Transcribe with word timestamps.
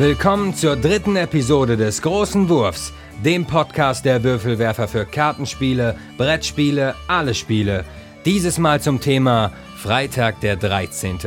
Willkommen 0.00 0.54
zur 0.54 0.76
dritten 0.76 1.14
Episode 1.14 1.76
des 1.76 2.00
Großen 2.00 2.48
Wurfs, 2.48 2.90
dem 3.22 3.44
Podcast 3.44 4.02
der 4.06 4.24
Würfelwerfer 4.24 4.88
für 4.88 5.04
Kartenspiele, 5.04 5.94
Brettspiele, 6.16 6.94
alle 7.06 7.34
Spiele. 7.34 7.84
Dieses 8.24 8.56
Mal 8.56 8.80
zum 8.80 8.98
Thema 8.98 9.52
Freitag 9.76 10.40
der 10.40 10.56
13. 10.56 11.18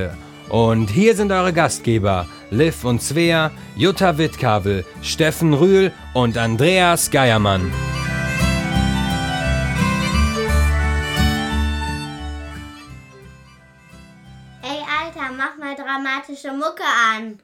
Und 0.49 0.89
hier 0.89 1.15
sind 1.15 1.31
eure 1.31 1.53
Gastgeber 1.53 2.25
Liv 2.49 2.83
und 2.83 2.99
Svea, 2.99 3.51
Jutta 3.75 4.17
Wittkabel, 4.17 4.83
Steffen 5.03 5.53
Rühl 5.53 5.91
und 6.15 6.35
Andreas 6.35 7.11
Geiermann. 7.11 7.71
Ey, 14.63 14.79
Alter, 14.99 15.31
mach 15.37 15.59
mal 15.59 15.75
dramatische 15.75 16.53
Mucke 16.53 16.81
an. 17.13 17.37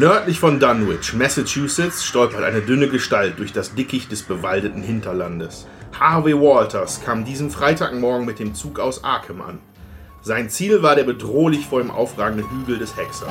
Nördlich 0.00 0.40
von 0.40 0.58
Dunwich, 0.58 1.12
Massachusetts, 1.12 2.06
stolpert 2.06 2.42
eine 2.42 2.62
dünne 2.62 2.88
Gestalt 2.88 3.38
durch 3.38 3.52
das 3.52 3.74
Dickicht 3.74 4.10
des 4.10 4.22
bewaldeten 4.22 4.80
Hinterlandes. 4.80 5.66
Harvey 5.92 6.32
Walters 6.32 7.02
kam 7.04 7.26
diesen 7.26 7.50
Freitagmorgen 7.50 8.24
mit 8.24 8.38
dem 8.38 8.54
Zug 8.54 8.78
aus 8.78 9.04
Arkham 9.04 9.42
an. 9.42 9.58
Sein 10.22 10.48
Ziel 10.48 10.82
war 10.82 10.96
der 10.96 11.04
bedrohlich 11.04 11.66
vor 11.66 11.82
ihm 11.82 11.90
aufragende 11.90 12.50
Hügel 12.50 12.78
des 12.78 12.96
Hexers. 12.96 13.28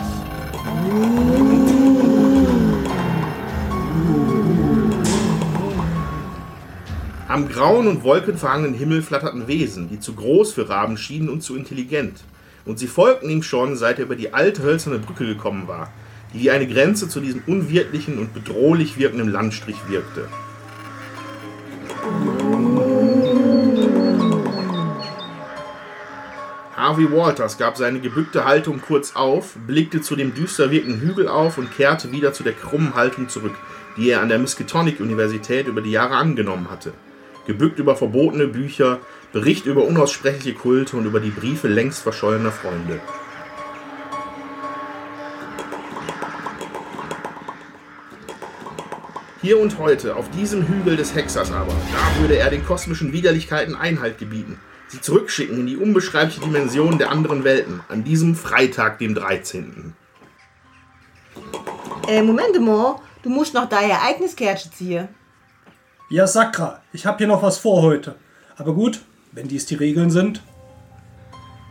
Am 7.27 7.49
grauen 7.49 7.87
und 7.87 8.03
wolkenverhangenen 8.03 8.75
Himmel 8.75 9.01
flatterten 9.01 9.47
Wesen, 9.47 9.89
die 9.89 9.99
zu 9.99 10.13
groß 10.13 10.53
für 10.53 10.69
Raben 10.69 10.97
schienen 10.97 11.29
und 11.29 11.41
zu 11.41 11.55
intelligent. 11.55 12.19
Und 12.65 12.77
sie 12.77 12.85
folgten 12.85 13.31
ihm 13.31 13.41
schon, 13.41 13.75
seit 13.75 13.97
er 13.97 14.05
über 14.05 14.15
die 14.15 14.35
alte 14.35 14.61
hölzerne 14.61 14.99
Brücke 14.99 15.25
gekommen 15.25 15.67
war, 15.67 15.91
die 16.33 16.51
eine 16.51 16.67
Grenze 16.67 17.09
zu 17.09 17.19
diesem 17.19 17.41
unwirtlichen 17.47 18.17
und 18.19 18.33
bedrohlich 18.33 18.97
wirkenden 18.97 19.31
Landstrich 19.31 19.77
wirkte. 19.87 20.27
Harvey 26.75 27.11
Walters 27.11 27.57
gab 27.57 27.77
seine 27.77 27.99
gebückte 27.99 28.45
Haltung 28.45 28.81
kurz 28.81 29.15
auf, 29.15 29.55
blickte 29.67 30.01
zu 30.01 30.15
dem 30.15 30.33
düster 30.33 30.71
wirkenden 30.71 31.01
Hügel 31.01 31.27
auf 31.27 31.57
und 31.57 31.75
kehrte 31.75 32.11
wieder 32.11 32.31
zu 32.31 32.41
der 32.43 32.53
krummen 32.53 32.95
Haltung 32.95 33.27
zurück, 33.27 33.55
die 33.97 34.09
er 34.09 34.21
an 34.21 34.29
der 34.29 34.39
Miskatonic-Universität 34.39 35.67
über 35.67 35.81
die 35.81 35.91
Jahre 35.91 36.15
angenommen 36.15 36.71
hatte. 36.71 36.93
Gebückt 37.45 37.79
über 37.79 37.95
verbotene 37.95 38.47
Bücher, 38.47 38.99
Bericht 39.33 39.65
über 39.65 39.83
unaussprechliche 39.83 40.53
Kulte 40.55 40.97
und 40.97 41.05
über 41.05 41.19
die 41.19 41.29
Briefe 41.29 41.67
längst 41.67 42.01
verschollener 42.01 42.51
Freunde. 42.51 42.99
Hier 49.41 49.57
und 49.57 49.77
heute, 49.77 50.17
auf 50.17 50.29
diesem 50.31 50.67
Hügel 50.67 50.97
des 50.97 51.15
Hexers 51.15 51.53
aber, 51.53 51.71
da 51.71 52.21
würde 52.21 52.37
er 52.37 52.49
den 52.49 52.65
kosmischen 52.65 53.13
Widerlichkeiten 53.13 53.73
Einhalt 53.73 54.17
gebieten, 54.17 54.59
sie 54.89 54.99
zurückschicken 54.99 55.61
in 55.61 55.65
die 55.65 55.77
unbeschreibliche 55.77 56.41
Dimension 56.41 56.97
der 56.97 57.09
anderen 57.09 57.45
Welten, 57.45 57.79
an 57.87 58.03
diesem 58.03 58.35
Freitag, 58.35 58.99
dem 58.99 59.15
13. 59.15 59.93
Äh, 62.09 62.21
Moment 62.21 62.59
mal, 62.59 62.97
du 63.23 63.29
musst 63.29 63.53
noch 63.53 63.69
dein 63.69 63.89
Ereigniskärtchen 63.89 64.73
ziehen. 64.73 65.07
Ja, 66.09 66.27
Sakra, 66.27 66.81
ich 66.91 67.05
hab 67.05 67.19
hier 67.19 67.27
noch 67.27 67.41
was 67.41 67.59
vor 67.59 67.81
heute. 67.81 68.15
Aber 68.57 68.73
gut, 68.73 68.99
wenn 69.31 69.47
dies 69.47 69.65
die 69.65 69.75
Regeln 69.75 70.11
sind. 70.11 70.43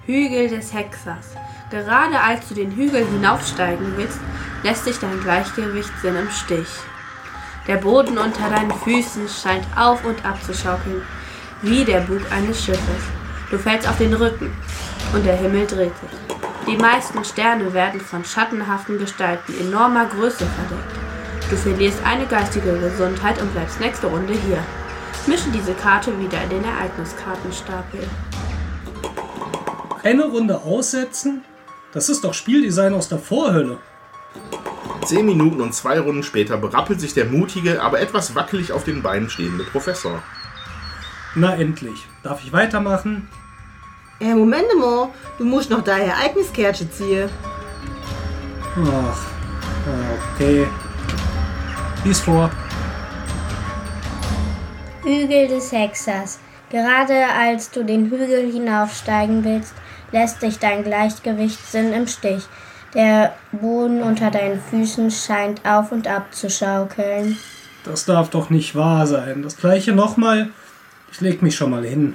Hügel 0.07 0.49
des 0.49 0.73
Hexers. 0.73 1.35
Gerade 1.71 2.19
als 2.19 2.49
du 2.49 2.55
den 2.55 2.75
Hügel 2.75 3.05
hinaufsteigen 3.05 3.93
willst, 3.99 4.21
lässt 4.63 4.85
sich 4.85 4.99
dein 4.99 5.21
Gleichgewichtssinn 5.21 6.17
im 6.17 6.31
Stich. 6.31 6.69
Der 7.69 7.77
Boden 7.77 8.17
unter 8.17 8.49
deinen 8.49 8.73
Füßen 8.73 9.29
scheint 9.29 9.67
auf 9.77 10.03
und 10.03 10.25
ab 10.25 10.43
zu 10.43 10.55
schaukeln, 10.55 11.03
wie 11.61 11.85
der 11.85 12.01
Bug 12.01 12.23
eines 12.33 12.65
Schiffes. 12.65 13.05
Du 13.51 13.59
fällst 13.59 13.87
auf 13.87 13.99
den 13.99 14.15
Rücken 14.15 14.51
und 15.13 15.27
der 15.27 15.37
Himmel 15.37 15.67
dreht 15.67 15.93
sich. 16.01 16.37
Die 16.67 16.79
meisten 16.79 17.23
Sterne 17.27 17.73
werden 17.75 18.01
von 18.01 18.25
schattenhaften 18.25 18.99
Gestalten 18.99 19.55
enormer 19.61 20.07
Größe 20.07 20.47
verdeckt. 20.47 20.99
Du 21.51 21.57
verlierst 21.57 21.99
eine 22.05 22.27
geistige 22.27 22.79
Gesundheit 22.79 23.41
und 23.41 23.53
bleibst 23.53 23.81
nächste 23.81 24.07
Runde 24.07 24.33
hier. 24.33 24.65
Mische 25.27 25.51
diese 25.51 25.75
Karte 25.75 26.19
wieder 26.19 26.43
in 26.45 26.51
den 26.51 26.65
Ereigniskartenstapel. 26.65 28.01
Eine 30.03 30.25
Runde 30.25 30.57
aussetzen? 30.63 31.45
Das 31.93 32.09
ist 32.09 32.25
doch 32.25 32.33
Spieldesign 32.33 32.95
aus 32.95 33.11
der 33.11 33.19
Vorhölle. 33.19 33.79
Zehn 35.05 35.27
Minuten 35.27 35.61
und 35.61 35.75
zwei 35.75 36.01
Runden 36.01 36.23
später 36.23 36.57
berappelt 36.57 37.01
sich 37.01 37.15
der 37.15 37.25
mutige, 37.25 37.83
aber 37.83 38.01
etwas 38.01 38.35
wackelig 38.35 38.73
auf 38.73 38.85
den 38.85 39.03
Beinen 39.03 39.31
stehende 39.31 39.65
Professor. 39.65 40.23
Na 41.35 41.55
endlich. 41.55 42.07
Darf 42.23 42.43
ich 42.45 42.53
weitermachen? 42.53 43.29
Äh, 44.21 44.35
Moment 44.35 44.67
mal, 44.79 45.09
du 45.39 45.45
musst 45.45 45.71
noch 45.71 45.83
dein 45.83 46.03
Ereigniskärtchen 46.03 46.91
ziehen. 46.91 47.29
Ach, 48.77 49.27
okay. 50.35 50.67
Lies 52.05 52.21
vor. 52.21 52.51
Hügel 55.05 55.49
des 55.49 55.73
Hexers. 55.73 56.39
Gerade 56.71 57.27
als 57.27 57.71
du 57.71 57.85
den 57.85 58.11
Hügel 58.11 58.53
hinaufsteigen 58.53 59.45
willst, 59.45 59.75
lässt 60.13 60.43
dich 60.43 60.59
dein 60.59 60.85
Gleichgewichtssinn 60.85 61.93
im 61.93 62.07
Stich. 62.07 62.47
Der 62.95 63.35
Boden 63.53 64.03
unter 64.03 64.31
deinen 64.31 64.61
Füßen 64.61 65.11
scheint 65.11 65.65
auf 65.67 65.93
und 65.93 66.09
ab 66.09 66.35
zu 66.35 66.49
schaukeln. 66.49 67.37
Das 67.85 68.05
darf 68.05 68.31
doch 68.31 68.51
nicht 68.51 68.75
wahr 68.75 69.07
sein. 69.07 69.43
Das 69.43 69.57
gleiche 69.57 69.93
nochmal. 69.93 70.49
Ich 71.13 71.21
leg 71.21 71.43
mich 71.43 71.55
schon 71.57 71.71
mal 71.71 71.85
hin. 71.85 72.15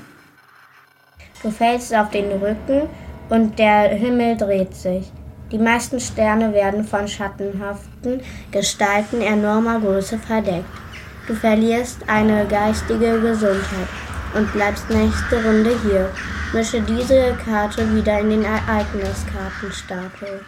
Du 1.42 1.52
fällst 1.52 1.94
auf 1.94 2.10
den 2.10 2.32
Rücken 2.32 2.90
und 3.30 3.60
der 3.60 3.90
Himmel 3.90 4.38
dreht 4.38 4.76
sich. 4.76 5.12
Die 5.52 5.58
meisten 5.58 6.00
Sterne 6.00 6.54
werden 6.54 6.84
von 6.84 7.08
schattenhaften 7.08 8.22
Gestalten 8.52 9.22
enormer 9.22 9.80
Größe 9.80 10.18
verdeckt. 10.18 10.66
Du 11.28 11.36
verlierst 11.36 12.00
eine 12.08 12.46
geistige 12.48 13.20
Gesundheit 13.20 13.88
und 14.36 14.52
bleibst 14.52 14.90
nächste 14.90 15.44
Runde 15.44 15.78
hier. 15.84 16.10
Mische 16.54 16.82
diese 16.82 17.36
Karte 17.46 17.94
wieder 17.96 18.20
in 18.20 18.32
den 18.32 18.44
Ereigniskartenstapel. 18.44 20.42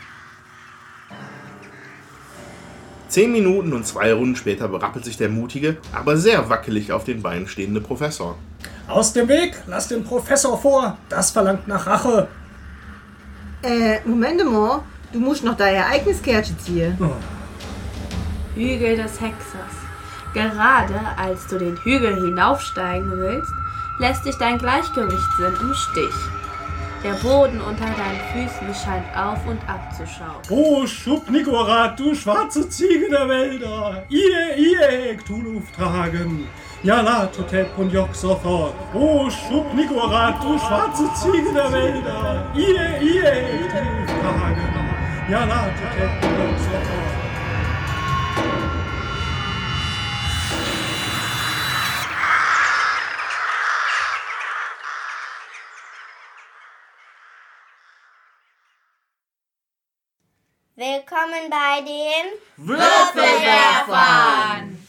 Zehn 3.16 3.31
Minuten 3.31 3.72
und 3.72 3.88
zwei 3.88 4.12
Runden 4.12 4.36
später 4.36 4.68
berappelt 4.68 5.06
sich 5.06 5.16
der 5.16 5.30
mutige, 5.30 5.78
aber 5.94 6.18
sehr 6.18 6.50
wackelig 6.50 6.92
auf 6.92 7.06
den 7.06 7.22
Beinen 7.22 7.48
stehende 7.48 7.80
Professor. 7.80 8.38
Aus 8.90 9.14
dem 9.14 9.30
Weg! 9.30 9.56
Lass 9.68 9.88
den 9.88 10.03
Professor 10.03 10.62
vor! 10.62 10.98
Das 11.08 11.31
verlangt 11.31 11.66
nach 11.66 11.88
Rache! 11.88 12.28
Äh, 13.64 14.00
Moment 14.03 14.44
mal, 14.44 14.81
du 15.14 15.22
musst 15.22 15.46
noch 15.46 15.56
dein 15.56 15.76
Ereigniskärtchen 15.76 16.59
ziehen. 16.59 16.98
Oh. 17.00 17.14
Hügel 18.53 18.98
des 18.98 19.22
Hexers. 19.22 19.76
Gerade 20.34 21.00
als 21.16 21.47
du 21.47 21.58
den 21.58 21.78
Hügel 21.86 22.16
hinaufsteigen 22.16 23.12
willst, 23.12 23.53
lässt 23.97 24.26
dich 24.26 24.36
dein 24.40 24.58
Gleichgewichtssinn 24.58 25.53
im 25.62 25.74
Stich. 25.74 26.45
Der 27.06 27.14
Boden 27.14 27.62
unter 27.62 27.85
deinen 27.85 28.20
Füßen 28.34 28.74
scheint 28.74 29.06
auf 29.16 29.46
und 29.46 29.59
ab 29.70 29.94
zu 29.96 30.08
schauen. 30.08 30.41
Oh, 30.50 30.88
Schubnikorat, 30.88 32.00
du 32.00 32.16
schwarze 32.16 32.68
Ziege 32.68 33.08
der 33.12 33.29
Wälder! 33.29 34.03
Ihr, 34.09 34.56
ihr, 34.58 35.16
Ktuluf 35.18 35.72
tragen! 35.72 36.47
Ja, 36.82 37.02
la, 37.02 37.28
Totep 37.28 37.78
und 37.78 37.94
Jok 37.94 38.16
sofort! 38.16 38.74
Oh, 38.96 39.29
Schubnikorat, 39.29 40.44
du 40.44 40.58
schwarze 40.58 41.08
Ziege 41.14 41.53
der 41.53 41.72
Wälder! 41.72 42.52
Ihr, 42.56 43.00
ihr, 43.00 43.32
Ktuluf 43.70 44.22
tragen! 44.24 44.74
Ja, 45.29 45.46
la, 45.46 45.66
Totep 45.78 46.24
und 46.24 46.40
Jok 46.40 46.58
sofort! 46.58 47.15
Willkommen 61.07 61.52
bei 61.52 61.81
den 61.81 62.67
Würfelwerfern! 62.67 64.79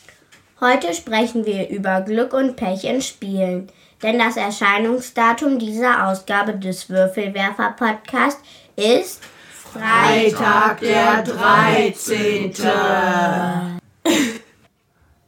Heute 0.61 0.95
sprechen 0.95 1.45
wir 1.45 1.69
über 1.69 2.01
Glück 2.01 2.33
und 2.33 2.57
Pech 2.57 2.85
in 2.85 3.03
Spielen. 3.03 3.71
Denn 4.03 4.19
das 4.19 4.39
Erscheinungsdatum 4.39 5.59
dieser 5.59 6.07
Ausgabe 6.07 6.55
des 6.55 6.89
Würfelwerfer-Podcast 6.89 8.39
ist 8.77 9.21
Freitag 9.53 10.81
der 10.81 11.23
13. 11.23 12.55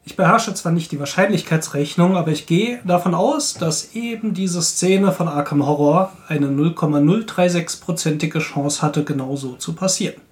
Ich 0.06 0.16
beherrsche 0.16 0.54
zwar 0.54 0.72
nicht 0.72 0.90
die 0.90 1.00
Wahrscheinlichkeitsrechnung, 1.00 2.16
aber 2.16 2.30
ich 2.30 2.46
gehe 2.46 2.80
davon 2.84 3.14
aus, 3.14 3.52
dass 3.52 3.94
eben 3.94 4.32
diese 4.32 4.62
Szene 4.62 5.12
von 5.12 5.28
Arkham 5.28 5.66
Horror 5.66 6.14
eine 6.28 6.46
0,036-prozentige 6.46 8.38
Chance 8.38 8.80
hatte, 8.80 9.04
genauso 9.04 9.56
zu 9.56 9.74
passieren. 9.74 10.22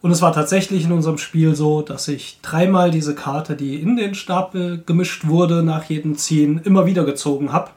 Und 0.00 0.12
es 0.12 0.22
war 0.22 0.32
tatsächlich 0.32 0.84
in 0.84 0.92
unserem 0.92 1.18
Spiel 1.18 1.56
so, 1.56 1.82
dass 1.82 2.06
ich 2.06 2.38
dreimal 2.40 2.90
diese 2.90 3.14
Karte, 3.14 3.56
die 3.56 3.76
in 3.76 3.96
den 3.96 4.14
Stapel 4.14 4.82
gemischt 4.86 5.26
wurde, 5.26 5.62
nach 5.62 5.84
jedem 5.84 6.16
Ziehen 6.16 6.60
immer 6.64 6.86
wieder 6.86 7.04
gezogen 7.04 7.52
habe, 7.52 7.70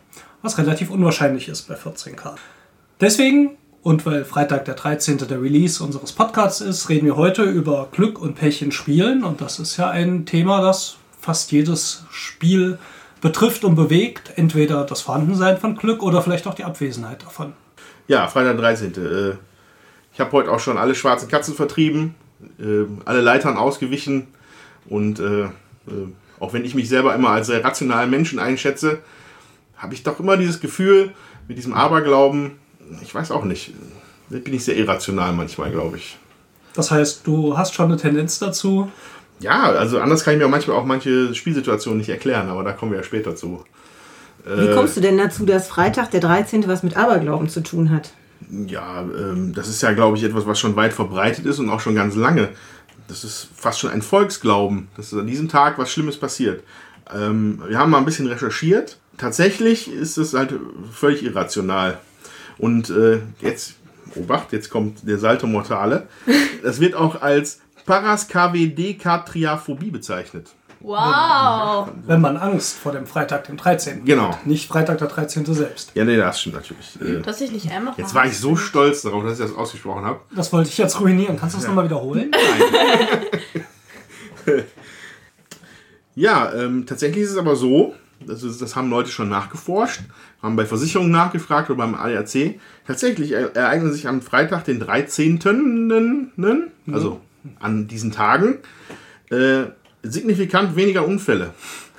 was 0.43 0.57
relativ 0.57 0.91
unwahrscheinlich 0.91 1.47
ist 1.47 1.67
bei 1.67 1.75
14 1.75 2.15
Karten. 2.15 2.39
Deswegen, 2.99 3.57
und 3.81 4.05
weil 4.05 4.23
Freitag 4.23 4.65
der 4.65 4.75
13. 4.75 5.17
der 5.17 5.41
Release 5.41 5.83
unseres 5.83 6.11
Podcasts 6.11 6.61
ist, 6.61 6.89
reden 6.89 7.07
wir 7.07 7.17
heute 7.17 7.41
über 7.43 7.87
Glück 7.91 8.21
und 8.21 8.35
Pech 8.35 8.61
in 8.61 8.71
Spielen. 8.71 9.23
Und 9.23 9.41
das 9.41 9.57
ist 9.57 9.77
ja 9.77 9.89
ein 9.89 10.27
Thema, 10.27 10.61
das 10.61 10.97
fast 11.19 11.51
jedes 11.51 12.05
Spiel 12.11 12.77
betrifft 13.21 13.63
und 13.63 13.73
bewegt. 13.73 14.33
Entweder 14.35 14.83
das 14.83 15.01
Vorhandensein 15.01 15.57
von 15.57 15.75
Glück 15.75 16.03
oder 16.03 16.21
vielleicht 16.21 16.45
auch 16.45 16.53
die 16.53 16.63
Abwesenheit 16.63 17.23
davon. 17.23 17.53
Ja, 18.07 18.27
Freitag 18.27 18.57
der 18.57 18.61
13. 18.61 18.93
Äh, 18.93 19.33
Ich 20.13 20.19
habe 20.19 20.31
heute 20.33 20.51
auch 20.51 20.59
schon 20.59 20.77
alle 20.77 20.95
schwarzen 20.95 21.29
Katzen 21.29 21.55
vertrieben, 21.55 22.15
äh, 22.59 22.85
alle 23.05 23.21
Leitern 23.21 23.57
ausgewichen 23.57 24.27
und 24.87 25.19
äh, 25.19 25.43
äh, 25.43 25.49
auch 26.39 26.53
wenn 26.53 26.65
ich 26.65 26.75
mich 26.75 26.89
selber 26.89 27.13
immer 27.13 27.29
als 27.29 27.47
sehr 27.47 27.63
rationalen 27.63 28.09
Menschen 28.09 28.39
einschätze, 28.39 28.99
habe 29.77 29.93
ich 29.93 30.03
doch 30.03 30.19
immer 30.19 30.37
dieses 30.37 30.59
Gefühl 30.59 31.11
mit 31.47 31.57
diesem 31.57 31.73
Aberglauben, 31.73 32.51
ich 33.01 33.13
weiß 33.13 33.31
auch 33.31 33.45
nicht, 33.45 33.73
bin 34.29 34.53
ich 34.53 34.63
sehr 34.63 34.75
irrational 34.77 35.33
manchmal, 35.33 35.71
glaube 35.71 35.97
ich. 35.97 36.17
Das 36.73 36.91
heißt, 36.91 37.27
du 37.27 37.57
hast 37.57 37.73
schon 37.73 37.87
eine 37.87 37.97
Tendenz 37.97 38.39
dazu. 38.39 38.89
Ja, 39.39 39.63
also 39.63 39.99
anders 39.99 40.23
kann 40.23 40.35
ich 40.35 40.39
mir 40.39 40.47
manchmal 40.47 40.77
auch 40.77 40.85
manche 40.85 41.33
Spielsituationen 41.33 41.99
nicht 41.99 42.09
erklären, 42.09 42.47
aber 42.49 42.63
da 42.63 42.71
kommen 42.73 42.91
wir 42.91 42.99
ja 42.99 43.03
später 43.03 43.35
zu. 43.35 43.63
Wie 44.45 44.73
kommst 44.73 44.97
du 44.97 45.01
denn 45.01 45.17
dazu, 45.17 45.45
dass 45.45 45.67
Freitag 45.67 46.11
der 46.11 46.19
13. 46.19 46.67
was 46.67 46.81
mit 46.81 46.97
Aberglauben 46.97 47.49
zu 47.49 47.61
tun 47.61 47.91
hat? 47.91 48.13
Ja, 48.51 49.01
ähm, 49.01 49.53
das 49.53 49.69
ist 49.69 49.81
ja, 49.81 49.93
glaube 49.93 50.17
ich, 50.17 50.23
etwas, 50.23 50.45
was 50.45 50.59
schon 50.59 50.75
weit 50.75 50.93
verbreitet 50.93 51.45
ist 51.45 51.59
und 51.59 51.69
auch 51.69 51.79
schon 51.79 51.95
ganz 51.95 52.15
lange. 52.15 52.49
Das 53.07 53.23
ist 53.23 53.47
fast 53.55 53.79
schon 53.79 53.91
ein 53.91 54.01
Volksglauben, 54.01 54.89
dass 54.97 55.13
an 55.13 55.27
diesem 55.27 55.47
Tag 55.47 55.77
was 55.77 55.91
Schlimmes 55.91 56.17
passiert. 56.17 56.63
Ähm, 57.13 57.61
wir 57.67 57.77
haben 57.77 57.91
mal 57.91 57.99
ein 57.99 58.05
bisschen 58.05 58.27
recherchiert. 58.27 58.97
Tatsächlich 59.17 59.91
ist 59.91 60.17
es 60.17 60.33
halt 60.33 60.53
völlig 60.91 61.23
irrational. 61.23 61.99
Und 62.57 62.89
äh, 62.89 63.19
jetzt, 63.41 63.75
Obacht, 64.15 64.51
jetzt 64.51 64.69
kommt 64.69 65.07
der 65.07 65.17
Salto 65.17 65.47
Mortale. 65.47 66.07
Das 66.63 66.79
wird 66.79 66.93
auch 66.93 67.23
als 67.23 67.59
Paraskavdekatriaphobie 67.87 69.89
bezeichnet. 69.89 70.51
Wow. 70.83 71.89
Wenn 72.07 72.21
man 72.21 72.37
Angst 72.37 72.77
vor 72.77 72.91
dem 72.91 73.05
Freitag, 73.05 73.45
dem 73.45 73.57
13. 73.57 74.03
Genau. 74.05 74.29
hat. 74.29 74.45
Nicht 74.47 74.67
Freitag 74.67 74.97
der 74.97 75.07
13. 75.07 75.45
selbst. 75.53 75.91
Ja, 75.93 76.03
nee, 76.05 76.17
das 76.17 76.41
stimmt 76.41 76.55
natürlich. 76.55 76.99
Äh, 77.01 77.21
Dass 77.21 77.39
ich 77.41 77.51
nicht 77.51 77.71
einmal 77.71 77.93
jetzt 77.97 78.13
war 78.15 78.25
ich 78.25 78.37
so 78.37 78.55
stolz 78.55 79.01
darauf, 79.03 79.23
dass 79.23 79.39
ich 79.39 79.45
das 79.45 79.55
ausgesprochen 79.55 80.05
habe. 80.05 80.19
Das 80.35 80.51
wollte 80.51 80.69
ich 80.69 80.77
jetzt 80.77 80.99
ruinieren. 80.99 81.37
Kannst 81.37 81.55
du 81.55 81.59
das 81.59 81.67
nochmal 81.67 81.85
wiederholen? 81.85 82.31
Ja, 86.15 86.51
ähm, 86.53 86.85
tatsächlich 86.85 87.23
ist 87.23 87.31
es 87.31 87.37
aber 87.37 87.55
so, 87.55 87.95
das, 88.25 88.43
ist, 88.43 88.61
das 88.61 88.75
haben 88.75 88.89
Leute 88.89 89.09
schon 89.09 89.29
nachgeforscht, 89.29 90.01
haben 90.41 90.55
bei 90.55 90.65
Versicherungen 90.65 91.11
nachgefragt 91.11 91.69
oder 91.69 91.77
beim 91.77 91.95
ADAC. 91.95 92.59
Tatsächlich 92.85 93.31
er- 93.31 93.55
ereignen 93.55 93.93
sich 93.93 94.07
am 94.07 94.21
Freitag, 94.21 94.65
den 94.65 94.79
13., 94.79 96.31
also 96.91 97.21
an 97.59 97.87
diesen 97.87 98.11
Tagen, 98.11 98.57
äh, 99.29 99.63
signifikant 100.03 100.75
weniger 100.75 101.05
Unfälle. 101.05 101.53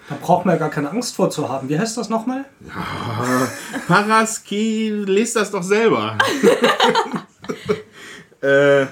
Da 0.08 0.16
braucht 0.20 0.44
man 0.44 0.56
ja 0.56 0.58
gar 0.58 0.70
keine 0.70 0.90
Angst 0.90 1.14
vor 1.16 1.30
zu 1.30 1.48
haben. 1.48 1.68
Wie 1.68 1.78
heißt 1.78 1.96
das 1.96 2.08
nochmal? 2.08 2.44
Paraski, 3.86 4.90
lest 4.90 5.36
das 5.36 5.50
doch 5.50 5.62
selber. 5.62 6.18
äh, 8.42 8.86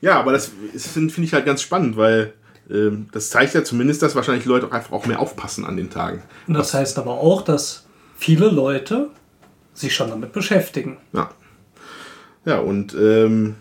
ja, 0.00 0.18
aber 0.18 0.32
das 0.32 0.50
finde 0.76 1.12
find 1.12 1.26
ich 1.26 1.34
halt 1.34 1.44
ganz 1.44 1.60
spannend, 1.60 1.96
weil 1.96 2.32
ähm, 2.70 3.08
das 3.12 3.30
zeigt 3.30 3.54
ja 3.54 3.64
zumindest, 3.64 4.02
dass 4.02 4.14
wahrscheinlich 4.14 4.46
Leute 4.46 4.66
auch 4.66 4.72
einfach 4.72 4.92
auch 4.92 5.06
mehr 5.06 5.20
aufpassen 5.20 5.64
an 5.64 5.76
den 5.76 5.90
Tagen. 5.90 6.22
Und 6.46 6.54
das 6.54 6.72
heißt 6.72 6.98
aber 6.98 7.12
auch, 7.12 7.42
dass 7.42 7.86
viele 8.16 8.48
Leute 8.48 9.10
sich 9.74 9.94
schon 9.94 10.10
damit 10.10 10.32
beschäftigen. 10.32 10.98
Ja. 11.12 11.30
Ja, 12.44 12.58
und 12.58 12.94
ähm, 12.94 13.56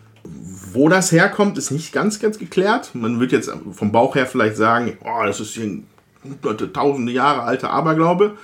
wo 0.73 0.89
das 0.89 1.11
herkommt, 1.11 1.57
ist 1.57 1.71
nicht 1.71 1.93
ganz, 1.93 2.19
ganz 2.19 2.37
geklärt. 2.37 2.91
Man 2.93 3.19
wird 3.19 3.31
jetzt 3.31 3.51
vom 3.71 3.91
Bauch 3.91 4.15
her 4.15 4.25
vielleicht 4.25 4.55
sagen, 4.55 4.97
oh, 5.03 5.25
das 5.25 5.39
ist 5.39 5.53
hier 5.53 5.65
ein 5.65 5.87
hunderte, 6.23 6.71
tausende 6.71 7.11
Jahre 7.11 7.43
alter 7.43 7.71
Aberglaube. 7.71 8.37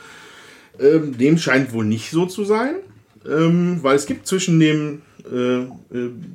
Ähm, 0.80 1.18
dem 1.18 1.38
scheint 1.38 1.74
wohl 1.74 1.86
nicht 1.86 2.12
so 2.12 2.26
zu 2.26 2.44
sein, 2.44 2.76
ähm, 3.26 3.80
weil 3.82 3.96
es 3.96 4.06
gibt 4.06 4.28
zwischen 4.28 4.60
dem 4.60 5.02
äh, 5.32 5.62
äh, 5.62 5.70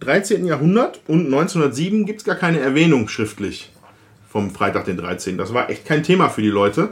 13. 0.01 0.47
Jahrhundert 0.47 1.01
und 1.07 1.27
1907 1.27 2.07
gibt 2.07 2.21
es 2.21 2.25
gar 2.25 2.37
keine 2.37 2.61
Erwähnung 2.61 3.09
schriftlich 3.09 3.71
vom 4.29 4.51
Freitag 4.51 4.85
den 4.85 4.97
13. 4.97 5.37
Das 5.37 5.53
war 5.53 5.71
echt 5.71 5.85
kein 5.85 6.03
Thema 6.03 6.29
für 6.29 6.43
die 6.43 6.49
Leute. 6.49 6.91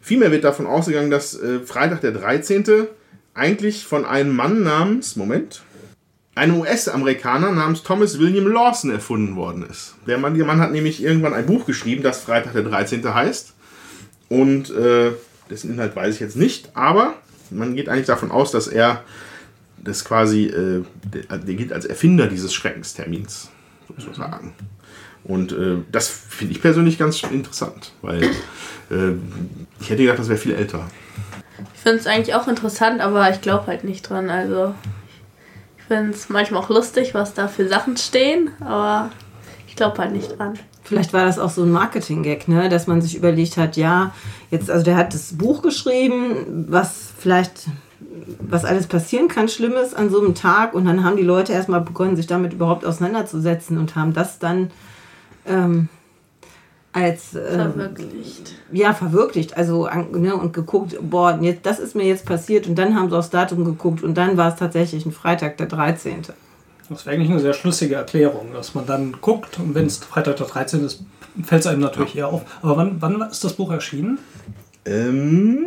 Vielmehr 0.00 0.32
wird 0.32 0.44
davon 0.44 0.66
ausgegangen, 0.66 1.10
dass 1.10 1.38
äh, 1.38 1.60
Freitag 1.60 2.00
der 2.00 2.12
13. 2.12 2.64
eigentlich 3.34 3.84
von 3.84 4.04
einem 4.04 4.34
Mann 4.34 4.62
namens, 4.62 5.16
Moment, 5.16 5.62
einem 6.40 6.60
US-Amerikaner 6.60 7.52
namens 7.52 7.82
Thomas 7.82 8.18
William 8.18 8.46
Lawson 8.46 8.90
erfunden 8.90 9.36
worden 9.36 9.66
ist. 9.68 9.94
Der 10.06 10.16
Mann, 10.16 10.34
der 10.34 10.46
Mann 10.46 10.58
hat 10.58 10.72
nämlich 10.72 11.02
irgendwann 11.02 11.34
ein 11.34 11.44
Buch 11.44 11.66
geschrieben, 11.66 12.02
das 12.02 12.22
Freitag 12.22 12.54
der 12.54 12.62
13. 12.62 13.04
heißt. 13.12 13.52
Und 14.30 14.70
äh, 14.70 15.10
dessen 15.50 15.70
Inhalt 15.70 15.94
weiß 15.94 16.14
ich 16.14 16.20
jetzt 16.20 16.36
nicht, 16.36 16.70
aber 16.74 17.14
man 17.50 17.76
geht 17.76 17.90
eigentlich 17.90 18.06
davon 18.06 18.30
aus, 18.30 18.52
dass 18.52 18.68
er 18.68 19.04
das 19.76 20.04
quasi, 20.04 20.46
äh, 20.46 20.82
der, 21.04 21.38
der 21.38 21.54
gilt 21.54 21.74
als 21.74 21.84
Erfinder 21.84 22.26
dieses 22.26 22.54
Schreckenstermins, 22.54 23.50
sozusagen. 23.98 24.54
Und 25.24 25.52
äh, 25.52 25.76
das 25.92 26.08
finde 26.08 26.54
ich 26.54 26.62
persönlich 26.62 26.96
ganz 26.96 27.22
interessant, 27.22 27.92
weil 28.00 28.22
äh, 28.22 29.12
ich 29.80 29.90
hätte 29.90 30.02
gedacht, 30.02 30.18
das 30.18 30.28
wäre 30.28 30.38
viel 30.38 30.54
älter. 30.54 30.88
Ich 31.74 31.80
finde 31.80 31.98
es 31.98 32.06
eigentlich 32.06 32.34
auch 32.34 32.48
interessant, 32.48 33.02
aber 33.02 33.28
ich 33.30 33.42
glaube 33.42 33.66
halt 33.66 33.84
nicht 33.84 34.08
dran. 34.08 34.30
Also 34.30 34.74
finde 35.90 36.12
es 36.12 36.28
manchmal 36.28 36.62
auch 36.62 36.68
lustig, 36.68 37.14
was 37.14 37.34
da 37.34 37.48
für 37.48 37.66
Sachen 37.66 37.96
stehen, 37.96 38.50
aber 38.60 39.10
ich 39.66 39.74
glaube 39.74 39.98
halt 39.98 40.12
nicht 40.12 40.38
dran. 40.38 40.54
Vielleicht 40.84 41.12
war 41.12 41.26
das 41.26 41.40
auch 41.40 41.50
so 41.50 41.64
ein 41.64 41.72
Marketing-Gag, 41.72 42.46
ne? 42.46 42.68
dass 42.68 42.86
man 42.86 43.02
sich 43.02 43.16
überlegt 43.16 43.56
hat, 43.56 43.76
ja, 43.76 44.12
jetzt, 44.52 44.70
also 44.70 44.84
der 44.84 44.96
hat 44.96 45.14
das 45.14 45.36
Buch 45.36 45.62
geschrieben, 45.62 46.66
was 46.68 47.12
vielleicht, 47.18 47.66
was 48.38 48.64
alles 48.64 48.86
passieren 48.86 49.26
kann, 49.26 49.48
Schlimmes 49.48 49.92
an 49.92 50.10
so 50.10 50.20
einem 50.20 50.36
Tag. 50.36 50.74
Und 50.74 50.84
dann 50.84 51.02
haben 51.02 51.16
die 51.16 51.24
Leute 51.24 51.52
erstmal 51.52 51.80
begonnen, 51.80 52.14
sich 52.14 52.28
damit 52.28 52.52
überhaupt 52.52 52.84
auseinanderzusetzen 52.84 53.76
und 53.76 53.96
haben 53.96 54.12
das 54.12 54.38
dann 54.38 54.70
ähm, 55.44 55.88
als 56.92 57.34
ähm, 57.34 57.40
Verwirklicht. 57.72 58.54
ja, 58.72 58.92
verwirklicht. 58.94 59.56
Also 59.56 59.86
an- 59.86 60.10
ne, 60.12 60.34
und 60.34 60.52
geguckt, 60.52 60.96
boah, 61.00 61.38
jetzt, 61.40 61.64
das 61.64 61.78
ist 61.78 61.94
mir 61.94 62.04
jetzt 62.04 62.26
passiert. 62.26 62.66
Und 62.66 62.74
dann 62.76 62.94
haben 62.96 63.10
sie 63.10 63.16
aufs 63.16 63.30
Datum 63.30 63.64
geguckt 63.64 64.02
und 64.02 64.14
dann 64.16 64.36
war 64.36 64.48
es 64.52 64.56
tatsächlich 64.58 65.06
ein 65.06 65.12
Freitag, 65.12 65.56
der 65.58 65.66
13. 65.66 66.22
Das 66.88 67.06
wäre 67.06 67.14
eigentlich 67.14 67.30
eine 67.30 67.38
sehr 67.38 67.52
schlüssige 67.54 67.94
Erklärung, 67.94 68.48
dass 68.52 68.74
man 68.74 68.84
dann 68.86 69.14
guckt 69.20 69.58
und 69.60 69.74
wenn 69.76 69.86
es 69.86 69.98
Freitag 69.98 70.36
der 70.38 70.46
13. 70.46 70.84
ist, 70.84 71.04
fällt 71.44 71.60
es 71.60 71.66
einem 71.68 71.80
natürlich 71.80 72.16
eher 72.16 72.26
auf. 72.28 72.42
Aber 72.62 72.76
wann, 72.78 72.96
wann 73.00 73.22
ist 73.30 73.44
das 73.44 73.52
Buch 73.52 73.70
erschienen? 73.70 74.18
Ähm, 74.84 75.66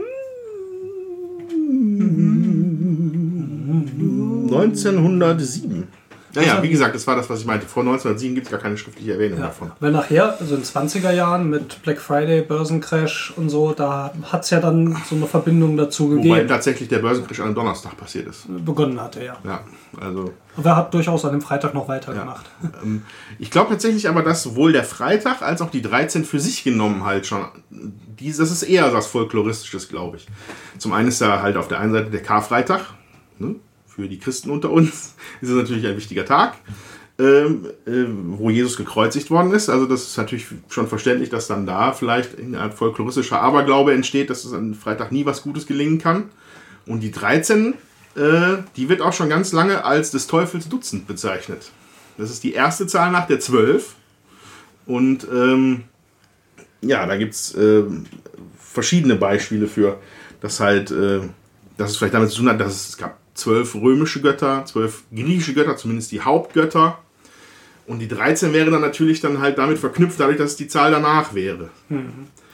1907. 4.53 5.82
Naja, 6.35 6.61
wie 6.63 6.69
gesagt, 6.69 6.95
das 6.95 7.05
war 7.05 7.15
das, 7.15 7.29
was 7.29 7.41
ich 7.41 7.45
meinte. 7.45 7.65
Vor 7.67 7.83
1907 7.83 8.33
gibt 8.35 8.47
es 8.47 8.51
gar 8.51 8.59
keine 8.59 8.75
schriftliche 8.77 9.13
Erwähnung 9.13 9.39
Ja. 9.39 9.45
davon. 9.47 9.71
Weil 9.79 9.91
nachher, 9.91 10.37
also 10.39 10.55
in 10.55 10.61
den 10.61 10.65
20er 10.65 11.11
Jahren 11.11 11.49
mit 11.49 11.81
Black 11.83 11.99
Friday, 11.99 12.41
Börsencrash 12.41 13.33
und 13.35 13.49
so, 13.49 13.71
da 13.73 14.11
hat 14.31 14.43
es 14.43 14.49
ja 14.49 14.59
dann 14.59 14.97
so 15.07 15.15
eine 15.15 15.27
Verbindung 15.27 15.77
dazu 15.77 16.09
Wobei 16.11 16.21
gegeben, 16.23 16.47
tatsächlich 16.47 16.89
der 16.89 16.99
Börsencrash 16.99 17.39
an 17.39 17.47
einem 17.47 17.55
Donnerstag 17.55 17.95
passiert 17.97 18.27
ist. 18.27 18.45
begonnen 18.65 18.99
hatte, 18.99 19.23
ja. 19.23 19.37
Ja, 19.43 19.61
also 20.01 20.33
Aber 20.57 20.69
er 20.71 20.75
hat 20.77 20.93
durchaus 20.93 21.23
an 21.25 21.31
dem 21.33 21.41
Freitag 21.41 21.73
noch 21.73 21.87
weitergemacht. 21.87 22.45
ähm, 22.83 23.03
ich 23.37 23.51
glaube 23.51 23.69
tatsächlich 23.71 24.09
aber, 24.09 24.23
dass 24.23 24.41
sowohl 24.43 24.71
der 24.73 24.83
Freitag 24.83 25.41
als 25.43 25.61
auch 25.61 25.69
die 25.69 25.81
13 25.83 26.25
für 26.25 26.39
sich 26.39 26.63
genommen 26.63 27.05
halt 27.05 27.27
schon, 27.27 27.45
das 28.19 28.39
ist 28.51 28.63
eher 28.63 28.91
was 28.93 29.05
Folkloristisches, 29.07 29.87
glaube 29.89 30.17
ich. 30.17 30.27
Zum 30.79 30.93
einen 30.93 31.09
ist 31.09 31.21
da 31.21 31.41
halt 31.41 31.57
auf 31.57 31.67
der 31.67 31.79
einen 31.79 31.93
Seite 31.93 32.09
der 32.09 32.21
Karfreitag, 32.23 32.81
ne? 33.39 33.55
Für 33.95 34.07
die 34.07 34.19
Christen 34.19 34.50
unter 34.50 34.71
uns 34.71 35.15
ist 35.41 35.50
es 35.50 35.55
natürlich 35.55 35.85
ein 35.85 35.97
wichtiger 35.97 36.25
Tag, 36.25 36.55
ähm, 37.19 37.67
äh, 37.85 38.05
wo 38.07 38.50
Jesus 38.50 38.77
gekreuzigt 38.77 39.29
worden 39.29 39.53
ist. 39.53 39.69
Also 39.69 39.85
das 39.85 40.03
ist 40.03 40.17
natürlich 40.17 40.47
schon 40.69 40.88
verständlich, 40.88 41.29
dass 41.29 41.47
dann 41.47 41.65
da 41.65 41.91
vielleicht 41.91 42.39
eine 42.39 42.59
Art 42.59 42.73
folkloristischer 42.73 43.41
Aberglaube 43.41 43.93
entsteht, 43.93 44.29
dass 44.29 44.45
es 44.45 44.53
an 44.53 44.73
Freitag 44.73 45.12
nie 45.12 45.25
was 45.25 45.43
Gutes 45.43 45.67
gelingen 45.67 46.00
kann. 46.00 46.29
Und 46.85 47.01
die 47.01 47.12
13 47.12 47.75
äh, 48.15 48.57
die 48.75 48.89
wird 48.89 49.01
auch 49.01 49.13
schon 49.13 49.29
ganz 49.29 49.51
lange 49.53 49.85
als 49.85 50.12
des 50.12 50.27
Teufels 50.27 50.69
Dutzend 50.69 51.07
bezeichnet. 51.07 51.71
Das 52.17 52.29
ist 52.29 52.43
die 52.43 52.53
erste 52.53 52.85
Zahl 52.85 53.12
nach 53.12 53.25
der 53.25 53.39
12. 53.39 53.95
Und 54.85 55.25
ähm, 55.31 55.85
ja, 56.81 57.05
da 57.07 57.17
gibt 57.17 57.33
es 57.33 57.55
äh, 57.55 57.83
verschiedene 58.59 59.15
Beispiele 59.15 59.67
für, 59.67 60.00
dass 60.41 60.59
halt, 60.59 60.91
äh, 60.91 61.21
dass 61.77 61.91
es 61.91 61.97
vielleicht 61.97 62.13
damit 62.13 62.29
zu 62.29 62.38
tun 62.38 62.50
hat, 62.50 62.59
dass 62.59 62.89
es 62.89 62.97
gab 62.97 63.17
zwölf 63.33 63.75
römische 63.75 64.21
Götter, 64.21 64.65
zwölf 64.65 65.03
griechische 65.13 65.53
Götter, 65.53 65.77
zumindest 65.77 66.11
die 66.11 66.21
Hauptgötter. 66.21 66.99
Und 67.85 67.99
die 67.99 68.07
13 68.07 68.53
wäre 68.53 68.71
dann 68.71 68.81
natürlich 68.81 69.19
dann 69.19 69.39
halt 69.39 69.57
damit 69.57 69.77
verknüpft, 69.77 70.19
dadurch, 70.19 70.37
dass 70.37 70.51
es 70.51 70.55
die 70.55 70.67
Zahl 70.67 70.91
danach 70.91 71.33
wäre. 71.33 71.69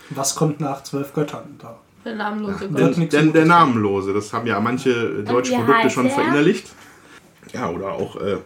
Was 0.10 0.36
kommt 0.36 0.60
nach 0.60 0.84
zwölf 0.84 1.14
Göttern 1.14 1.56
da? 1.60 1.78
Der 2.04 2.16
namenlose 2.16 2.70
Gott. 2.70 2.80
Denn 2.80 2.94
Gutes. 3.10 3.34
der 3.34 3.46
Namenlose, 3.46 4.14
das 4.14 4.34
haben 4.34 4.48
ja 4.48 4.60
manche 4.60 5.24
deutsche 5.24 5.52
wie 5.52 5.58
Produkte 5.58 5.90
schon 5.90 6.08
er? 6.08 6.12
verinnerlicht. 6.12 6.68
Ja, 7.54 7.70
oder 7.70 7.92
auch 7.92 8.16
äh, 8.22 8.38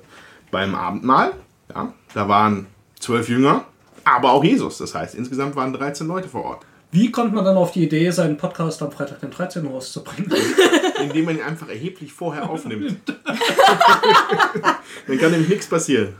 beim 0.51 0.75
Abendmahl. 0.75 1.33
Ja, 1.73 1.93
da 2.13 2.27
waren 2.27 2.67
zwölf 2.99 3.29
Jünger, 3.29 3.65
aber 4.03 4.31
auch 4.31 4.43
Jesus. 4.43 4.79
Das 4.79 4.95
heißt, 4.95 5.15
insgesamt 5.15 5.55
waren 5.55 5.71
13 5.71 6.07
Leute 6.07 6.27
vor 6.27 6.43
Ort. 6.43 6.65
Wie 6.93 7.11
kommt 7.11 7.33
man 7.33 7.43
dann 7.43 7.57
auf 7.57 7.71
die 7.71 7.85
Idee, 7.85 8.11
seinen 8.11 8.37
Podcast 8.37 8.83
am 8.83 8.91
Freitag 8.91 9.19
den 9.19 9.31
13. 9.31 9.65
rauszubringen? 9.65 10.31
Indem 11.01 11.25
man 11.25 11.37
ihn 11.37 11.41
einfach 11.41 11.67
erheblich 11.67 12.13
vorher 12.13 12.47
aufnimmt. 12.47 12.99
Dann 15.07 15.17
kann 15.17 15.31
nämlich 15.31 15.49
nichts 15.49 15.65
passieren. 15.65 16.13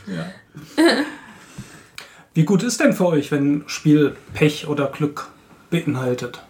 Wie 2.34 2.44
gut 2.44 2.63
ist 2.63 2.80
denn 2.80 2.94
für 2.94 3.06
euch, 3.06 3.32
wenn 3.32 3.58
ein 3.58 3.63
Spiel 3.68 4.15
Pech 4.34 4.68
oder 4.68 4.88
Glück 4.88 5.27
beinhaltet? 5.70 6.42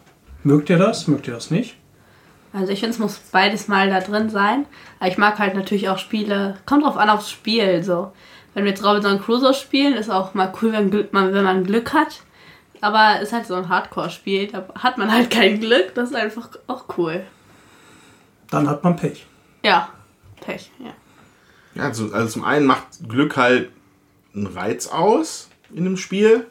Mögt 0.44 0.70
ihr 0.70 0.77
das? 0.77 1.10
Mögt 1.10 1.27
ihr 1.27 1.34
das 1.34 1.51
nicht? 1.51 1.75
Also 2.53 2.72
ich 2.72 2.80
finde, 2.80 2.94
es 2.94 3.00
muss 3.00 3.18
beides 3.30 3.68
mal 3.68 3.89
da 3.89 4.00
drin 4.00 4.30
sein. 4.30 4.65
Aber 5.01 5.10
ich 5.10 5.18
mag 5.18 5.38
halt 5.38 5.53
natürlich 5.53 5.89
auch 5.89 5.98
Spiele. 5.98 6.56
Kommt 6.65 6.86
drauf 6.86 6.96
an 6.96 7.10
aufs 7.10 7.30
Spiel. 7.30 7.84
So. 7.84 8.13
Wenn 8.53 8.63
wir 8.63 8.72
jetzt 8.72 8.86
Robinson 8.86 9.20
Crusoe 9.20 9.53
spielen, 9.53 9.96
ist 9.96 10.10
auch 10.10 10.34
mal 10.34 10.53
cool, 10.62 10.72
wenn, 10.72 10.92
Glück, 10.92 11.10
wenn 11.12 11.44
man 11.44 11.65
Glück 11.65 11.92
hat. 11.92 12.22
Aber 12.84 13.22
ist 13.22 13.32
halt 13.32 13.48
so 13.48 13.54
ein 13.54 13.70
Hardcore-Spiel. 13.70 14.48
Da 14.48 14.68
hat 14.75 14.98
man 14.98 15.10
halt 15.10 15.32
kein 15.32 15.62
Glück. 15.62 15.96
Das 15.96 16.10
ist 16.10 16.16
einfach 16.18 16.50
auch 16.68 16.84
cool. 16.98 17.24
Dann 18.50 18.68
hat 18.68 18.84
man 18.84 18.98
Pech. 18.98 19.25
Ja, 19.63 19.88
Pech, 20.42 20.70
ja. 20.80 20.94
Ja, 21.75 21.84
also, 21.84 22.12
also 22.12 22.28
zum 22.28 22.44
einen 22.44 22.66
macht 22.66 23.08
Glück 23.08 23.38
halt 23.38 23.70
einen 24.36 24.48
Reiz 24.48 24.88
aus 24.88 25.50
in 25.74 25.86
einem 25.86 25.96
Spiel. 25.96 26.46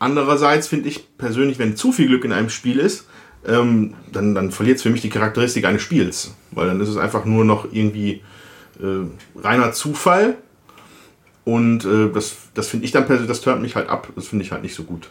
Andererseits 0.00 0.66
finde 0.66 0.88
ich 0.88 1.16
persönlich, 1.18 1.60
wenn 1.60 1.76
zu 1.76 1.92
viel 1.92 2.08
Glück 2.08 2.24
in 2.24 2.32
einem 2.32 2.50
Spiel 2.50 2.80
ist, 2.80 3.06
ähm, 3.46 3.94
dann, 4.10 4.34
dann 4.34 4.50
verliert 4.50 4.78
es 4.78 4.82
für 4.82 4.90
mich 4.90 5.02
die 5.02 5.08
Charakteristik 5.08 5.66
eines 5.66 5.82
Spiels. 5.82 6.34
Weil 6.50 6.66
dann 6.66 6.80
ist 6.80 6.88
es 6.88 6.96
einfach 6.96 7.26
nur 7.26 7.44
noch 7.44 7.72
irgendwie 7.72 8.24
äh, 8.80 9.06
reiner 9.38 9.70
Zufall. 9.70 10.34
Und 11.44 11.84
äh, 11.84 12.10
das, 12.10 12.34
das 12.54 12.66
finde 12.66 12.86
ich 12.86 12.90
dann 12.90 13.06
persönlich, 13.06 13.28
das 13.28 13.40
turnt 13.40 13.62
mich 13.62 13.76
halt 13.76 13.88
ab. 13.88 14.08
Das 14.16 14.26
finde 14.26 14.44
ich 14.44 14.50
halt 14.50 14.64
nicht 14.64 14.74
so 14.74 14.82
gut. 14.82 15.10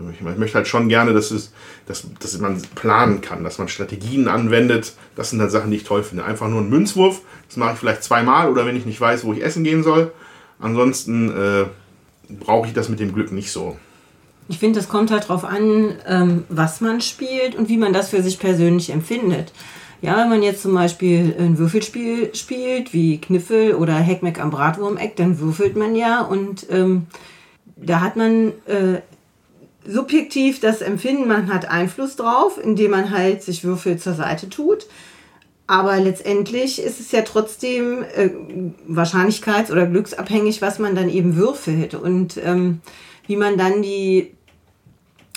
Ich, 0.00 0.20
ich 0.20 0.38
möchte 0.38 0.56
halt 0.56 0.68
schon 0.68 0.88
gerne, 0.88 1.12
dass, 1.12 1.30
es, 1.30 1.52
dass, 1.86 2.06
dass 2.20 2.38
man 2.38 2.62
planen 2.74 3.20
kann, 3.20 3.42
dass 3.42 3.58
man 3.58 3.68
Strategien 3.68 4.28
anwendet. 4.28 4.94
Das 5.16 5.30
sind 5.30 5.40
halt 5.40 5.50
Sachen, 5.50 5.70
die 5.70 5.78
ich 5.78 5.84
toll 5.84 6.02
finde. 6.02 6.24
Einfach 6.24 6.48
nur 6.48 6.60
ein 6.60 6.70
Münzwurf, 6.70 7.22
das 7.48 7.56
mache 7.56 7.72
ich 7.72 7.78
vielleicht 7.78 8.04
zweimal 8.04 8.50
oder 8.50 8.64
wenn 8.64 8.76
ich 8.76 8.86
nicht 8.86 9.00
weiß, 9.00 9.24
wo 9.24 9.32
ich 9.32 9.42
essen 9.42 9.64
gehen 9.64 9.82
soll. 9.82 10.12
Ansonsten 10.60 11.30
äh, 11.30 11.64
brauche 12.28 12.68
ich 12.68 12.74
das 12.74 12.88
mit 12.88 13.00
dem 13.00 13.12
Glück 13.12 13.32
nicht 13.32 13.50
so. 13.50 13.76
Ich 14.48 14.58
finde, 14.58 14.80
das 14.80 14.88
kommt 14.88 15.10
halt 15.10 15.28
drauf 15.28 15.44
an, 15.44 15.94
ähm, 16.06 16.44
was 16.48 16.80
man 16.80 17.00
spielt 17.00 17.54
und 17.54 17.68
wie 17.68 17.76
man 17.76 17.92
das 17.92 18.10
für 18.10 18.22
sich 18.22 18.38
persönlich 18.38 18.90
empfindet. 18.90 19.52
Ja, 20.00 20.16
wenn 20.16 20.28
man 20.28 20.42
jetzt 20.42 20.62
zum 20.62 20.74
Beispiel 20.74 21.34
ein 21.38 21.58
Würfelspiel 21.58 22.34
spielt, 22.34 22.92
wie 22.92 23.20
Kniffel 23.20 23.74
oder 23.74 23.94
Heckmeck 23.94 24.40
am 24.40 24.50
Bratwurmeck, 24.50 25.16
dann 25.16 25.40
würfelt 25.40 25.76
man 25.76 25.96
ja 25.96 26.22
und 26.22 26.66
ähm, 26.70 27.06
da 27.76 28.00
hat 28.00 28.16
man 28.16 28.52
äh, 28.66 29.00
subjektiv 29.88 30.60
das 30.60 30.82
Empfinden, 30.82 31.26
man 31.26 31.52
hat 31.52 31.68
Einfluss 31.68 32.16
drauf, 32.16 32.58
indem 32.62 32.90
man 32.92 33.10
halt 33.10 33.42
sich 33.42 33.64
Würfel 33.64 33.98
zur 33.98 34.14
Seite 34.14 34.48
tut. 34.48 34.86
Aber 35.66 35.98
letztendlich 35.98 36.80
ist 36.80 37.00
es 37.00 37.12
ja 37.12 37.22
trotzdem 37.22 38.02
äh, 38.02 38.30
wahrscheinlichkeits- 38.88 39.70
oder 39.70 39.86
glücksabhängig, 39.86 40.62
was 40.62 40.78
man 40.78 40.94
dann 40.94 41.10
eben 41.10 41.36
würfelt 41.36 41.94
und 41.94 42.38
ähm, 42.42 42.80
wie 43.26 43.36
man 43.36 43.58
dann 43.58 43.82
die, 43.82 44.32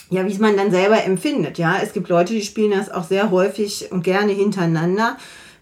ja, 0.09 0.25
wie 0.25 0.31
es 0.31 0.39
man 0.39 0.55
dann 0.55 0.71
selber 0.71 1.03
empfindet. 1.03 1.57
Ja, 1.57 1.79
es 1.81 1.91
gibt 1.91 2.07
Leute, 2.07 2.33
die 2.33 2.43
spielen 2.43 2.71
das 2.71 2.89
auch 2.89 3.03
sehr 3.03 3.29
häufig 3.29 3.91
und 3.91 4.03
gerne 4.03 4.31
hintereinander, 4.31 5.17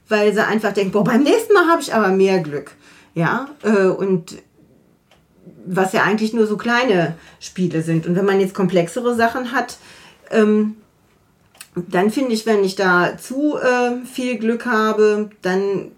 weil 0.08 0.34
sie 0.34 0.46
einfach 0.46 0.74
denken, 0.74 0.91
boah, 0.91 1.03
beim 1.03 1.24
nächsten 1.24 1.53
Mal 1.53 1.67
habe 1.67 1.81
ich 1.81 1.93
aber 1.93 2.10
mehr 2.10 2.39
Glück. 2.39 2.72
Ja, 3.15 3.50
äh, 3.63 3.88
und 3.88 4.36
was 5.72 5.94
ja 5.94 6.04
eigentlich 6.04 6.34
nur 6.34 6.48
so 6.48 6.58
kleine 6.58 7.16
Spiele 7.40 7.82
sind. 7.84 8.08
Und 8.08 8.16
wenn 8.16 8.26
man 8.26 8.40
jetzt 8.40 8.54
komplexere 8.54 9.16
Sachen 9.16 9.52
hat, 9.52 9.78
ähm, 10.32 10.76
dann 11.76 12.10
finde 12.10 12.34
ich, 12.34 12.46
wenn 12.46 12.64
ich 12.64 12.76
da 12.76 13.18
zu 13.18 13.58
äh, 13.58 14.06
viel 14.06 14.38
Glück 14.38 14.66
habe, 14.66 15.30
dann 15.42 15.92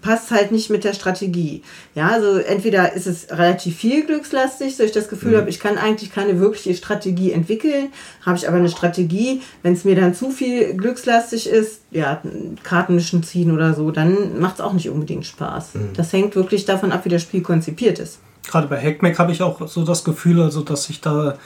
passt 0.00 0.30
halt 0.30 0.50
nicht 0.50 0.70
mit 0.70 0.84
der 0.84 0.94
Strategie. 0.94 1.62
Ja, 1.94 2.08
also 2.08 2.38
entweder 2.38 2.94
ist 2.94 3.06
es 3.06 3.30
relativ 3.30 3.76
viel 3.76 4.06
glückslastig, 4.06 4.74
so 4.74 4.82
ich 4.82 4.92
das 4.92 5.10
Gefühl 5.10 5.36
habe, 5.36 5.50
ich 5.50 5.60
kann 5.60 5.76
eigentlich 5.76 6.10
keine 6.10 6.40
wirkliche 6.40 6.74
Strategie 6.74 7.32
entwickeln, 7.32 7.88
habe 8.24 8.38
ich 8.38 8.48
aber 8.48 8.56
eine 8.56 8.70
Strategie, 8.70 9.42
wenn 9.62 9.74
es 9.74 9.84
mir 9.84 9.96
dann 9.96 10.14
zu 10.14 10.30
viel 10.30 10.72
glückslastig 10.74 11.46
ist, 11.46 11.82
ja, 11.90 12.22
Karten 12.62 12.94
mischen 12.94 13.22
ziehen 13.22 13.52
oder 13.52 13.74
so, 13.74 13.90
dann 13.90 14.40
macht 14.40 14.54
es 14.54 14.60
auch 14.62 14.72
nicht 14.72 14.88
unbedingt 14.88 15.26
Spaß. 15.26 15.72
Das 15.94 16.12
hängt 16.14 16.34
wirklich 16.34 16.64
davon 16.64 16.92
ab, 16.92 17.04
wie 17.04 17.10
das 17.10 17.20
Spiel 17.20 17.42
konzipiert 17.42 17.98
ist. 17.98 18.20
Gerade 18.46 18.66
bei 18.68 18.80
Hackmeck 18.80 19.18
habe 19.18 19.32
ich 19.32 19.42
auch 19.42 19.66
so 19.68 19.84
das 19.84 20.04
Gefühl, 20.04 20.40
also 20.42 20.62
dass 20.62 20.88
ich 20.90 21.00
da 21.00 21.36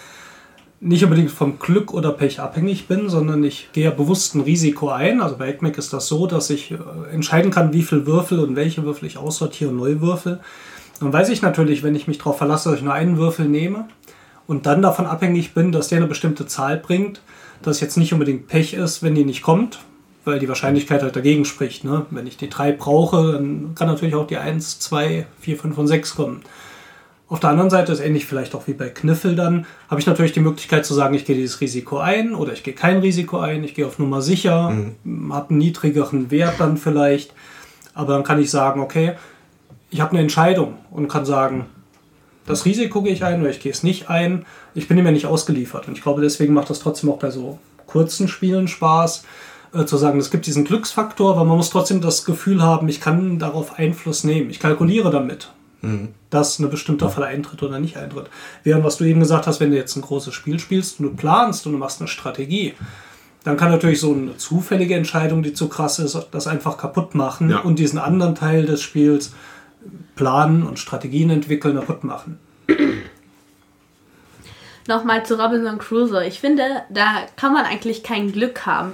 nicht 0.80 1.02
unbedingt 1.02 1.30
vom 1.30 1.58
Glück 1.58 1.94
oder 1.94 2.12
Pech 2.12 2.40
abhängig 2.40 2.86
bin, 2.88 3.08
sondern 3.08 3.42
ich 3.42 3.70
gehe 3.72 3.90
bewusst 3.90 4.34
ein 4.34 4.42
Risiko 4.42 4.90
ein. 4.90 5.22
Also 5.22 5.36
bei 5.36 5.48
Hackmeck 5.48 5.78
ist 5.78 5.92
das 5.92 6.08
so, 6.08 6.26
dass 6.26 6.50
ich 6.50 6.72
äh, 6.72 6.76
entscheiden 7.10 7.50
kann, 7.50 7.72
wie 7.72 7.82
viel 7.82 8.06
Würfel 8.06 8.38
und 8.38 8.54
welche 8.54 8.84
Würfel 8.84 9.06
ich 9.06 9.16
aussortiere 9.16 9.70
und 9.70 9.76
neu 9.76 10.00
würfel. 10.00 10.40
Dann 11.00 11.12
weiß 11.12 11.30
ich 11.30 11.42
natürlich, 11.42 11.82
wenn 11.82 11.94
ich 11.94 12.06
mich 12.06 12.18
darauf 12.18 12.36
verlasse, 12.36 12.68
dass 12.68 12.78
ich 12.78 12.84
nur 12.84 12.92
einen 12.92 13.16
Würfel 13.16 13.46
nehme 13.46 13.88
und 14.46 14.66
dann 14.66 14.82
davon 14.82 15.06
abhängig 15.06 15.54
bin, 15.54 15.72
dass 15.72 15.88
der 15.88 15.98
eine 15.98 16.06
bestimmte 16.06 16.46
Zahl 16.46 16.76
bringt, 16.76 17.22
dass 17.62 17.80
jetzt 17.80 17.96
nicht 17.96 18.12
unbedingt 18.12 18.46
Pech 18.46 18.74
ist, 18.74 19.02
wenn 19.02 19.14
die 19.14 19.24
nicht 19.24 19.42
kommt, 19.42 19.80
weil 20.24 20.38
die 20.38 20.48
Wahrscheinlichkeit 20.48 21.02
halt 21.02 21.16
dagegen 21.16 21.46
spricht. 21.46 21.84
Ne? 21.84 22.04
Wenn 22.10 22.26
ich 22.26 22.36
die 22.36 22.50
drei 22.50 22.72
brauche, 22.72 23.32
dann 23.32 23.74
kann 23.74 23.88
natürlich 23.88 24.14
auch 24.14 24.26
die 24.26 24.36
1, 24.36 24.80
2, 24.80 25.26
4, 25.40 25.56
5 25.56 25.78
und 25.78 25.86
6 25.86 26.14
kommen. 26.14 26.42
Auf 27.28 27.40
der 27.40 27.50
anderen 27.50 27.70
Seite 27.70 27.92
ist 27.92 28.00
ähnlich 28.00 28.26
vielleicht 28.26 28.54
auch 28.54 28.66
wie 28.66 28.74
bei 28.74 28.90
Kniffel 28.90 29.34
dann, 29.34 29.66
habe 29.88 30.00
ich 30.00 30.06
natürlich 30.06 30.32
die 30.32 30.40
Möglichkeit 30.40 30.84
zu 30.84 30.92
sagen, 30.92 31.14
ich 31.14 31.24
gehe 31.24 31.36
dieses 31.36 31.60
Risiko 31.60 31.98
ein 31.98 32.34
oder 32.34 32.52
ich 32.52 32.62
gehe 32.62 32.74
kein 32.74 32.98
Risiko 32.98 33.38
ein, 33.38 33.64
ich 33.64 33.74
gehe 33.74 33.86
auf 33.86 33.98
Nummer 33.98 34.20
sicher, 34.20 34.74
habe 35.30 35.50
einen 35.50 35.58
niedrigeren 35.58 36.30
Wert 36.30 36.56
dann 36.58 36.76
vielleicht, 36.76 37.32
aber 37.94 38.12
dann 38.12 38.24
kann 38.24 38.40
ich 38.40 38.50
sagen, 38.50 38.80
okay, 38.80 39.14
ich 39.90 40.00
habe 40.00 40.10
eine 40.10 40.20
Entscheidung 40.20 40.74
und 40.90 41.08
kann 41.08 41.24
sagen, 41.24 41.66
das 42.46 42.66
Risiko 42.66 43.02
gehe 43.02 43.14
ich 43.14 43.24
ein 43.24 43.40
oder 43.40 43.50
ich 43.50 43.60
gehe 43.60 43.72
es 43.72 43.82
nicht 43.82 44.10
ein. 44.10 44.44
Ich 44.74 44.86
bin 44.86 44.98
dem 44.98 45.06
ja 45.06 45.12
nicht 45.12 45.26
ausgeliefert 45.26 45.88
und 45.88 45.96
ich 45.96 46.02
glaube, 46.02 46.20
deswegen 46.20 46.52
macht 46.52 46.68
das 46.68 46.80
trotzdem 46.80 47.10
auch 47.10 47.18
bei 47.18 47.30
so 47.30 47.58
kurzen 47.86 48.28
Spielen 48.28 48.68
Spaß, 48.68 49.24
äh, 49.72 49.86
zu 49.86 49.96
sagen, 49.96 50.18
es 50.18 50.30
gibt 50.30 50.46
diesen 50.46 50.64
Glücksfaktor, 50.64 51.32
aber 51.32 51.44
man 51.44 51.56
muss 51.56 51.70
trotzdem 51.70 52.02
das 52.02 52.24
Gefühl 52.26 52.62
haben, 52.62 52.88
ich 52.88 53.00
kann 53.00 53.38
darauf 53.38 53.78
Einfluss 53.78 54.24
nehmen. 54.24 54.50
Ich 54.50 54.60
kalkuliere 54.60 55.10
damit 55.10 55.52
dass 56.30 56.58
ein 56.58 56.70
bestimmter 56.70 57.10
Fall 57.10 57.24
eintritt 57.24 57.62
oder 57.62 57.78
nicht 57.78 57.96
eintritt. 57.96 58.26
Während 58.62 58.84
was 58.84 58.96
du 58.96 59.04
eben 59.04 59.20
gesagt 59.20 59.46
hast, 59.46 59.60
wenn 59.60 59.70
du 59.70 59.76
jetzt 59.76 59.96
ein 59.96 60.02
großes 60.02 60.34
Spiel 60.34 60.58
spielst 60.58 61.00
und 61.00 61.06
du 61.06 61.14
planst 61.14 61.66
und 61.66 61.72
du 61.72 61.78
machst 61.78 62.00
eine 62.00 62.08
Strategie, 62.08 62.74
dann 63.44 63.56
kann 63.56 63.70
natürlich 63.70 64.00
so 64.00 64.12
eine 64.12 64.36
zufällige 64.36 64.94
Entscheidung, 64.94 65.42
die 65.42 65.52
zu 65.52 65.68
krass 65.68 65.98
ist, 65.98 66.18
das 66.30 66.46
einfach 66.46 66.78
kaputt 66.78 67.14
machen 67.14 67.50
Ja. 67.50 67.58
und 67.58 67.78
diesen 67.78 67.98
anderen 67.98 68.34
Teil 68.34 68.64
des 68.64 68.80
Spiels 68.82 69.32
planen 70.16 70.62
und 70.62 70.78
Strategien 70.78 71.28
entwickeln, 71.30 71.76
kaputt 71.76 72.04
machen. 72.04 72.38
Nochmal 74.86 75.24
zu 75.24 75.38
Robinson 75.38 75.78
Crusoe. 75.78 76.26
Ich 76.26 76.40
finde, 76.40 76.62
da 76.90 77.22
kann 77.36 77.52
man 77.52 77.64
eigentlich 77.64 78.02
kein 78.02 78.32
Glück 78.32 78.66
haben. 78.66 78.92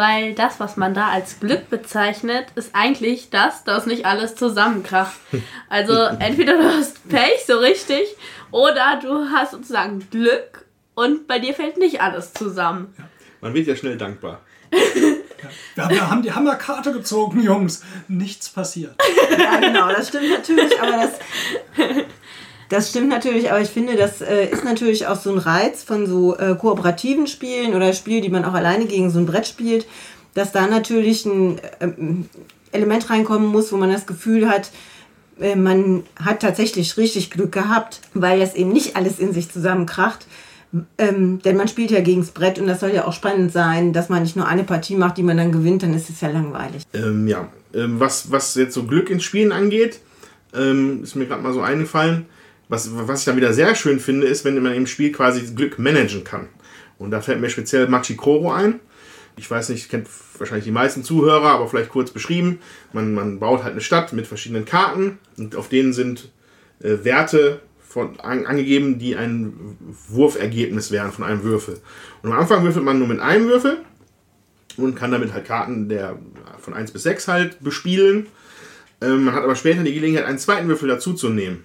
Weil 0.00 0.32
das, 0.32 0.58
was 0.60 0.78
man 0.78 0.94
da 0.94 1.08
als 1.10 1.40
Glück 1.40 1.68
bezeichnet, 1.68 2.46
ist 2.54 2.70
eigentlich 2.74 3.28
das, 3.28 3.64
dass 3.64 3.84
nicht 3.84 4.06
alles 4.06 4.34
zusammenkracht. 4.34 5.14
Also 5.68 5.92
entweder 5.92 6.56
du 6.56 6.64
hast 6.64 7.06
Pech, 7.10 7.44
so 7.46 7.58
richtig, 7.58 8.16
oder 8.50 8.98
du 9.00 9.28
hast 9.30 9.52
sozusagen 9.52 10.08
Glück 10.10 10.64
und 10.94 11.26
bei 11.28 11.38
dir 11.38 11.52
fällt 11.52 11.76
nicht 11.76 12.00
alles 12.00 12.32
zusammen. 12.32 12.94
Man 13.42 13.52
wird 13.52 13.66
ja 13.66 13.76
schnell 13.76 13.98
dankbar. 13.98 14.40
Wir 15.74 15.84
haben, 15.84 15.94
wir 15.94 16.10
haben 16.10 16.22
die 16.22 16.32
Hammerkarte 16.32 16.92
gezogen, 16.92 17.42
Jungs. 17.42 17.82
Nichts 18.08 18.48
passiert. 18.48 18.94
Ja, 19.38 19.58
genau, 19.58 19.88
das 19.88 20.08
stimmt 20.08 20.28
natürlich, 20.28 20.80
aber 20.80 20.92
das. 20.92 21.12
Das 22.70 22.90
stimmt 22.90 23.08
natürlich, 23.08 23.50
aber 23.50 23.60
ich 23.60 23.68
finde, 23.68 23.96
das 23.96 24.22
äh, 24.22 24.46
ist 24.46 24.64
natürlich 24.64 25.08
auch 25.08 25.20
so 25.20 25.32
ein 25.32 25.38
Reiz 25.38 25.82
von 25.82 26.06
so 26.06 26.36
äh, 26.36 26.54
kooperativen 26.54 27.26
Spielen 27.26 27.74
oder 27.74 27.92
Spielen, 27.92 28.22
die 28.22 28.30
man 28.30 28.44
auch 28.44 28.54
alleine 28.54 28.86
gegen 28.86 29.10
so 29.10 29.18
ein 29.18 29.26
Brett 29.26 29.48
spielt, 29.48 29.86
dass 30.34 30.52
da 30.52 30.68
natürlich 30.68 31.26
ein, 31.26 31.60
ähm, 31.80 32.26
Element 32.70 33.10
reinkommen 33.10 33.48
muss, 33.48 33.72
wo 33.72 33.76
man 33.76 33.90
das 33.90 34.06
Gefühl 34.06 34.48
hat, 34.48 34.70
äh, 35.40 35.56
man 35.56 36.04
hat 36.14 36.40
tatsächlich 36.42 36.96
richtig 36.96 37.32
Glück 37.32 37.50
gehabt, 37.50 38.02
weil 38.14 38.38
das 38.38 38.54
eben 38.54 38.72
nicht 38.72 38.94
alles 38.94 39.18
in 39.18 39.32
sich 39.32 39.50
zusammenkracht. 39.50 40.26
Ähm, 40.96 41.40
denn 41.42 41.56
man 41.56 41.66
spielt 41.66 41.90
ja 41.90 42.00
gegens 42.00 42.30
Brett 42.30 42.60
und 42.60 42.68
das 42.68 42.78
soll 42.78 42.90
ja 42.90 43.04
auch 43.04 43.12
spannend 43.12 43.52
sein, 43.52 43.92
dass 43.92 44.08
man 44.08 44.22
nicht 44.22 44.36
nur 44.36 44.46
eine 44.46 44.62
Partie 44.62 44.94
macht, 44.94 45.16
die 45.16 45.24
man 45.24 45.36
dann 45.36 45.50
gewinnt, 45.50 45.82
dann 45.82 45.92
ist 45.92 46.08
es 46.08 46.20
ja 46.20 46.28
langweilig. 46.28 46.84
Ähm, 46.94 47.26
ja, 47.26 47.48
ähm, 47.74 47.98
was, 47.98 48.30
was 48.30 48.54
jetzt 48.54 48.74
so 48.74 48.84
Glück 48.84 49.10
in 49.10 49.18
Spielen 49.18 49.50
angeht, 49.50 49.98
ähm, 50.54 51.02
ist 51.02 51.16
mir 51.16 51.26
gerade 51.26 51.42
mal 51.42 51.52
so 51.52 51.62
eingefallen. 51.62 52.26
Was, 52.70 52.88
was 52.92 53.20
ich 53.20 53.24
dann 53.24 53.36
wieder 53.36 53.52
sehr 53.52 53.74
schön 53.74 53.98
finde, 53.98 54.28
ist, 54.28 54.44
wenn 54.44 54.62
man 54.62 54.74
im 54.74 54.86
Spiel 54.86 55.10
quasi 55.10 55.42
Glück 55.54 55.80
managen 55.80 56.22
kann. 56.22 56.48
Und 56.98 57.10
da 57.10 57.20
fällt 57.20 57.40
mir 57.40 57.50
speziell 57.50 57.88
Machikoro 57.88 58.52
ein. 58.52 58.78
Ich 59.36 59.50
weiß 59.50 59.70
nicht, 59.70 59.90
kennt 59.90 60.06
wahrscheinlich 60.38 60.66
die 60.66 60.70
meisten 60.70 61.02
Zuhörer, 61.02 61.48
aber 61.48 61.66
vielleicht 61.66 61.90
kurz 61.90 62.12
beschrieben. 62.12 62.60
Man, 62.92 63.12
man 63.12 63.40
baut 63.40 63.64
halt 63.64 63.72
eine 63.72 63.80
Stadt 63.80 64.12
mit 64.12 64.28
verschiedenen 64.28 64.64
Karten 64.64 65.18
und 65.36 65.56
auf 65.56 65.68
denen 65.68 65.92
sind 65.92 66.30
äh, 66.80 66.98
Werte 67.02 67.60
von, 67.80 68.20
an, 68.20 68.46
angegeben, 68.46 69.00
die 69.00 69.16
ein 69.16 69.76
Wurfergebnis 70.08 70.92
wären 70.92 71.10
von 71.10 71.24
einem 71.24 71.42
Würfel. 71.42 71.80
Und 72.22 72.30
am 72.30 72.38
Anfang 72.38 72.62
würfelt 72.62 72.84
man 72.84 73.00
nur 73.00 73.08
mit 73.08 73.18
einem 73.18 73.48
Würfel 73.48 73.78
und 74.76 74.94
kann 74.94 75.10
damit 75.10 75.32
halt 75.32 75.44
Karten 75.44 75.88
der 75.88 76.18
von 76.60 76.74
1 76.74 76.92
bis 76.92 77.02
6 77.02 77.26
halt 77.26 77.64
bespielen. 77.64 78.26
Ähm, 79.00 79.24
man 79.24 79.34
hat 79.34 79.42
aber 79.42 79.56
später 79.56 79.82
die 79.82 79.94
Gelegenheit, 79.94 80.26
einen 80.26 80.38
zweiten 80.38 80.68
Würfel 80.68 80.88
dazuzunehmen. 80.88 81.64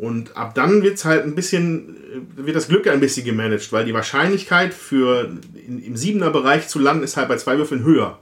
Und 0.00 0.34
ab 0.34 0.54
dann 0.54 0.82
wird 0.82 1.04
halt 1.04 1.24
ein 1.24 1.34
bisschen, 1.34 1.94
äh, 2.38 2.46
wird 2.46 2.56
das 2.56 2.68
Glück 2.68 2.88
ein 2.88 3.00
bisschen 3.00 3.26
gemanagt, 3.26 3.70
weil 3.70 3.84
die 3.84 3.92
Wahrscheinlichkeit 3.92 4.72
für 4.72 5.30
in, 5.54 5.82
im 5.84 5.94
siebener 5.94 6.30
Bereich 6.30 6.68
zu 6.68 6.78
landen 6.78 7.04
ist 7.04 7.18
halt 7.18 7.28
bei 7.28 7.36
zwei 7.36 7.58
Würfeln 7.58 7.84
höher 7.84 8.18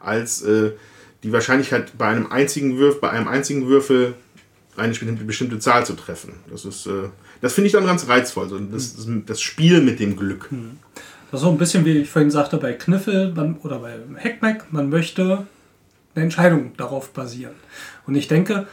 als 0.00 0.42
äh, 0.42 0.72
die 1.22 1.32
Wahrscheinlichkeit 1.32 1.96
bei 1.96 2.08
einem 2.08 2.30
einzigen 2.30 2.76
Würfel, 2.76 3.00
bei 3.00 3.10
einem 3.10 3.26
einzigen 3.26 3.66
Würfel 3.66 4.12
eine 4.76 4.92
bestimmte, 4.92 5.58
Zahl 5.58 5.86
zu 5.86 5.94
treffen. 5.94 6.34
Das 6.50 6.66
ist, 6.66 6.86
äh, 6.86 7.08
das 7.40 7.54
finde 7.54 7.68
ich 7.68 7.72
dann 7.72 7.86
ganz 7.86 8.06
reizvoll, 8.06 8.50
so 8.50 8.58
das, 8.58 8.94
das, 8.94 9.06
das 9.24 9.40
Spiel 9.40 9.80
mit 9.80 10.00
dem 10.00 10.16
Glück. 10.16 10.50
Das 11.30 11.40
ist 11.40 11.44
so 11.46 11.50
ein 11.50 11.56
bisschen, 11.56 11.86
wie 11.86 11.98
ich 11.98 12.10
vorhin 12.10 12.30
sagte, 12.30 12.58
bei 12.58 12.74
Kniffel 12.74 13.32
man, 13.32 13.56
oder 13.62 13.78
bei 13.78 13.94
Hackmack, 14.22 14.70
man 14.72 14.90
möchte 14.90 15.46
eine 16.14 16.24
Entscheidung 16.24 16.72
darauf 16.76 17.14
basieren. 17.14 17.54
Und 18.06 18.14
ich 18.14 18.28
denke, 18.28 18.66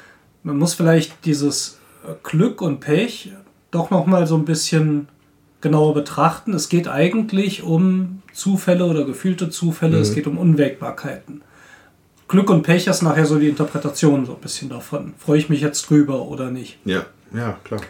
man 0.43 0.57
muss 0.57 0.73
vielleicht 0.73 1.23
dieses 1.23 1.77
Glück 2.23 2.61
und 2.61 2.79
Pech 2.79 3.31
doch 3.71 3.89
nochmal 3.89 4.27
so 4.27 4.35
ein 4.35 4.45
bisschen 4.45 5.07
genauer 5.61 5.93
betrachten. 5.93 6.53
Es 6.53 6.69
geht 6.69 6.87
eigentlich 6.87 7.63
um 7.63 8.21
Zufälle 8.33 8.85
oder 8.85 9.05
gefühlte 9.05 9.49
Zufälle, 9.49 9.99
es 9.99 10.13
geht 10.13 10.27
um 10.27 10.37
Unwägbarkeiten. 10.37 11.41
Glück 12.27 12.49
und 12.49 12.63
Pech 12.63 12.87
ist 12.87 13.01
nachher 13.01 13.25
so 13.25 13.37
die 13.39 13.49
Interpretation 13.49 14.25
so 14.25 14.33
ein 14.33 14.41
bisschen 14.41 14.69
davon. 14.69 15.13
Freue 15.17 15.37
ich 15.37 15.49
mich 15.49 15.61
jetzt 15.61 15.89
drüber 15.89 16.21
oder 16.21 16.49
nicht? 16.49 16.79
Ja, 16.85 17.05
ja, 17.33 17.57
klar. 17.63 17.81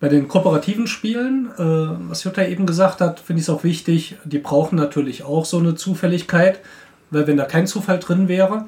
Bei 0.00 0.08
den 0.08 0.26
kooperativen 0.28 0.86
Spielen, 0.86 1.50
äh, 1.56 2.08
was 2.10 2.24
Jutta 2.24 2.44
eben 2.44 2.66
gesagt 2.66 3.00
hat, 3.00 3.20
finde 3.20 3.40
ich 3.40 3.46
es 3.46 3.54
auch 3.54 3.64
wichtig, 3.64 4.16
die 4.24 4.38
brauchen 4.38 4.76
natürlich 4.76 5.22
auch 5.22 5.44
so 5.44 5.58
eine 5.58 5.76
Zufälligkeit, 5.76 6.60
weil 7.10 7.26
wenn 7.26 7.36
da 7.36 7.44
kein 7.44 7.66
Zufall 7.66 8.00
drin 8.00 8.28
wäre, 8.28 8.66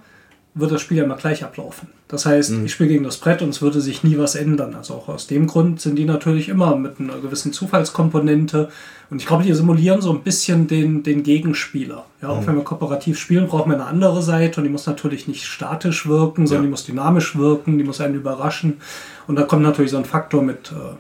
würde 0.59 0.73
das 0.75 0.83
Spiel 0.83 0.97
ja 0.97 1.05
immer 1.05 1.17
gleich 1.17 1.45
ablaufen. 1.45 1.89
Das 2.09 2.25
heißt, 2.27 2.51
ich 2.65 2.73
spiele 2.73 2.89
gegen 2.89 3.05
das 3.05 3.19
Brett 3.19 3.43
und 3.43 3.51
es 3.51 3.61
würde 3.63 3.81
sich 3.81 4.03
nie 4.03 4.17
was 4.19 4.35
ändern. 4.35 4.75
Also 4.75 4.95
auch 4.95 5.09
aus 5.09 5.27
dem 5.27 5.47
Grund 5.47 5.81
sind 5.81 5.97
die 5.97 6.05
natürlich 6.07 6.49
immer 6.49 6.75
mit 6.77 6.99
einer 6.99 7.19
gewissen 7.19 7.53
Zufallskomponente. 7.53 8.71
Und 9.11 9.21
ich 9.21 9.27
glaube, 9.27 9.45
die 9.45 9.53
simulieren 9.53 10.01
so 10.01 10.11
ein 10.13 10.23
bisschen 10.23 10.67
den, 10.67 11.03
den 11.03 11.23
Gegenspieler. 11.23 12.05
Ja, 12.23 12.29
auch 12.31 12.47
wenn 12.47 12.57
wir 12.57 12.65
kooperativ 12.65 13.19
spielen, 13.19 13.47
brauchen 13.47 13.71
wir 13.71 13.77
eine 13.77 13.87
andere 13.87 14.23
Seite 14.23 14.61
und 14.61 14.65
die 14.65 14.71
muss 14.71 14.87
natürlich 14.87 15.29
nicht 15.29 15.45
statisch 15.45 16.07
wirken, 16.09 16.47
sondern 16.47 16.65
Ja. 16.65 16.67
die 16.67 16.71
muss 16.71 16.85
dynamisch 16.87 17.37
wirken, 17.37 17.79
die 17.79 17.85
muss 17.85 18.01
einen 18.01 18.15
überraschen. 18.15 18.79
Und 19.27 19.37
da 19.37 19.43
kommt 19.43 19.63
natürlich 19.63 19.91
so 19.93 19.99
ein 19.99 20.05
Faktor 20.05 20.43
mit 20.43 20.73
äh, 20.73 20.95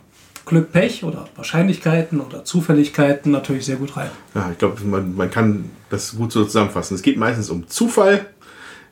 Glück, 0.45 0.71
Pech 0.71 1.03
oder 1.03 1.27
Wahrscheinlichkeiten 1.35 2.21
oder 2.21 2.45
Zufälligkeiten 2.45 3.33
natürlich 3.33 3.65
sehr 3.67 3.77
gut 3.77 3.97
rein. 3.97 4.11
Ja, 4.35 4.49
ich 4.53 4.59
glaube, 4.59 4.81
man, 4.85 5.17
man 5.17 5.31
kann 5.31 5.71
das 5.91 6.17
gut 6.17 6.31
so 6.31 6.45
zusammenfassen. 6.45 6.95
Es 6.95 7.03
geht 7.03 7.17
meistens 7.17 7.51
um 7.51 7.67
Zufall, 7.69 8.27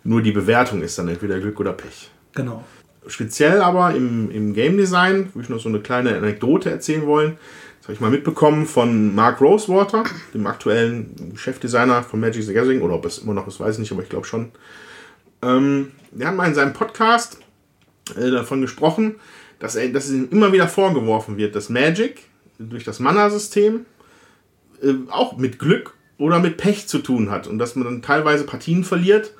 nur 0.04 0.22
die 0.22 0.32
Bewertung 0.32 0.82
ist 0.82 0.98
dann 0.98 1.08
entweder 1.08 1.40
Glück 1.40 1.58
oder 1.58 1.72
Pech. 1.72 2.10
Genau. 2.34 2.64
Speziell 3.06 3.60
aber 3.60 3.94
im, 3.94 4.30
im 4.30 4.54
Game 4.54 4.76
Design, 4.76 5.30
würde 5.34 5.42
ich 5.42 5.48
noch 5.48 5.60
so 5.60 5.68
eine 5.68 5.80
kleine 5.80 6.16
Anekdote 6.16 6.70
erzählen 6.70 7.06
wollen. 7.06 7.36
Das 7.78 7.88
habe 7.88 7.94
ich 7.94 8.00
mal 8.00 8.10
mitbekommen 8.10 8.66
von 8.66 9.14
Mark 9.14 9.40
Rosewater, 9.40 10.04
dem 10.32 10.46
aktuellen 10.46 11.34
Chefdesigner 11.36 12.02
von 12.02 12.20
Magic 12.20 12.42
the 12.44 12.54
Gathering, 12.54 12.80
oder 12.80 12.94
ob 12.94 13.04
es 13.04 13.18
immer 13.18 13.34
noch 13.34 13.46
ist, 13.46 13.60
weiß 13.60 13.74
ich 13.74 13.80
nicht, 13.80 13.92
aber 13.92 14.02
ich 14.02 14.08
glaube 14.08 14.26
schon. 14.26 14.52
Ähm, 15.42 15.92
der 16.10 16.28
hat 16.28 16.36
mal 16.36 16.48
in 16.48 16.54
seinem 16.54 16.72
Podcast 16.72 17.38
äh, 18.16 18.30
davon 18.30 18.60
gesprochen, 18.62 19.16
dass, 19.58 19.76
er, 19.76 19.88
dass 19.88 20.06
es 20.06 20.12
ihm 20.12 20.28
immer 20.30 20.52
wieder 20.52 20.68
vorgeworfen 20.68 21.36
wird, 21.36 21.54
dass 21.54 21.68
Magic 21.68 22.22
durch 22.58 22.84
das 22.84 23.00
Mana-System 23.00 23.84
äh, 24.82 24.94
auch 25.10 25.36
mit 25.36 25.58
Glück 25.58 25.94
oder 26.18 26.38
mit 26.38 26.56
Pech 26.56 26.86
zu 26.86 26.98
tun 26.98 27.30
hat 27.30 27.46
und 27.46 27.58
dass 27.58 27.76
man 27.76 27.84
dann 27.84 28.02
teilweise 28.02 28.44
Partien 28.44 28.84
verliert 28.84 29.32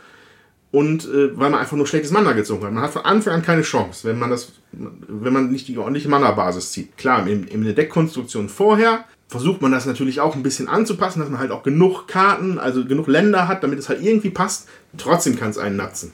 und 0.74 1.04
äh, 1.04 1.38
weil 1.38 1.50
man 1.50 1.60
einfach 1.60 1.76
nur 1.76 1.86
schlechtes 1.86 2.10
Mana 2.10 2.32
gezogen 2.32 2.64
hat. 2.64 2.72
Man 2.72 2.82
hat 2.82 2.90
von 2.90 3.04
Anfang 3.04 3.32
an 3.32 3.42
keine 3.42 3.62
Chance, 3.62 4.08
wenn 4.08 4.18
man 4.18 4.30
das, 4.30 4.54
wenn 4.72 5.32
man 5.32 5.52
nicht 5.52 5.68
die 5.68 5.78
ordentliche 5.78 6.08
Mana-Basis 6.08 6.72
zieht. 6.72 6.98
Klar, 6.98 7.24
in, 7.28 7.46
in 7.46 7.62
der 7.62 7.74
Deckkonstruktion 7.74 8.48
vorher 8.48 9.04
versucht 9.28 9.62
man 9.62 9.70
das 9.70 9.86
natürlich 9.86 10.18
auch 10.18 10.34
ein 10.34 10.42
bisschen 10.42 10.66
anzupassen, 10.66 11.20
dass 11.20 11.30
man 11.30 11.38
halt 11.38 11.52
auch 11.52 11.62
genug 11.62 12.08
Karten, 12.08 12.58
also 12.58 12.84
genug 12.84 13.06
Länder 13.06 13.46
hat, 13.46 13.62
damit 13.62 13.78
es 13.78 13.88
halt 13.88 14.02
irgendwie 14.02 14.30
passt. 14.30 14.68
Trotzdem 14.98 15.38
kann 15.38 15.50
es 15.50 15.58
einen 15.58 15.76
natzen. 15.76 16.12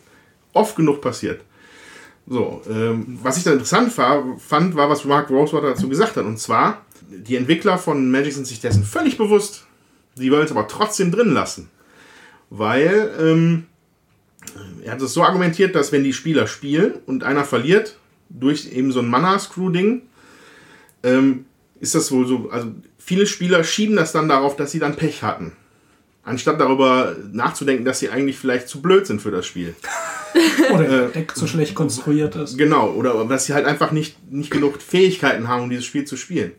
Oft 0.53 0.77
genug 0.77 1.01
passiert. 1.01 1.41
So, 2.27 2.61
ähm, 2.69 3.19
was 3.23 3.39
ich 3.39 3.45
dann 3.45 3.55
interessant 3.55 3.97
war, 3.97 4.37
fand, 4.39 4.75
war, 4.75 4.91
was 4.91 5.07
Mark 5.07 5.31
Rosewater 5.31 5.69
dazu 5.69 5.89
gesagt 5.89 6.19
hat. 6.19 6.27
Und 6.27 6.39
zwar, 6.39 6.85
die 7.09 7.37
Entwickler 7.37 7.79
von 7.79 8.11
Magic 8.11 8.35
sind 8.35 8.47
sich 8.47 8.61
dessen 8.61 8.85
völlig 8.85 9.17
bewusst. 9.17 9.65
Die 10.17 10.31
wollen 10.31 10.45
es 10.45 10.51
aber 10.51 10.69
trotzdem 10.69 11.11
drin 11.11 11.33
lassen. 11.33 11.71
Weil, 12.51 13.11
ähm, 13.19 13.67
er 14.85 14.93
hat 14.93 15.03
es 15.03 15.15
so 15.15 15.23
argumentiert, 15.23 15.75
dass 15.75 15.93
wenn 15.93 16.05
die 16.05 16.13
Spieler 16.13 16.47
spielen 16.47 16.95
und 17.07 17.25
einer 17.25 17.45
verliert, 17.45 17.97
durch 18.29 18.73
eben 18.73 18.93
so 18.93 19.01
ein 19.01 19.09
Mana-Screw-Ding, 19.09 20.03
ähm, 21.03 21.45
ist 21.81 21.95
das 21.95 22.13
wohl 22.13 22.27
so, 22.27 22.51
also 22.51 22.69
viele 22.99 23.27
Spieler 23.27 23.65
schieben 23.65 23.97
das 23.97 24.13
dann 24.13 24.29
darauf, 24.29 24.57
dass 24.57 24.71
sie 24.71 24.79
dann 24.79 24.97
Pech 24.97 25.23
hatten. 25.23 25.53
Anstatt 26.23 26.61
darüber 26.61 27.17
nachzudenken, 27.33 27.85
dass 27.85 27.99
sie 27.99 28.11
eigentlich 28.11 28.39
vielleicht 28.39 28.69
zu 28.69 28.83
blöd 28.83 29.07
sind 29.07 29.23
für 29.23 29.31
das 29.31 29.47
Spiel. 29.47 29.75
Oder 30.73 30.85
der 30.85 31.09
Deck 31.09 31.35
zu 31.35 31.47
schlecht 31.47 31.75
konstruiert 31.75 32.37
ist. 32.37 32.57
Genau, 32.57 32.91
oder 32.91 33.25
dass 33.25 33.47
sie 33.47 33.55
halt 33.55 33.67
einfach 33.67 33.91
nicht, 33.91 34.31
nicht 34.31 34.51
genug 34.53 34.81
Fähigkeiten 34.81 35.49
haben, 35.49 35.65
um 35.65 35.71
dieses 35.71 35.85
Spiel 35.85 36.05
zu 36.05 36.17
spielen. 36.17 36.53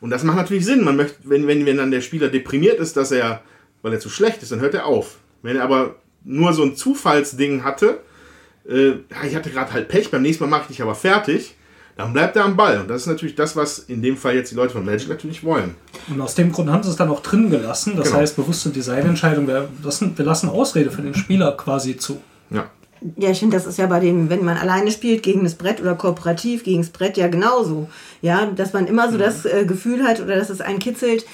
Und 0.00 0.10
das 0.10 0.22
macht 0.22 0.36
natürlich 0.36 0.64
Sinn. 0.64 0.84
Man 0.84 0.94
möchte, 0.94 1.16
wenn, 1.24 1.48
wenn, 1.48 1.66
wenn 1.66 1.78
dann 1.78 1.90
der 1.90 2.00
Spieler 2.00 2.28
deprimiert 2.28 2.78
ist, 2.78 2.96
dass 2.96 3.10
er, 3.10 3.42
weil 3.82 3.92
er 3.92 3.98
zu 3.98 4.08
schlecht 4.08 4.42
ist, 4.42 4.52
dann 4.52 4.60
hört 4.60 4.74
er 4.74 4.86
auf. 4.86 5.16
Wenn 5.42 5.56
er 5.56 5.64
aber 5.64 5.96
nur 6.28 6.52
so 6.52 6.62
ein 6.62 6.76
Zufallsding 6.76 7.64
hatte, 7.64 8.00
äh, 8.68 8.92
ich 9.26 9.34
hatte 9.34 9.50
gerade 9.50 9.72
halt 9.72 9.88
Pech, 9.88 10.10
beim 10.10 10.22
nächsten 10.22 10.44
Mal 10.44 10.50
mache 10.50 10.62
ich 10.62 10.68
dich 10.68 10.82
aber 10.82 10.94
fertig, 10.94 11.54
dann 11.96 12.12
bleibt 12.12 12.36
er 12.36 12.44
am 12.44 12.56
Ball. 12.56 12.78
Und 12.80 12.88
das 12.88 13.02
ist 13.02 13.06
natürlich 13.08 13.34
das, 13.34 13.56
was 13.56 13.78
in 13.80 14.02
dem 14.02 14.16
Fall 14.16 14.34
jetzt 14.36 14.52
die 14.52 14.54
Leute 14.54 14.72
von 14.74 14.84
Magic 14.84 15.08
natürlich 15.08 15.42
wollen. 15.42 15.74
Und 16.08 16.20
aus 16.20 16.34
dem 16.36 16.52
Grund 16.52 16.70
haben 16.70 16.82
sie 16.82 16.90
es 16.90 16.96
dann 16.96 17.10
auch 17.10 17.20
drin 17.22 17.50
gelassen. 17.50 17.94
Das 17.96 18.08
Genau. 18.08 18.20
heißt, 18.20 18.36
bewusste 18.36 18.68
Designentscheidung. 18.70 19.48
Wir 19.48 19.68
lassen, 19.82 20.16
wir 20.16 20.24
lassen 20.24 20.48
Ausrede 20.48 20.90
für 20.92 21.02
den 21.02 21.14
Spieler 21.14 21.56
quasi 21.56 21.96
zu. 21.96 22.20
Ja. 22.50 22.66
Ja, 23.16 23.30
ich 23.30 23.38
finde, 23.38 23.56
das 23.56 23.66
ist 23.66 23.78
ja 23.78 23.86
bei 23.86 24.00
dem, 24.00 24.28
wenn 24.28 24.44
man 24.44 24.56
alleine 24.56 24.90
spielt 24.90 25.22
gegen 25.22 25.44
das 25.44 25.54
Brett 25.54 25.80
oder 25.80 25.94
kooperativ 25.94 26.64
gegen 26.64 26.82
das 26.82 26.90
Brett 26.90 27.16
ja 27.16 27.28
genauso. 27.28 27.88
Ja, 28.22 28.46
dass 28.46 28.72
man 28.72 28.86
immer 28.86 29.10
so 29.10 29.18
das 29.18 29.44
äh, 29.44 29.64
Gefühl 29.66 30.02
hat 30.04 30.20
oder 30.20 30.36
dass 30.36 30.50
es 30.50 30.60
einen 30.60 30.78
kitzelt. 30.80 31.24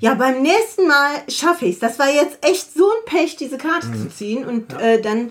Ja, 0.00 0.14
beim 0.14 0.42
nächsten 0.42 0.86
Mal 0.86 1.10
schaffe 1.28 1.66
ich 1.66 1.74
es. 1.74 1.80
Das 1.80 1.98
war 1.98 2.10
jetzt 2.10 2.38
echt 2.42 2.74
so 2.74 2.84
ein 2.84 3.04
Pech, 3.04 3.36
diese 3.36 3.58
Karte 3.58 3.92
zu 3.92 4.08
ziehen. 4.08 4.44
Und 4.44 4.72
äh, 4.80 5.00
dann 5.00 5.30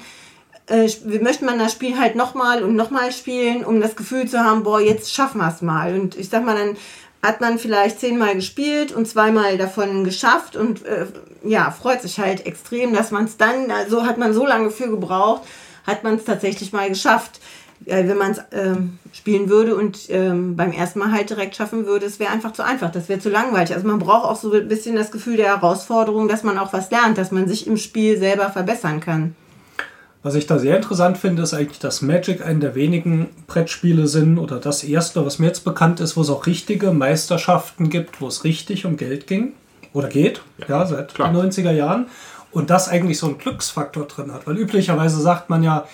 äh, 0.68 0.90
möchte 1.20 1.46
man 1.46 1.60
das 1.60 1.74
Spiel 1.74 2.00
halt 2.00 2.16
nochmal 2.16 2.64
und 2.64 2.76
nochmal 2.76 3.12
spielen, 3.12 3.66
um 3.66 3.82
das 3.82 3.96
Gefühl 3.96 4.28
zu 4.28 4.40
haben, 4.40 4.64
boah, 4.64 4.80
jetzt 4.80 5.14
schaffen 5.14 5.40
wir 5.40 5.50
es 5.50 5.62
mal. 5.62 6.00
Und 6.00 6.18
ich 6.18 6.30
sag 6.30 6.46
mal, 6.46 6.56
dann 6.56 6.78
hat 7.22 7.42
man 7.42 7.60
vielleicht 7.60 8.00
zehnmal 8.00 8.36
gespielt 8.36 8.92
und 8.92 9.08
zweimal 9.08 9.58
davon 9.58 10.04
geschafft 10.04 10.56
und 10.56 10.86
äh, 10.86 11.06
ja, 11.44 11.70
freut 11.70 12.02
sich 12.02 12.20
halt 12.20 12.46
extrem, 12.46 12.94
dass 12.94 13.12
man 13.12 13.26
es 13.26 13.38
dann, 13.38 13.70
also 13.70 14.06
hat 14.06 14.18
man 14.18 14.34
so 14.34 14.46
lange 14.46 14.72
für 14.72 14.90
gebraucht, 14.90 15.44
hat 15.86 16.04
man 16.04 16.16
es 16.16 16.26
tatsächlich 16.26 16.74
mal 16.74 16.90
geschafft. 16.90 17.40
Wenn 17.86 18.18
man 18.18 18.32
es 18.32 18.42
ähm, 18.52 19.00
spielen 19.12 19.50
würde 19.50 19.76
und 19.76 20.00
ähm, 20.10 20.56
beim 20.56 20.72
ersten 20.72 21.00
Mal 21.00 21.12
halt 21.12 21.30
direkt 21.30 21.56
schaffen 21.56 21.86
würde, 21.86 22.06
es 22.06 22.20
wäre 22.20 22.32
einfach 22.32 22.54
zu 22.54 22.64
einfach, 22.64 22.92
das 22.92 23.10
wäre 23.10 23.20
zu 23.20 23.30
langweilig. 23.30 23.74
Also 23.74 23.88
man 23.88 24.00
braucht 24.00 24.26
auch 24.26 24.36
so 24.36 24.54
ein 24.54 24.68
bisschen 24.68 24.96
das 24.96 25.12
Gefühl 25.12 25.38
der 25.38 25.48
Herausforderung, 25.48 26.28
dass 26.28 26.44
man 26.44 26.58
auch 26.58 26.74
was 26.74 26.92
lernt, 26.92 27.18
dass 27.18 27.32
man 27.32 27.48
sich 27.48 27.66
im 27.66 27.78
Spiel 27.78 28.18
selber 28.20 28.50
verbessern 28.52 29.00
kann. 29.00 29.36
Was 30.24 30.36
ich 30.36 30.46
da 30.46 30.60
sehr 30.60 30.76
interessant 30.76 31.18
finde, 31.18 31.42
ist 31.42 31.56
eigentlich, 31.56 31.80
dass 31.80 32.04
Magic 32.04 32.46
einen 32.46 32.60
der 32.60 32.76
wenigen 32.76 33.30
Brettspiele 33.48 34.06
sind 34.08 34.38
oder 34.38 34.60
das 34.60 34.84
erste, 34.84 35.26
was 35.26 35.40
mir 35.40 35.48
jetzt 35.48 35.66
bekannt 35.66 36.00
ist, 36.00 36.16
wo 36.16 36.22
es 36.22 36.30
auch 36.30 36.46
richtige 36.46 36.92
Meisterschaften 36.92 37.90
gibt, 37.90 38.22
wo 38.22 38.28
es 38.28 38.44
richtig 38.44 38.86
um 38.86 38.98
Geld 38.98 39.26
ging 39.26 39.54
oder 39.94 40.08
geht, 40.08 40.44
ja, 40.68 40.86
seit 40.86 41.16
klar. 41.16 41.34
den 41.34 41.52
90er 41.52 41.72
Jahren. 41.72 42.06
und 42.52 42.70
das 42.70 42.90
eigentlich 42.90 43.18
so 43.18 43.28
einen 43.28 43.38
Glücksfaktor 43.38 44.06
drin 44.06 44.32
hat. 44.32 44.46
Weil 44.46 44.58
üblicherweise 44.58 45.20
sagt 45.22 45.50
man 45.50 45.64
ja, 45.64 45.88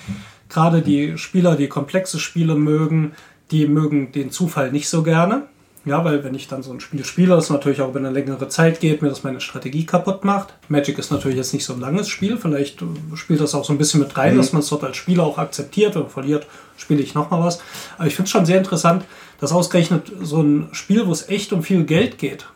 gerade 0.50 0.82
die 0.82 1.18
Spieler, 1.18 1.56
die 1.56 1.68
komplexe 1.68 2.20
Spiele 2.20 2.56
mögen, 2.56 3.14
die 3.52 3.68
mögen 3.68 4.12
den 4.12 4.32
Zufall 4.32 4.72
nicht 4.72 4.90
so 4.90 5.04
gerne. 5.04 5.44
Ja, 5.88 6.04
weil 6.04 6.22
wenn 6.26 6.36
ich 6.36 6.50
dann 6.50 6.64
so 6.64 6.74
ein 6.74 6.82
Spiel 6.82 7.06
spiele, 7.06 7.36
das 7.36 7.50
natürlich 7.50 7.80
auch 7.80 7.90
über 7.90 8.00
eine 8.00 8.10
längere 8.10 8.50
Zeit 8.50 8.82
geht, 8.82 9.02
mir 9.02 9.08
das 9.08 9.24
meine 9.24 9.40
Strategie 9.40 9.86
kaputt 9.86 10.26
macht. 10.26 10.54
Magic 10.68 10.98
ist 10.98 11.12
natürlich 11.12 11.38
jetzt 11.38 11.54
nicht 11.54 11.64
so 11.64 11.72
ein 11.72 11.80
langes 11.80 12.10
Spiel, 12.10 12.36
vielleicht 12.36 12.82
äh, 12.82 12.86
spielt 13.16 13.40
das 13.40 13.56
auch 13.56 13.64
so 13.64 13.72
ein 13.72 13.78
bisschen 13.78 14.02
mit 14.02 14.18
rein, 14.18 14.34
mhm. 14.34 14.38
dass 14.38 14.52
man 14.52 14.60
es 14.60 14.68
dort 14.68 14.84
als 14.84 14.98
Spieler 14.98 15.24
auch 15.24 15.38
akzeptiert 15.38 15.96
und 15.96 16.12
verliert, 16.12 16.46
spiele 16.76 17.02
ich 17.02 17.16
nochmal 17.16 17.42
was. 17.42 17.62
Aber 17.98 18.08
ich 18.08 18.16
finde 18.16 18.26
es 18.26 18.32
schon 18.32 18.46
sehr 18.46 18.58
interessant, 18.58 19.06
dass 19.40 19.54
ausgerechnet 19.54 20.12
so 20.22 20.42
ein 20.42 20.68
Spiel, 20.74 21.08
wo 21.08 21.12
es 21.14 21.30
echt 21.30 21.54
um 21.54 21.64
viel 21.64 21.86
Geld 21.86 22.18
geht, 22.18 22.48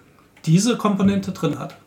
diese 0.46 0.76
Komponente 0.76 1.32
drin 1.32 1.58
hat. 1.58 1.78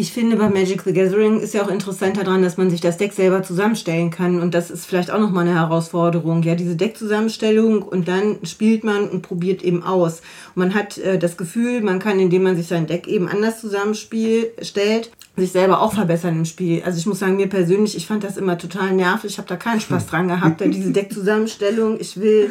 Ich 0.00 0.14
finde, 0.14 0.36
bei 0.36 0.48
Magic 0.48 0.80
the 0.80 0.94
Gathering 0.94 1.40
ist 1.40 1.52
ja 1.52 1.62
auch 1.62 1.68
interessant 1.68 2.16
daran, 2.16 2.42
dass 2.42 2.56
man 2.56 2.70
sich 2.70 2.80
das 2.80 2.96
Deck 2.96 3.12
selber 3.12 3.42
zusammenstellen 3.42 4.10
kann. 4.10 4.40
Und 4.40 4.54
das 4.54 4.70
ist 4.70 4.86
vielleicht 4.86 5.10
auch 5.10 5.20
nochmal 5.20 5.46
eine 5.46 5.56
Herausforderung. 5.56 6.42
Ja, 6.42 6.54
diese 6.54 6.74
Deckzusammenstellung 6.74 7.82
und 7.82 8.08
dann 8.08 8.38
spielt 8.44 8.82
man 8.82 9.10
und 9.10 9.20
probiert 9.20 9.62
eben 9.62 9.82
aus. 9.82 10.22
Und 10.54 10.60
man 10.60 10.74
hat 10.74 10.96
äh, 10.96 11.18
das 11.18 11.36
Gefühl, 11.36 11.82
man 11.82 11.98
kann, 11.98 12.18
indem 12.18 12.44
man 12.44 12.56
sich 12.56 12.66
sein 12.66 12.86
Deck 12.86 13.08
eben 13.08 13.28
anders 13.28 13.60
zusammenstellt, 13.60 15.10
sich 15.36 15.52
selber 15.52 15.82
auch 15.82 15.92
verbessern 15.92 16.34
im 16.34 16.44
Spiel. 16.46 16.82
Also 16.82 16.98
ich 16.98 17.04
muss 17.04 17.18
sagen, 17.18 17.36
mir 17.36 17.48
persönlich, 17.48 17.94
ich 17.94 18.06
fand 18.06 18.24
das 18.24 18.38
immer 18.38 18.56
total 18.56 18.94
nervig. 18.94 19.32
Ich 19.32 19.36
habe 19.36 19.48
da 19.48 19.56
keinen 19.56 19.80
Spaß 19.80 20.06
dran 20.06 20.28
gehabt, 20.28 20.62
diese 20.64 20.90
Deckzusammenstellung. 20.92 22.00
Ich 22.00 22.18
will 22.18 22.50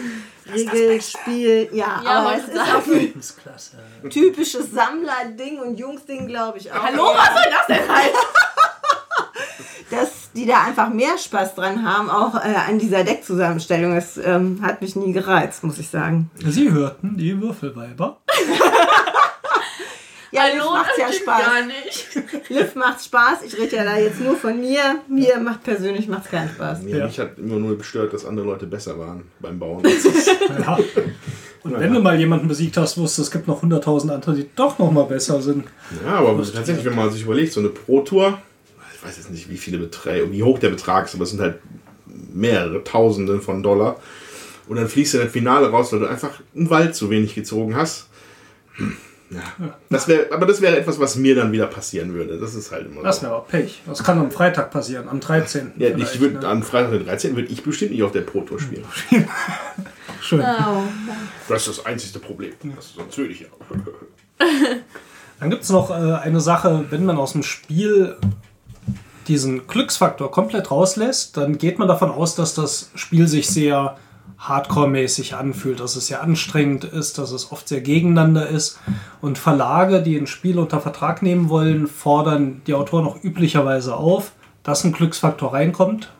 Regelspiel. 0.53 1.69
Ja, 1.71 2.01
ja, 2.03 2.09
aber 2.09 2.35
es 2.35 2.47
ist 2.47 2.59
auch 2.59 4.03
ein 4.03 4.09
typisches 4.09 4.71
Sammler-Ding 4.71 5.59
und 5.59 5.79
Jungs-Ding, 5.79 6.27
glaube 6.27 6.57
ich 6.57 6.71
auch. 6.71 6.83
Hallo, 6.83 7.05
was 7.05 7.27
soll 7.27 7.51
das 7.51 7.67
denn 7.67 7.95
halt? 7.95 8.13
Dass 9.91 10.31
die 10.35 10.45
da 10.45 10.63
einfach 10.63 10.89
mehr 10.89 11.17
Spaß 11.17 11.55
dran 11.55 11.83
haben, 11.83 12.09
auch 12.09 12.35
äh, 12.35 12.53
an 12.67 12.77
dieser 12.77 13.03
Deckzusammenstellung. 13.03 13.95
Das 13.95 14.17
ähm, 14.17 14.59
hat 14.61 14.81
mich 14.81 14.95
nie 14.95 15.11
gereizt, 15.13 15.63
muss 15.63 15.79
ich 15.79 15.89
sagen. 15.89 16.29
Sie 16.45 16.71
hörten 16.71 17.17
die 17.17 17.41
Würfelweiber. 17.41 18.17
Ja, 20.31 20.41
Hallo, 20.43 20.55
Liv 20.55 20.71
macht 20.71 20.97
ja 20.97 21.11
Spaß. 21.11 21.41
Gar 21.41 21.65
nicht. 21.65 22.49
Liv 22.49 22.75
macht 22.75 23.03
Spaß. 23.03 23.43
Ich 23.45 23.57
rede 23.57 23.77
ja 23.77 23.83
da 23.83 23.97
jetzt 23.97 24.19
nur 24.21 24.35
von 24.35 24.59
mir. 24.59 25.01
Mir 25.07 25.39
macht 25.39 25.63
persönlich 25.63 26.07
macht 26.07 26.29
keinen 26.29 26.49
Spaß. 26.49 26.83
Mir 26.83 26.97
ja. 26.97 27.05
Mich 27.07 27.19
hat 27.19 27.37
immer 27.37 27.55
nur 27.55 27.77
gestört, 27.77 28.13
dass 28.13 28.25
andere 28.25 28.45
Leute 28.45 28.67
besser 28.67 28.97
waren 28.99 29.23
beim 29.39 29.57
Bauen. 29.57 29.83
ja. 30.59 30.77
Und 31.63 31.79
wenn 31.79 31.93
du 31.93 31.99
mal 31.99 32.19
jemanden 32.19 32.47
besiegt 32.47 32.77
hast, 32.77 32.97
wusstest 32.97 33.27
es 33.27 33.31
gibt 33.31 33.47
noch 33.47 33.63
100.000 33.63 34.11
andere, 34.11 34.35
die 34.35 34.49
doch 34.55 34.77
noch 34.77 34.91
mal 34.91 35.03
besser 35.03 35.41
sind. 35.41 35.65
Ja, 36.05 36.15
aber 36.15 36.37
tatsächlich, 36.43 36.85
wenn 36.85 36.95
man 36.95 37.11
sich 37.11 37.23
überlegt, 37.23 37.51
so 37.51 37.59
eine 37.59 37.69
Pro-Tour, 37.69 38.39
ich 38.93 39.03
weiß 39.03 39.17
jetzt 39.17 39.31
nicht, 39.31 39.49
wie 39.49 39.57
viele 39.57 39.79
Beträge, 39.79 40.31
wie 40.31 40.43
hoch 40.43 40.59
der 40.59 40.69
Betrag 40.69 41.05
ist, 41.05 41.15
aber 41.15 41.23
es 41.23 41.31
sind 41.31 41.41
halt 41.41 41.59
mehrere 42.33 42.83
Tausende 42.83 43.39
von 43.39 43.63
Dollar. 43.63 43.97
Und 44.67 44.75
dann 44.75 44.87
fließt 44.87 45.15
du 45.15 45.17
in 45.17 45.23
das 45.23 45.33
Finale 45.33 45.69
raus, 45.69 45.91
weil 45.91 45.99
du 45.99 46.05
einfach 46.05 46.39
einen 46.55 46.69
Wald 46.69 46.95
zu 46.95 47.09
wenig 47.09 47.33
gezogen 47.33 47.75
hast. 47.75 48.07
Hm 48.75 48.95
ja. 49.31 49.77
Das 49.89 50.07
wär, 50.07 50.31
aber 50.31 50.45
das 50.45 50.61
wäre 50.61 50.77
etwas, 50.77 50.99
was 50.99 51.15
mir 51.15 51.35
dann 51.35 51.51
wieder 51.51 51.67
passieren 51.67 52.13
würde. 52.13 52.39
Das 52.39 52.55
ist 52.55 52.71
halt 52.71 52.87
immer 52.87 53.03
Das 53.03 53.21
wäre 53.21 53.33
aber 53.33 53.45
Pech. 53.45 53.81
Das 53.85 54.03
kann 54.03 54.17
am 54.17 54.31
Freitag 54.31 54.71
passieren, 54.71 55.07
am 55.07 55.19
13. 55.19 55.73
Ja, 55.77 55.89
ich 55.95 56.19
würd, 56.19 56.41
ne? 56.41 56.47
am 56.47 56.63
Freitag, 56.63 56.91
den 56.91 57.05
13. 57.05 57.35
würde 57.35 57.49
ich 57.49 57.63
bestimmt 57.63 57.91
nicht 57.91 58.03
auf 58.03 58.11
der 58.11 58.21
Pro 58.21 58.41
Tour 58.41 58.59
spielen. 58.59 58.85
Schön. 60.21 60.41
Oh. 60.41 60.83
Das 61.47 61.67
ist 61.67 61.77
das 61.77 61.85
einzige 61.85 62.19
Problem. 62.19 62.53
Das, 62.75 62.93
sonst 62.93 63.17
würde 63.17 63.33
ich 63.33 63.41
ja. 63.41 63.47
Dann 65.39 65.49
gibt 65.49 65.63
es 65.63 65.69
noch 65.69 65.89
äh, 65.91 65.93
eine 65.93 66.41
Sache, 66.41 66.85
wenn 66.89 67.05
man 67.05 67.17
aus 67.17 67.33
dem 67.33 67.43
Spiel 67.43 68.17
diesen 69.27 69.67
Glücksfaktor 69.67 70.31
komplett 70.31 70.71
rauslässt, 70.71 71.37
dann 71.37 71.57
geht 71.57 71.77
man 71.77 71.87
davon 71.87 72.09
aus, 72.09 72.35
dass 72.35 72.55
das 72.55 72.89
Spiel 72.95 73.27
sich 73.27 73.47
sehr 73.47 73.95
Hardcore-mäßig 74.39 75.35
anfühlt, 75.35 75.81
dass 75.81 75.97
es 75.97 76.07
sehr 76.07 76.23
anstrengend 76.23 76.85
ist, 76.85 77.17
dass 77.17 77.31
es 77.31 77.51
oft 77.51 77.67
sehr 77.67 77.81
gegeneinander 77.81 78.47
ist. 78.47 78.79
Und 79.21 79.37
Verlage, 79.37 80.01
die 80.01 80.17
ein 80.17 80.27
Spiel 80.27 80.59
unter 80.59 80.79
Vertrag 80.79 81.21
nehmen 81.21 81.49
wollen, 81.49 81.87
fordern 81.87 82.61
die 82.65 82.73
Autoren 82.73 83.05
auch 83.05 83.21
üblicherweise 83.21 83.95
auf, 83.97 84.31
dass 84.63 84.83
ein 84.85 84.93
Glücksfaktor 84.93 85.53
reinkommt, 85.53 86.11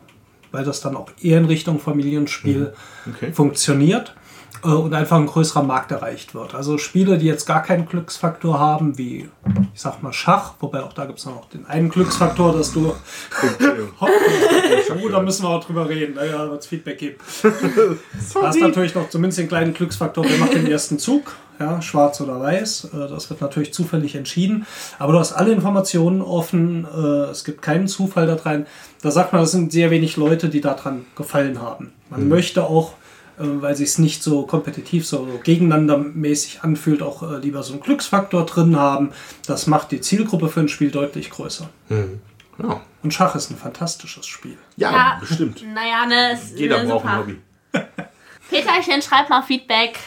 weil 0.52 0.66
das 0.66 0.82
dann 0.82 0.98
auch 0.98 1.12
eher 1.22 1.38
in 1.38 1.46
Richtung 1.46 1.80
Familienspiel 1.80 2.74
mhm. 3.06 3.14
okay. 3.14 3.32
funktioniert. 3.32 4.16
Äh, 4.64 4.68
und 4.70 4.94
einfach 4.94 5.18
ein 5.18 5.28
größerer 5.28 5.64
Markt 5.64 5.92
erreicht 5.92 6.34
wird. 6.36 6.56
Also 6.56 6.78
Spiele, 6.78 7.18
die 7.18 7.26
jetzt 7.26 7.46
gar 7.46 7.64
keinen 7.64 7.88
Glücksfaktor 7.88 8.60
haben, 8.60 8.98
wie 8.98 9.30
ich 9.74 9.82
sag 9.82 10.04
mal 10.04 10.14
Schach, 10.14 10.54
wobei 10.60 10.84
auch 10.84 10.94
da 10.94 11.06
gibt 11.06 11.20
es 11.20 11.26
noch 11.26 11.50
den 11.50 11.66
einen 11.66 11.90
Glücksfaktor, 11.90 12.54
dass 12.54 12.74
du. 12.74 12.88
oh, 14.00 15.10
da 15.10 15.22
müssen 15.22 15.44
wir 15.44 15.50
auch 15.50 15.64
drüber 15.64 15.88
reden, 15.88 16.16
naja, 16.16 16.50
wird 16.50 16.62
es 16.62 16.68
Feedback 16.68 16.98
geben. 16.98 17.18
Du 18.34 18.42
hast 18.42 18.60
natürlich 18.60 18.96
noch 18.96 19.10
zumindest 19.10 19.40
den 19.40 19.48
kleinen 19.48 19.74
Glücksfaktor, 19.74 20.24
wer 20.28 20.38
macht 20.38 20.54
den 20.54 20.68
ersten 20.68 21.00
Zug, 21.00 21.36
ja, 21.60 21.82
schwarz 21.82 22.22
oder 22.22 22.40
weiß. 22.40 22.90
Äh, 22.94 23.08
das 23.10 23.30
wird 23.30 23.42
natürlich 23.42 23.74
zufällig 23.74 24.16
entschieden. 24.16 24.66
Aber 24.98 25.14
du 25.14 25.20
hast 25.20 25.34
alle 25.34 25.52
Informationen 25.52 26.22
offen, 26.22 26.86
äh, 26.86 27.30
es 27.32 27.44
gibt 27.44 27.62
keinen 27.62 27.88
Zufall 27.88 28.28
da 28.28 28.36
rein. 28.36 28.66
Da 29.02 29.12
sagt 29.12 29.34
man, 29.34 29.42
das 29.42 29.52
sind 29.52 29.72
sehr 29.72 29.92
wenig 29.92 30.18
Leute, 30.18 30.50
die 30.50 30.62
daran 30.62 31.06
gefallen 31.16 31.62
haben. 31.62 31.94
Man 32.10 32.24
mhm. 32.24 32.30
möchte 32.30 32.64
auch 32.64 32.94
weil 33.40 33.76
sich 33.76 33.90
es 33.90 33.98
nicht 33.98 34.22
so 34.22 34.44
kompetitiv, 34.44 35.08
so 35.08 35.40
gegeneinander 35.44 35.98
mäßig 35.98 36.62
anfühlt, 36.62 37.02
auch 37.02 37.24
äh, 37.24 37.38
lieber 37.38 37.64
so 37.64 37.74
einen 37.74 37.82
Glücksfaktor 37.82 38.46
drin 38.46 38.78
haben. 38.78 39.12
Das 39.48 39.66
macht 39.68 39.92
die 39.92 40.02
Zielgruppe 40.02 40.50
für 40.50 40.60
ein 40.60 40.68
Spiel 40.68 40.92
deutlich 40.92 41.30
größer. 41.30 41.70
Mhm. 41.90 42.20
Ja. 42.62 42.82
Und 43.02 43.14
Schach 43.14 43.36
ist 43.36 43.50
ein 43.50 43.58
fantastisches 43.58 44.28
Spiel. 44.28 44.58
Ja, 44.76 44.92
ja 44.92 45.18
bestimmt. 45.20 45.64
Naja, 45.74 46.06
ne, 46.06 46.34
ist 46.34 46.60
Jeder 46.60 46.84
braucht 46.84 47.04
super. 47.04 47.14
ein 47.14 47.20
Hobby. 47.20 47.38
Peterchen, 48.50 49.02
schreib 49.02 49.30
mal 49.30 49.42
Feedback. 49.42 49.98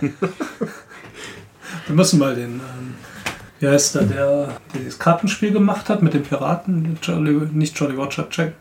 Wir 0.00 0.10
müssen 1.88 2.18
mal 2.18 2.34
den, 2.34 2.60
ähm, 2.60 2.94
wie 3.58 3.68
heißt 3.68 3.96
der, 3.96 4.02
der, 4.02 4.60
der 4.74 4.80
das 4.84 4.98
Kartenspiel 4.98 5.52
gemacht 5.52 5.88
hat 5.88 6.02
mit 6.02 6.14
den 6.14 6.22
Piraten, 6.22 6.98
Jolly, 7.02 7.48
nicht 7.52 7.78
Jolly 7.78 7.96
Roger, 7.96 8.28
Jack 8.30 8.52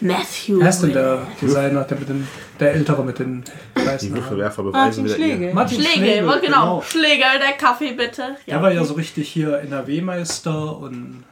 Matthew. 0.00 0.60
Wer 0.60 0.68
ist 0.68 0.80
denn 0.80 0.92
der 0.92 1.26
Designer, 1.40 1.84
der, 1.84 1.98
mit 1.98 2.08
den, 2.08 2.28
der 2.60 2.74
Ältere 2.74 3.04
mit 3.04 3.18
den 3.18 3.44
weißen 3.74 4.08
Die 4.08 4.14
Würfelwerfer 4.14 4.62
beweisen 4.62 5.04
Martin 5.04 5.22
Schlegel. 5.22 5.54
Martin 5.54 5.80
Schlegel, 5.80 5.92
Schlegel 5.94 6.20
genau. 6.20 6.40
genau. 6.40 6.82
Schlegel, 6.82 7.38
der 7.40 7.52
Kaffee 7.58 7.92
bitte. 7.92 8.22
Ja. 8.46 8.54
Der 8.54 8.62
war 8.62 8.72
ja 8.72 8.84
so 8.84 8.94
richtig 8.94 9.28
hier 9.28 9.58
NRW-Meister 9.60 10.78
und 10.78 11.24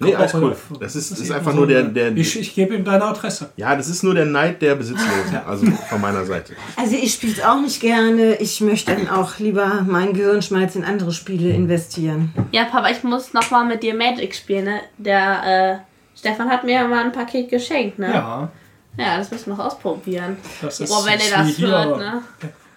Nee, 0.00 0.14
alles 0.14 0.34
cool. 0.34 0.56
Das 0.78 0.94
ist, 0.94 1.10
das 1.10 1.20
ist 1.20 1.30
einfach 1.32 1.52
nur 1.54 1.66
der. 1.66 1.82
der 1.82 2.16
ich, 2.16 2.38
ich 2.38 2.54
gebe 2.54 2.74
ihm 2.74 2.84
deine 2.84 3.04
Adresse. 3.04 3.50
Ja, 3.56 3.74
das 3.74 3.88
ist 3.88 4.04
nur 4.04 4.14
der 4.14 4.26
Neid 4.26 4.62
der 4.62 4.76
Besitzlosen. 4.76 5.40
Also 5.46 5.66
von 5.66 6.00
meiner 6.00 6.24
Seite. 6.24 6.54
Also, 6.76 6.94
ich 6.94 7.14
spiele 7.14 7.32
es 7.32 7.42
auch 7.42 7.60
nicht 7.60 7.80
gerne. 7.80 8.36
Ich 8.36 8.60
möchte 8.60 8.94
dann 8.94 9.08
auch 9.08 9.38
lieber 9.38 9.84
meinen 9.88 10.12
Gehirnschmalz 10.12 10.76
in 10.76 10.84
andere 10.84 11.12
Spiele 11.12 11.50
investieren. 11.50 12.32
Ja, 12.52 12.64
Papa, 12.64 12.90
ich 12.90 13.02
muss 13.02 13.32
nochmal 13.32 13.64
mit 13.66 13.82
dir 13.82 13.94
Magic 13.94 14.34
spielen. 14.34 14.66
Ne? 14.66 14.80
Der 14.98 15.84
Stefan 16.18 16.48
hat 16.48 16.64
mir 16.64 16.74
ja 16.74 16.88
mal 16.88 17.04
ein 17.04 17.12
Paket 17.12 17.48
geschenkt, 17.48 17.98
ne? 17.98 18.12
Ja. 18.12 18.50
Ja, 18.96 19.18
das 19.18 19.30
müssen 19.30 19.46
wir 19.46 19.56
noch 19.56 19.66
ausprobieren. 19.66 20.36
Das 20.60 20.80
ist 20.80 20.88
Boah, 20.88 21.06
wenn 21.06 21.20
ihr 21.20 21.30
das 21.30 21.58
hört, 21.58 21.98
ne? 21.98 22.22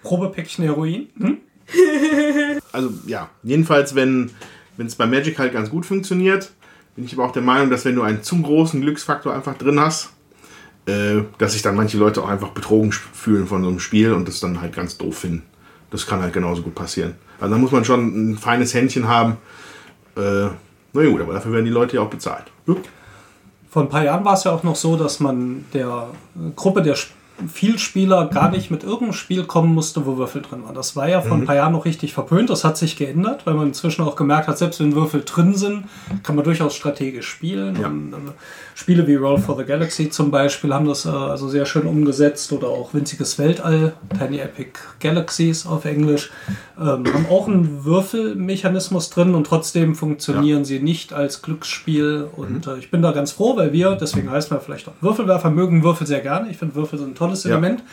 Probepäckchen 0.03 0.63
Heroin. 0.63 1.09
Hm? 1.17 1.37
also 2.71 2.93
ja, 3.07 3.29
jedenfalls, 3.41 3.95
wenn 3.95 4.29
es 4.77 4.95
bei 4.95 5.07
Magic 5.07 5.39
halt 5.39 5.53
ganz 5.53 5.71
gut 5.71 5.85
funktioniert, 5.85 6.51
bin 6.95 7.05
ich 7.05 7.13
aber 7.13 7.25
auch 7.25 7.31
der 7.31 7.41
Meinung, 7.41 7.71
dass 7.71 7.85
wenn 7.85 7.95
du 7.95 8.03
einen 8.03 8.21
zu 8.21 8.39
großen 8.39 8.81
Glücksfaktor 8.81 9.33
einfach 9.33 9.57
drin 9.57 9.79
hast, 9.79 10.11
äh, 10.85 11.21
dass 11.39 11.53
sich 11.53 11.63
dann 11.63 11.75
manche 11.75 11.97
Leute 11.97 12.21
auch 12.21 12.29
einfach 12.29 12.49
betrogen 12.49 12.91
fühlen 12.91 13.47
von 13.47 13.63
so 13.63 13.69
einem 13.69 13.79
Spiel 13.79 14.13
und 14.13 14.27
das 14.27 14.39
dann 14.39 14.61
halt 14.61 14.75
ganz 14.75 14.97
doof 14.97 15.19
finden. 15.19 15.43
Das 15.89 16.05
kann 16.05 16.21
halt 16.21 16.33
genauso 16.33 16.61
gut 16.61 16.75
passieren. 16.75 17.15
Also 17.39 17.55
da 17.55 17.59
muss 17.59 17.71
man 17.71 17.85
schon 17.85 18.31
ein 18.31 18.37
feines 18.37 18.73
Händchen 18.75 19.07
haben. 19.07 19.37
Äh, 20.15 20.49
na 20.93 21.05
gut, 21.09 21.21
aber 21.21 21.33
dafür 21.33 21.53
werden 21.53 21.65
die 21.65 21.71
Leute 21.71 21.95
ja 21.95 22.03
auch 22.03 22.09
bezahlt. 22.09 22.45
Ja. 22.67 22.75
Vor 23.71 23.83
ein 23.83 23.87
paar 23.89 24.03
Jahren 24.03 24.25
war 24.25 24.33
es 24.33 24.43
ja 24.43 24.51
auch 24.51 24.63
noch 24.63 24.75
so, 24.75 24.97
dass 24.97 25.21
man 25.21 25.63
der 25.73 26.09
Gruppe 26.57 26.81
der 26.81 26.97
Vielspieler 27.47 28.27
gar 28.27 28.51
nicht 28.51 28.71
mit 28.71 28.83
irgendeinem 28.83 29.13
Spiel 29.13 29.43
kommen 29.43 29.73
musste, 29.73 30.05
wo 30.05 30.17
Würfel 30.17 30.41
drin 30.41 30.63
waren. 30.63 30.75
Das 30.75 30.95
war 30.95 31.07
ja 31.07 31.21
vor 31.21 31.37
mhm. 31.37 31.43
ein 31.43 31.45
paar 31.45 31.55
Jahren 31.55 31.73
noch 31.73 31.85
richtig 31.85 32.13
verpönt. 32.13 32.49
Das 32.49 32.63
hat 32.63 32.77
sich 32.77 32.95
geändert, 32.95 33.45
weil 33.45 33.53
man 33.53 33.67
inzwischen 33.67 34.03
auch 34.03 34.15
gemerkt 34.15 34.47
hat, 34.47 34.57
selbst 34.57 34.79
wenn 34.79 34.95
Würfel 34.95 35.23
drin 35.25 35.55
sind, 35.55 35.85
kann 36.23 36.35
man 36.35 36.45
durchaus 36.45 36.75
strategisch 36.75 37.27
spielen. 37.27 37.79
Ja. 37.79 37.87
Und, 37.87 38.13
äh, 38.13 38.31
Spiele 38.81 39.05
wie 39.05 39.15
Roll 39.15 39.37
for 39.37 39.57
the 39.57 39.63
Galaxy 39.63 40.09
zum 40.09 40.31
Beispiel 40.31 40.73
haben 40.73 40.87
das 40.87 41.05
äh, 41.05 41.09
also 41.09 41.47
sehr 41.47 41.65
schön 41.65 41.83
umgesetzt 41.83 42.51
oder 42.51 42.69
auch 42.69 42.93
Winziges 42.93 43.37
Weltall, 43.37 43.93
Tiny 44.17 44.39
Epic 44.39 44.71
Galaxies 44.99 45.67
auf 45.67 45.85
Englisch, 45.85 46.31
ähm, 46.79 47.03
haben 47.13 47.27
auch 47.29 47.47
einen 47.47 47.85
Würfelmechanismus 47.85 49.09
drin 49.09 49.35
und 49.35 49.45
trotzdem 49.45 49.93
funktionieren 49.93 50.59
ja. 50.59 50.65
sie 50.65 50.79
nicht 50.79 51.13
als 51.13 51.41
Glücksspiel. 51.41 52.27
Und 52.35 52.65
mhm. 52.65 52.73
äh, 52.73 52.77
ich 52.79 52.89
bin 52.89 53.01
da 53.01 53.11
ganz 53.11 53.31
froh, 53.31 53.55
weil 53.55 53.71
wir, 53.71 53.95
deswegen 53.95 54.31
heißt 54.31 54.51
man 54.51 54.61
vielleicht 54.61 54.87
auch 54.87 54.93
Würfelwerfer, 55.01 55.51
mögen 55.51 55.83
Würfel 55.83 56.07
sehr 56.07 56.21
gerne. 56.21 56.49
Ich 56.49 56.57
finde 56.57 56.75
Würfel 56.75 56.97
sind 56.97 57.09
ein 57.09 57.15
tolles 57.31 57.43
ja. 57.43 57.51
Element. 57.51 57.83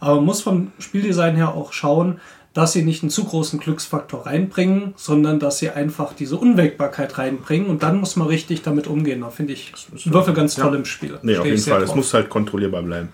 Aber 0.00 0.16
man 0.16 0.24
muss 0.24 0.42
vom 0.42 0.72
Spieldesign 0.78 1.36
her 1.36 1.54
auch 1.54 1.72
schauen, 1.72 2.20
dass 2.54 2.72
sie 2.72 2.82
nicht 2.82 3.02
einen 3.02 3.10
zu 3.10 3.24
großen 3.24 3.58
Glücksfaktor 3.60 4.26
reinbringen, 4.26 4.92
sondern 4.96 5.40
dass 5.40 5.58
sie 5.58 5.70
einfach 5.70 6.12
diese 6.12 6.36
Unwägbarkeit 6.36 7.16
reinbringen 7.16 7.68
und 7.68 7.82
dann 7.82 7.98
muss 7.98 8.16
man 8.16 8.28
richtig 8.28 8.62
damit 8.62 8.86
umgehen. 8.86 9.22
Da 9.22 9.30
finde 9.30 9.54
ich 9.54 9.72
Würfel 10.04 10.34
ganz 10.34 10.56
toll 10.56 10.74
im 10.74 10.84
Spiel. 10.84 11.18
Nee, 11.22 11.36
auf 11.36 11.40
Stehe 11.40 11.54
ich 11.54 11.60
jeden 11.64 11.72
Fall. 11.72 11.82
Es 11.82 11.94
muss 11.94 12.12
halt 12.12 12.28
kontrollierbar 12.28 12.82
bleiben. 12.82 13.08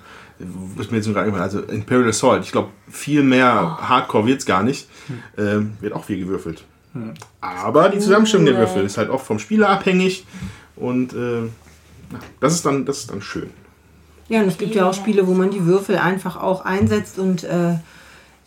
Was 0.76 0.90
mir 0.90 0.98
jetzt 0.98 1.12
gerade 1.12 1.32
also 1.32 1.60
Imperial 1.60 2.08
Assault, 2.08 2.44
ich 2.44 2.52
glaube, 2.52 2.70
viel 2.88 3.22
mehr 3.22 3.78
Hardcore 3.80 4.26
wird 4.26 4.40
es 4.40 4.46
gar 4.46 4.62
nicht. 4.62 4.88
Ähm, 5.36 5.76
wird 5.80 5.92
auch 5.92 6.04
viel 6.04 6.18
gewürfelt. 6.18 6.64
Aber 7.40 7.88
die 7.90 7.98
Zusammenstellung 7.98 8.46
der 8.46 8.56
Würfel 8.56 8.84
ist 8.84 8.98
halt 8.98 9.10
oft 9.10 9.26
vom 9.26 9.38
Spieler 9.38 9.68
abhängig 9.68 10.26
und 10.74 11.12
äh, 11.12 11.48
das, 12.40 12.54
ist 12.54 12.66
dann, 12.66 12.84
das 12.84 12.98
ist 12.98 13.10
dann 13.10 13.22
schön. 13.22 13.50
Ja, 14.28 14.40
und 14.40 14.48
es 14.48 14.58
gibt 14.58 14.74
ja 14.74 14.88
auch 14.88 14.94
Spiele, 14.94 15.26
wo 15.26 15.32
man 15.32 15.50
die 15.50 15.64
Würfel 15.64 15.96
einfach 15.96 16.40
auch 16.40 16.64
einsetzt 16.64 17.18
und 17.18 17.44
äh, 17.44 17.74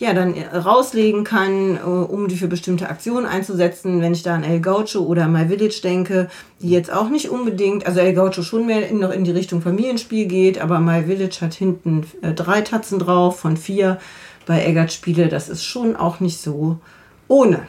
ja, 0.01 0.13
dann 0.13 0.33
äh, 0.33 0.57
rauslegen 0.57 1.23
kann, 1.23 1.77
äh, 1.77 1.81
um 1.81 2.27
die 2.27 2.35
für 2.35 2.47
bestimmte 2.47 2.89
Aktionen 2.89 3.27
einzusetzen. 3.27 4.01
Wenn 4.01 4.13
ich 4.13 4.23
da 4.23 4.33
an 4.33 4.43
El 4.43 4.59
Gaucho 4.59 5.01
oder 5.01 5.27
My 5.27 5.47
Village 5.47 5.79
denke, 5.83 6.27
die 6.59 6.69
jetzt 6.69 6.91
auch 6.91 7.09
nicht 7.09 7.29
unbedingt, 7.29 7.85
also 7.85 7.99
El 7.99 8.13
Gaucho 8.13 8.41
schon 8.41 8.65
mehr 8.65 8.89
in, 8.89 8.99
noch 8.99 9.11
in 9.11 9.23
die 9.23 9.31
Richtung 9.31 9.61
Familienspiel 9.61 10.25
geht, 10.25 10.59
aber 10.59 10.79
My 10.79 11.03
Village 11.03 11.37
hat 11.41 11.53
hinten 11.53 12.05
äh, 12.23 12.33
drei 12.33 12.61
Tatzen 12.61 12.97
drauf 12.97 13.39
von 13.39 13.57
vier 13.57 13.99
bei 14.47 14.65
Eggert 14.65 14.91
Spiele. 14.91 15.29
Das 15.29 15.49
ist 15.49 15.63
schon 15.63 15.95
auch 15.95 16.19
nicht 16.19 16.41
so 16.41 16.79
ohne. 17.27 17.67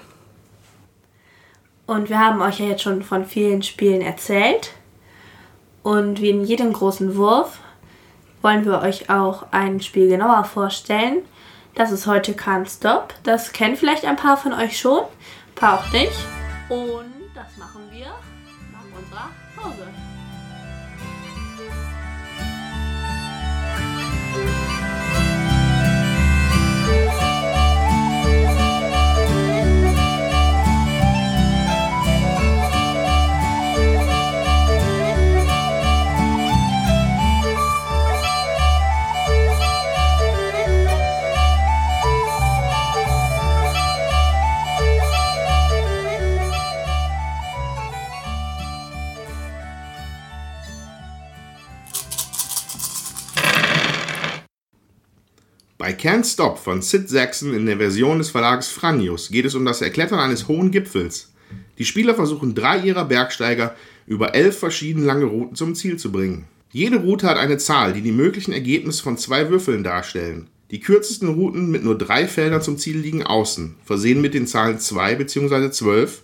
Und 1.86 2.08
wir 2.08 2.18
haben 2.18 2.40
euch 2.40 2.60
ja 2.60 2.66
jetzt 2.66 2.82
schon 2.82 3.02
von 3.02 3.26
vielen 3.26 3.62
Spielen 3.62 4.00
erzählt. 4.00 4.72
Und 5.82 6.22
wie 6.22 6.30
in 6.30 6.44
jedem 6.44 6.72
großen 6.72 7.16
Wurf 7.16 7.58
wollen 8.42 8.64
wir 8.64 8.82
euch 8.82 9.08
auch 9.08 9.46
ein 9.50 9.80
Spiel 9.80 10.08
genauer 10.08 10.44
vorstellen. 10.44 11.22
Das 11.74 11.90
ist 11.90 12.06
heute 12.06 12.32
Can't 12.32 12.68
Stop. 12.68 13.14
Das 13.22 13.52
kennen 13.52 13.76
vielleicht 13.76 14.04
ein 14.04 14.16
paar 14.16 14.36
von 14.36 14.52
euch 14.52 14.78
schon, 14.78 15.00
ein 15.00 15.54
paar 15.54 15.78
auch 15.78 15.92
nicht. 15.92 16.12
Und 16.68 17.12
das 17.34 17.56
machen 17.56 17.88
wir 17.90 18.06
Bei 55.82 55.90
Can't 55.90 56.24
Stop 56.24 56.60
von 56.60 56.80
Sid 56.80 57.08
Saxon 57.08 57.54
in 57.54 57.66
der 57.66 57.76
Version 57.76 58.18
des 58.18 58.30
Verlages 58.30 58.68
Franius 58.68 59.30
geht 59.30 59.46
es 59.46 59.56
um 59.56 59.64
das 59.64 59.82
Erklettern 59.82 60.20
eines 60.20 60.46
hohen 60.46 60.70
Gipfels. 60.70 61.32
Die 61.76 61.84
Spieler 61.84 62.14
versuchen 62.14 62.54
drei 62.54 62.78
ihrer 62.78 63.04
Bergsteiger 63.04 63.74
über 64.06 64.32
elf 64.36 64.56
verschieden 64.56 65.04
lange 65.04 65.24
Routen 65.24 65.56
zum 65.56 65.74
Ziel 65.74 65.96
zu 65.96 66.12
bringen. 66.12 66.44
Jede 66.70 66.98
Route 66.98 67.26
hat 67.26 67.36
eine 67.36 67.58
Zahl, 67.58 67.94
die 67.94 68.00
die 68.00 68.12
möglichen 68.12 68.52
Ergebnisse 68.52 69.02
von 69.02 69.18
zwei 69.18 69.50
Würfeln 69.50 69.82
darstellen. 69.82 70.46
Die 70.70 70.78
kürzesten 70.78 71.30
Routen 71.30 71.72
mit 71.72 71.82
nur 71.82 71.98
drei 71.98 72.28
Feldern 72.28 72.62
zum 72.62 72.78
Ziel 72.78 72.98
liegen 72.98 73.24
außen, 73.24 73.74
versehen 73.84 74.20
mit 74.20 74.34
den 74.34 74.46
Zahlen 74.46 74.78
2 74.78 75.16
bzw. 75.16 75.72
12. 75.72 76.22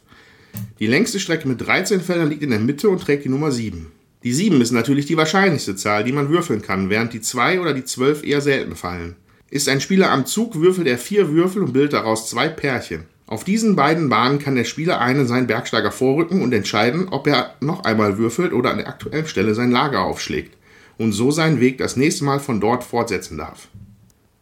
Die 0.78 0.86
längste 0.86 1.18
Strecke 1.18 1.48
mit 1.48 1.60
13 1.60 2.00
Feldern 2.00 2.30
liegt 2.30 2.44
in 2.44 2.50
der 2.50 2.60
Mitte 2.60 2.88
und 2.90 3.02
trägt 3.02 3.24
die 3.24 3.28
Nummer 3.28 3.50
7. 3.50 3.90
Die 4.22 4.32
7 4.32 4.60
ist 4.60 4.70
natürlich 4.70 5.06
die 5.06 5.16
wahrscheinlichste 5.16 5.74
Zahl, 5.74 6.04
die 6.04 6.12
man 6.12 6.28
würfeln 6.28 6.62
kann, 6.62 6.90
während 6.90 7.12
die 7.12 7.22
2 7.22 7.60
oder 7.60 7.74
die 7.74 7.84
12 7.84 8.22
eher 8.22 8.40
selten 8.40 8.76
fallen. 8.76 9.16
Ist 9.50 9.68
ein 9.70 9.80
Spieler 9.80 10.10
am 10.10 10.26
Zug, 10.26 10.60
würfelt 10.60 10.86
er 10.86 10.98
vier 10.98 11.30
Würfel 11.30 11.62
und 11.62 11.72
bildet 11.72 11.94
daraus 11.94 12.28
zwei 12.28 12.48
Pärchen. 12.48 13.04
Auf 13.26 13.44
diesen 13.44 13.76
beiden 13.76 14.10
Bahnen 14.10 14.38
kann 14.38 14.56
der 14.56 14.64
Spieler 14.64 15.00
einen 15.00 15.26
seinen 15.26 15.46
Bergsteiger 15.46 15.90
vorrücken 15.90 16.42
und 16.42 16.52
entscheiden, 16.52 17.08
ob 17.08 17.26
er 17.26 17.54
noch 17.60 17.84
einmal 17.84 18.18
würfelt 18.18 18.52
oder 18.52 18.70
an 18.70 18.78
der 18.78 18.88
aktuellen 18.88 19.26
Stelle 19.26 19.54
sein 19.54 19.70
Lager 19.70 20.02
aufschlägt 20.02 20.54
und 20.98 21.12
so 21.12 21.30
seinen 21.30 21.60
Weg 21.60 21.78
das 21.78 21.96
nächste 21.96 22.24
Mal 22.24 22.40
von 22.40 22.60
dort 22.60 22.84
fortsetzen 22.84 23.38
darf. 23.38 23.68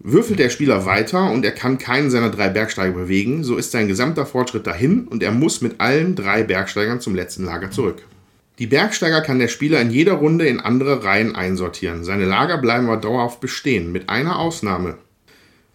Würfelt 0.01 0.41
der 0.41 0.51
Spieler 0.51 0.87
weiter 0.87 1.31
und 1.31 1.45
er 1.45 1.53
kann 1.53 1.79
keinen 1.79 2.11
seiner 2.11 2.31
drei 2.31 2.49
Bergsteiger 2.49 2.93
bewegen, 2.95 3.45
so 3.45 3.57
ist 3.57 3.71
sein 3.71 3.89
gesamter 3.89 4.27
Fortschritt 4.27 4.67
dahin 4.67 5.07
und 5.07 5.23
er 5.23 5.33
muss 5.33 5.63
mit 5.63 5.81
allen 5.81 6.17
drei 6.17 6.43
Bergsteigern 6.43 7.01
zum 7.01 7.15
letzten 7.15 7.45
Lager 7.45 7.71
zurück. 7.71 8.03
Die 8.59 8.67
Bergsteiger 8.67 9.21
kann 9.21 9.39
der 9.39 9.49
Spieler 9.49 9.83
in 9.83 9.91
jeder 9.91 10.15
Runde 10.15 10.47
in 10.47 10.61
andere 10.61 11.05
Reihen 11.05 11.37
einsortieren. 11.37 12.05
Seine 12.05 12.25
Lager 12.25 12.57
bleiben 12.57 12.87
aber 12.87 12.97
dauerhaft 12.97 13.41
bestehen, 13.41 13.93
mit 13.93 14.09
einer 14.09 14.39
Ausnahme. 14.39 14.97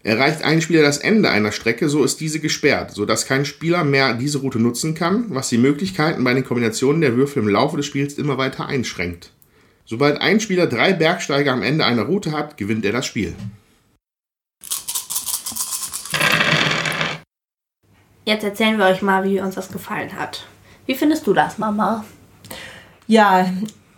Erreicht 0.02 0.44
ein 0.44 0.62
Spieler 0.62 0.82
das 0.82 0.98
Ende 0.98 1.30
einer 1.30 1.52
Strecke, 1.52 1.88
so 1.90 2.04
ist 2.04 2.20
diese 2.20 2.40
gesperrt, 2.40 2.90
sodass 2.90 3.28
kein 3.28 3.46
Spieler 3.46 3.84
mehr 3.84 4.16
diese 4.16 4.40
Route 4.40 4.58
nutzen 4.58 4.96
kann, 4.96 5.26
was 5.30 5.50
die 5.50 5.60
Möglichkeiten 5.60 6.24
bei 6.24 6.34
den 6.34 6.44
Kombinationen 6.44 7.02
der 7.02 7.16
Würfel 7.16 7.44
im 7.44 7.50
Laufe 7.50 7.78
des 7.78 7.86
Spiels 7.86 8.16
immer 8.16 8.40
weiter 8.40 8.66
einschränkt. 8.66 9.32
Sobald 9.86 10.20
ein 10.20 10.40
Spieler 10.40 10.66
drei 10.66 10.94
Bergsteiger 10.94 11.52
am 11.52 11.62
Ende 11.62 11.86
einer 11.86 12.04
Route 12.04 12.32
hat, 12.32 12.58
gewinnt 12.58 12.84
er 12.84 12.94
das 12.94 13.06
Spiel. 13.06 13.36
Jetzt 18.26 18.44
erzählen 18.44 18.80
wir 18.80 18.86
euch 18.86 19.04
mal, 19.04 19.24
wie 19.24 19.40
uns 19.40 19.54
das 19.54 19.72
gefallen 19.72 20.18
hat. 20.18 20.48
Wie 20.88 20.96
findest 20.96 21.28
du 21.28 21.34
das, 21.34 21.60
Mama? 21.60 22.06
Ja, 23.12 23.46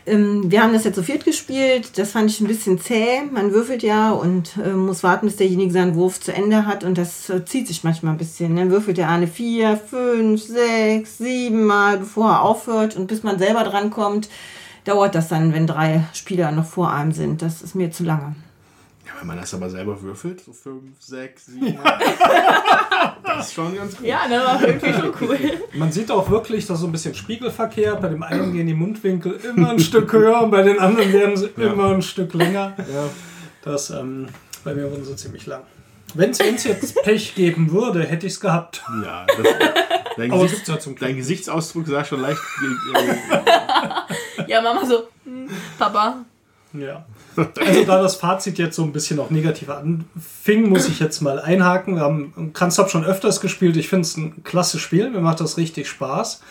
ähm, 0.08 0.50
wir 0.50 0.64
haben 0.64 0.74
das 0.74 0.86
jetzt 0.86 0.96
zu 0.96 1.04
viert 1.04 1.24
gespielt. 1.24 2.00
Das 2.00 2.14
fand 2.14 2.32
ich 2.32 2.42
ein 2.42 2.48
bisschen 2.48 2.80
zäh. 2.80 3.22
Man 3.32 3.52
würfelt 3.52 3.84
ja 3.84 4.10
und 4.10 4.58
äh, 4.58 4.70
muss 4.70 5.04
warten, 5.04 5.28
bis 5.28 5.36
derjenige 5.36 5.72
seinen 5.72 5.94
Wurf 5.94 6.20
zu 6.20 6.34
Ende 6.34 6.66
hat. 6.66 6.84
Und 6.84 6.98
das 6.98 7.30
äh, 7.30 7.46
zieht 7.46 7.68
sich 7.68 7.84
manchmal 7.84 8.14
ein 8.14 8.18
bisschen. 8.18 8.56
Dann 8.56 8.72
würfelt 8.72 8.98
der 8.98 9.10
eine 9.10 9.28
vier, 9.28 9.78
fünf, 9.78 10.42
sechs, 10.42 11.20
sieben 11.20 11.64
Mal, 11.64 12.00
bevor 12.00 12.32
er 12.32 12.42
aufhört. 12.42 12.96
Und 12.96 13.06
bis 13.06 13.22
man 13.22 13.38
selber 13.38 13.64
drankommt, 13.64 14.30
dauert 14.84 15.14
das 15.14 15.28
dann, 15.28 15.54
wenn 15.54 15.68
drei 15.68 16.06
Spieler 16.14 16.52
noch 16.52 16.66
vor 16.66 16.92
einem 16.92 17.12
sind. 17.12 17.44
Das 17.44 17.62
ist 17.62 17.76
mir 17.76 17.92
zu 17.92 18.04
lange. 18.04 18.36
Ja, 19.14 19.20
wenn 19.20 19.28
man 19.28 19.38
das 19.38 19.54
aber 19.54 19.70
selber 19.70 20.02
würfelt, 20.02 20.42
so 20.42 20.54
5, 20.54 20.84
6, 21.00 21.46
7. 21.46 21.80
das 23.24 23.48
ist 23.48 23.54
schon 23.54 23.76
ganz 23.76 23.98
gut. 23.98 24.06
Ja, 24.06 24.22
das 24.30 24.46
war 24.46 24.68
irgendwie 24.68 24.94
schon 24.94 25.14
cool. 25.22 25.40
Man 25.74 25.92
sieht 25.92 26.12
auch 26.12 26.30
wirklich, 26.30 26.66
dass 26.66 26.80
so 26.80 26.88
ein 26.88 26.92
bisschen 26.92 27.14
Spiegelverkehr. 27.16 27.96
Bei 27.96 28.10
dem 28.10 28.24
einen 28.24 28.54
gehen 28.54 28.68
die 28.68 28.74
Mundwinkel 28.74 29.40
immer 29.44 29.72
ein 29.72 29.80
Stück 29.80 30.12
höher 30.14 30.42
und 30.42 30.52
bei 30.52 30.64
den 30.64 30.80
anderen 30.80 31.12
werden 31.14 31.38
sie 31.38 31.48
immer 31.58 31.94
ein 31.94 32.02
Stück 32.02 32.34
länger. 32.34 32.76
Das, 33.64 33.90
ähm, 33.90 34.28
bei 34.64 34.74
mir 34.74 34.92
wurden 34.92 35.06
sie 35.06 35.16
ziemlich 35.16 35.46
lang. 35.46 35.64
Wenn 36.16 36.30
es 36.32 36.64
jetzt 36.64 37.02
Pech 37.04 37.34
geben 37.36 37.72
würde, 37.72 38.04
hätte 38.04 38.28
ich 38.28 38.34
es 38.34 38.40
gehabt. 38.40 38.84
Ja, 39.04 39.26
das, 39.26 39.48
dein, 40.18 40.32
Aber 40.32 40.44
Gesicht, 40.44 40.68
ja 40.68 40.78
dein 41.00 41.16
Gesichtsausdruck 41.16 41.88
sah 41.88 42.06
schon 42.06 42.22
leicht. 42.22 42.40
Äh, 44.46 44.48
Ja, 44.48 44.62
Mama 44.62 44.86
so, 44.86 45.08
hm, 45.24 45.50
Papa. 45.78 46.18
Ja. 46.74 47.06
Also 47.38 47.86
da 47.86 48.02
das 48.02 48.16
Fazit 48.16 48.58
jetzt 48.58 48.76
so 48.76 48.84
ein 48.84 48.92
bisschen 48.92 49.20
auch 49.20 49.30
negativ 49.30 49.70
anfing, 49.70 50.70
muss 50.70 50.88
ich 50.88 51.00
jetzt 51.00 51.22
mal 51.22 51.40
einhaken. 51.40 51.96
Wir 51.96 52.02
haben 52.02 52.52
Kranstop 52.54 52.90
schon 52.90 53.04
öfters 53.04 53.42
gespielt. 53.42 53.78
Ich 53.78 53.90
finde 53.90 54.02
es 54.02 54.18
ein 54.18 54.44
klasse 54.44 54.80
Spiel. 54.80 55.10
Mir 55.10 55.22
macht 55.22 55.40
das 55.40 55.58
richtig 55.58 55.88
Spaß. 55.90 56.42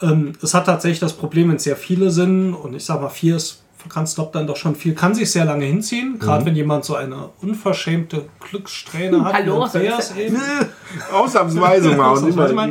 Ähm, 0.00 0.32
es 0.42 0.54
hat 0.54 0.66
tatsächlich 0.66 1.00
das 1.00 1.12
Problem, 1.12 1.48
wenn 1.48 1.56
es 1.56 1.64
sehr 1.64 1.76
viele 1.76 2.10
sind 2.10 2.54
und 2.54 2.74
ich 2.74 2.84
sag 2.84 3.00
mal, 3.00 3.08
vier 3.08 3.36
ist 3.36 3.62
für 3.78 4.26
dann 4.32 4.46
doch 4.46 4.56
schon 4.56 4.74
viel, 4.74 4.94
kann 4.94 5.14
sich 5.14 5.30
sehr 5.30 5.44
lange 5.44 5.64
hinziehen. 5.64 6.18
Gerade 6.18 6.44
wenn 6.44 6.56
jemand 6.56 6.84
so 6.84 6.96
eine 6.96 7.30
unverschämte 7.40 8.24
Glückssträhne 8.40 9.24
hat. 9.24 9.34
Hallo, 9.34 9.62
Andreas 9.62 10.16
eben. 10.16 10.36
Ausnahmsweise 11.12 11.90
mal. 11.90 12.08
Und 12.08 12.16
Ausnahmsweise 12.16 12.54
mal. 12.54 12.70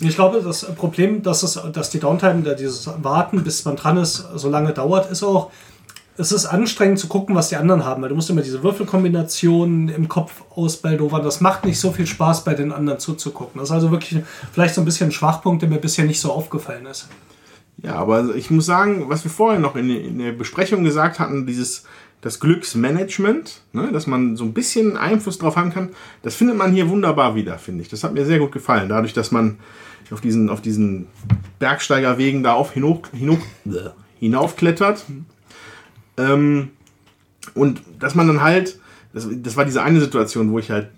Ich 0.00 0.14
glaube, 0.14 0.42
das 0.42 0.66
Problem, 0.74 1.22
dass, 1.22 1.42
es, 1.42 1.58
dass 1.72 1.90
die 1.90 2.00
Downtime, 2.00 2.54
dieses 2.54 2.88
Warten, 3.02 3.42
bis 3.42 3.64
man 3.64 3.76
dran 3.76 3.96
ist, 3.96 4.24
so 4.34 4.50
lange 4.50 4.72
dauert, 4.72 5.10
ist 5.10 5.22
auch, 5.22 5.50
es 6.16 6.30
ist 6.30 6.46
anstrengend 6.46 6.98
zu 6.98 7.08
gucken, 7.08 7.34
was 7.34 7.48
die 7.48 7.56
anderen 7.56 7.84
haben, 7.84 8.02
weil 8.02 8.10
du 8.10 8.14
musst 8.14 8.28
immer 8.28 8.42
diese 8.42 8.62
Würfelkombinationen 8.62 9.88
im 9.88 10.08
Kopf 10.08 10.42
ausbaldowern. 10.50 11.22
Das 11.22 11.40
macht 11.40 11.64
nicht 11.64 11.80
so 11.80 11.90
viel 11.90 12.06
Spaß, 12.06 12.44
bei 12.44 12.54
den 12.54 12.72
anderen 12.72 12.98
zuzugucken. 12.98 13.58
Das 13.58 13.70
ist 13.70 13.74
also 13.74 13.90
wirklich 13.90 14.22
vielleicht 14.52 14.74
so 14.74 14.82
ein 14.82 14.84
bisschen 14.84 15.08
ein 15.08 15.12
Schwachpunkt, 15.12 15.62
der 15.62 15.70
mir 15.70 15.78
bisher 15.78 16.04
nicht 16.04 16.20
so 16.20 16.30
aufgefallen 16.30 16.86
ist. 16.86 17.08
Ja, 17.78 17.94
aber 17.94 18.34
ich 18.34 18.50
muss 18.50 18.66
sagen, 18.66 19.08
was 19.08 19.24
wir 19.24 19.30
vorher 19.30 19.58
noch 19.58 19.74
in, 19.74 19.88
in 19.90 20.18
der 20.18 20.32
Besprechung 20.32 20.84
gesagt 20.84 21.18
hatten, 21.18 21.46
dieses 21.46 21.84
das 22.20 22.38
Glücksmanagement, 22.38 23.62
ne, 23.72 23.90
dass 23.90 24.06
man 24.06 24.36
so 24.36 24.44
ein 24.44 24.52
bisschen 24.52 24.96
Einfluss 24.96 25.38
drauf 25.38 25.56
haben 25.56 25.72
kann, 25.72 25.90
das 26.22 26.36
findet 26.36 26.56
man 26.56 26.72
hier 26.72 26.88
wunderbar 26.88 27.34
wieder, 27.34 27.58
finde 27.58 27.82
ich. 27.82 27.88
Das 27.88 28.04
hat 28.04 28.14
mir 28.14 28.24
sehr 28.24 28.38
gut 28.38 28.52
gefallen, 28.52 28.88
dadurch, 28.88 29.12
dass 29.12 29.32
man 29.32 29.58
auf 30.12 30.20
diesen, 30.20 30.48
auf 30.48 30.60
diesen 30.60 31.08
Bergsteigerwegen 31.58 32.44
da 32.44 32.52
auf 32.52 32.72
hinauf, 32.72 33.00
hinauf, 33.12 33.38
hinaufklettert. 34.20 35.04
Ähm, 36.16 36.70
und 37.54 37.82
dass 37.98 38.14
man 38.14 38.26
dann 38.28 38.42
halt, 38.42 38.78
das, 39.12 39.28
das 39.30 39.56
war 39.56 39.64
diese 39.64 39.82
eine 39.82 40.00
Situation, 40.00 40.52
wo 40.52 40.58
ich 40.58 40.70
halt 40.70 40.88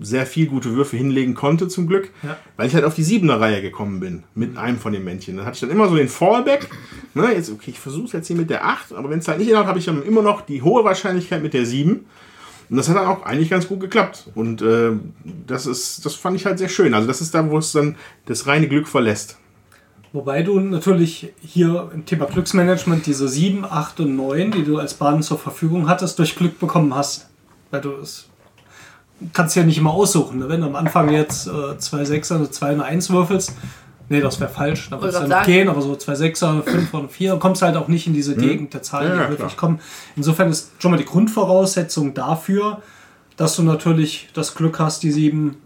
sehr 0.00 0.26
viel 0.26 0.46
gute 0.46 0.74
Würfe 0.74 0.96
hinlegen 0.96 1.34
konnte, 1.34 1.68
zum 1.68 1.86
Glück, 1.86 2.10
Ja. 2.24 2.36
weil 2.56 2.66
ich 2.66 2.74
halt 2.74 2.84
auf 2.84 2.94
die 2.94 3.04
siebener 3.04 3.40
Reihe 3.40 3.62
gekommen 3.62 4.00
bin, 4.00 4.24
mit 4.34 4.56
einem 4.56 4.78
von 4.78 4.92
den 4.92 5.04
Männchen. 5.04 5.36
Dann 5.36 5.46
hatte 5.46 5.54
ich 5.54 5.60
dann 5.60 5.70
immer 5.70 5.88
so 5.88 5.94
den 5.94 6.08
Fallback, 6.08 6.68
ne, 7.14 7.32
jetzt, 7.32 7.50
okay, 7.52 7.70
ich 7.70 7.78
versuche 7.78 8.06
es 8.06 8.12
jetzt 8.12 8.26
hier 8.26 8.36
mit 8.36 8.50
der 8.50 8.66
8, 8.66 8.94
aber 8.94 9.10
wenn 9.10 9.20
es 9.20 9.28
halt 9.28 9.38
nicht 9.38 9.48
hinhaut, 9.48 9.66
habe 9.66 9.78
ich 9.78 9.84
dann 9.84 10.02
immer 10.02 10.22
noch 10.22 10.40
die 10.40 10.62
hohe 10.62 10.84
Wahrscheinlichkeit 10.84 11.40
mit 11.42 11.54
der 11.54 11.66
7. 11.66 12.04
Und 12.70 12.76
das 12.76 12.88
hat 12.88 12.96
dann 12.96 13.06
auch 13.06 13.22
eigentlich 13.24 13.50
ganz 13.50 13.68
gut 13.68 13.80
geklappt. 13.80 14.30
Und 14.34 14.62
äh, 14.62 14.92
das 15.46 15.66
ist, 15.66 16.04
das 16.06 16.14
fand 16.14 16.36
ich 16.36 16.46
halt 16.46 16.58
sehr 16.58 16.70
schön. 16.70 16.94
Also 16.94 17.06
das 17.06 17.20
ist 17.20 17.34
da, 17.34 17.48
wo 17.50 17.58
es 17.58 17.70
dann 17.72 17.96
das 18.26 18.46
reine 18.46 18.66
Glück 18.66 18.88
verlässt. 18.88 19.36
Wobei 20.12 20.42
du 20.42 20.60
natürlich 20.60 21.32
hier 21.40 21.90
im 21.94 22.04
Thema 22.04 22.26
Glücksmanagement 22.26 23.06
diese 23.06 23.28
7, 23.28 23.64
8 23.64 24.00
und 24.00 24.16
9, 24.16 24.50
die 24.50 24.64
du 24.64 24.78
als 24.78 24.94
Bahn 24.94 25.22
zur 25.22 25.38
Verfügung 25.38 25.88
hattest, 25.88 26.18
durch 26.18 26.36
Glück 26.36 26.58
bekommen 26.58 26.94
hast. 26.94 27.28
Weil 27.70 27.80
du 27.80 27.92
es 27.94 28.28
kannst 29.32 29.56
ja 29.56 29.62
nicht 29.62 29.78
immer 29.78 29.92
aussuchen. 29.92 30.40
Ne? 30.40 30.48
Wenn 30.48 30.60
du 30.60 30.66
am 30.66 30.76
Anfang 30.76 31.10
jetzt 31.10 31.46
äh, 31.46 31.78
zwei 31.78 32.04
Sechser, 32.04 32.36
eine 32.36 32.50
2 32.50 32.66
und 32.66 32.72
eine 32.80 32.84
1 32.84 33.10
würfelst, 33.10 33.54
nee, 34.08 34.20
das 34.20 34.40
wäre 34.40 34.50
falsch. 34.50 34.90
Da 34.90 34.96
würde 34.96 35.08
es 35.08 35.14
dann 35.14 35.28
sagen. 35.28 35.46
gehen, 35.46 35.68
aber 35.68 35.80
so 35.80 35.94
zwei 35.96 36.14
Sechser, 36.14 36.62
fünf 36.64 36.92
und 36.92 37.10
vier, 37.10 37.36
kommst 37.36 37.62
halt 37.62 37.76
auch 37.76 37.88
nicht 37.88 38.06
in 38.06 38.12
diese 38.14 38.36
Gegend 38.36 38.74
der 38.74 38.82
Zahlen, 38.82 39.08
Ja, 39.08 39.14
die 39.14 39.22
ja, 39.22 39.28
wirklich 39.30 39.56
klar. 39.56 39.56
kommen. 39.56 39.80
Insofern 40.16 40.50
ist 40.50 40.72
schon 40.78 40.90
mal 40.90 40.96
die 40.96 41.04
Grundvoraussetzung 41.04 42.14
dafür, 42.14 42.82
dass 43.36 43.56
du 43.56 43.62
natürlich 43.62 44.28
das 44.34 44.54
Glück 44.54 44.78
hast, 44.78 45.02
die 45.02 45.12
7 45.12 45.56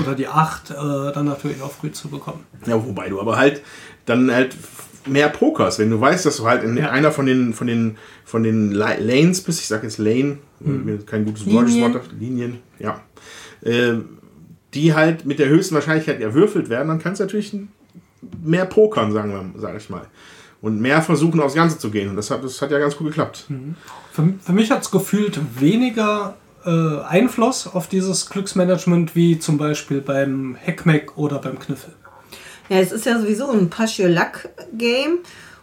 oder 0.00 0.14
die 0.14 0.28
8 0.28 0.70
äh, 0.70 0.74
dann 1.12 1.26
natürlich 1.26 1.60
auch 1.62 1.72
früh 1.72 1.90
zu 1.92 2.08
bekommen. 2.08 2.44
Ja, 2.66 2.82
wobei 2.84 3.08
du 3.08 3.20
aber 3.20 3.36
halt 3.36 3.62
dann 4.06 4.30
halt 4.32 4.56
mehr 5.06 5.28
pokerst, 5.28 5.78
wenn 5.78 5.90
du 5.90 6.00
weißt, 6.00 6.26
dass 6.26 6.36
du 6.38 6.46
halt 6.46 6.62
in 6.64 6.76
Ja. 6.76 6.90
einer 6.90 7.12
von 7.12 7.26
den 7.26 7.52
von 7.54 7.66
den 7.66 7.96
von 8.24 8.42
den 8.42 8.72
Lanes 8.72 9.40
bist, 9.42 9.60
ich 9.60 9.66
sage 9.66 9.84
jetzt 9.86 9.98
Lane, 9.98 10.38
mir 10.60 10.98
kein 11.04 11.24
gutes 11.24 11.44
deutsches 11.44 11.74
Linien. 11.74 11.94
Wort, 11.94 12.10
Linien, 12.18 12.58
ja, 12.78 13.00
äh, 13.62 13.94
die 14.74 14.94
halt 14.94 15.24
mit 15.24 15.38
der 15.38 15.48
höchsten 15.48 15.74
Wahrscheinlichkeit 15.74 16.20
erwürfelt 16.20 16.68
werden, 16.68 16.88
dann 16.88 16.98
kannst 16.98 17.20
du 17.20 17.24
natürlich 17.24 17.56
mehr 18.42 18.66
pokern, 18.66 19.12
sagen 19.12 19.30
wir, 19.32 19.60
sag 19.60 19.76
ich 19.76 19.88
mal. 19.88 20.02
Und 20.60 20.80
mehr 20.80 21.00
versuchen, 21.02 21.38
aufs 21.40 21.54
Ganze 21.54 21.78
zu 21.78 21.88
gehen. 21.90 22.10
Und 22.10 22.16
das 22.16 22.30
hat, 22.32 22.42
das 22.42 22.60
hat 22.60 22.72
ja 22.72 22.80
ganz 22.80 22.96
gut 22.96 23.06
geklappt. 23.06 23.46
Für, 24.12 24.28
für 24.42 24.52
mich 24.52 24.70
hat 24.72 24.82
es 24.82 24.90
gefühlt 24.90 25.38
weniger 25.60 26.36
äh, 26.64 27.00
Einfluss 27.02 27.66
auf 27.66 27.88
dieses 27.88 28.28
Glücksmanagement 28.30 29.14
wie 29.14 29.38
zum 29.38 29.58
Beispiel 29.58 30.00
beim 30.00 30.56
Heckmeck 30.56 31.16
oder 31.16 31.38
beim 31.38 31.58
Kniffel. 31.58 31.92
Ja, 32.68 32.78
es 32.78 32.92
ist 32.92 33.06
ja 33.06 33.18
sowieso 33.18 33.50
ein 33.50 33.70
Push 33.70 34.00
Your 34.00 34.08
Luck 34.08 34.48
Game. 34.76 35.18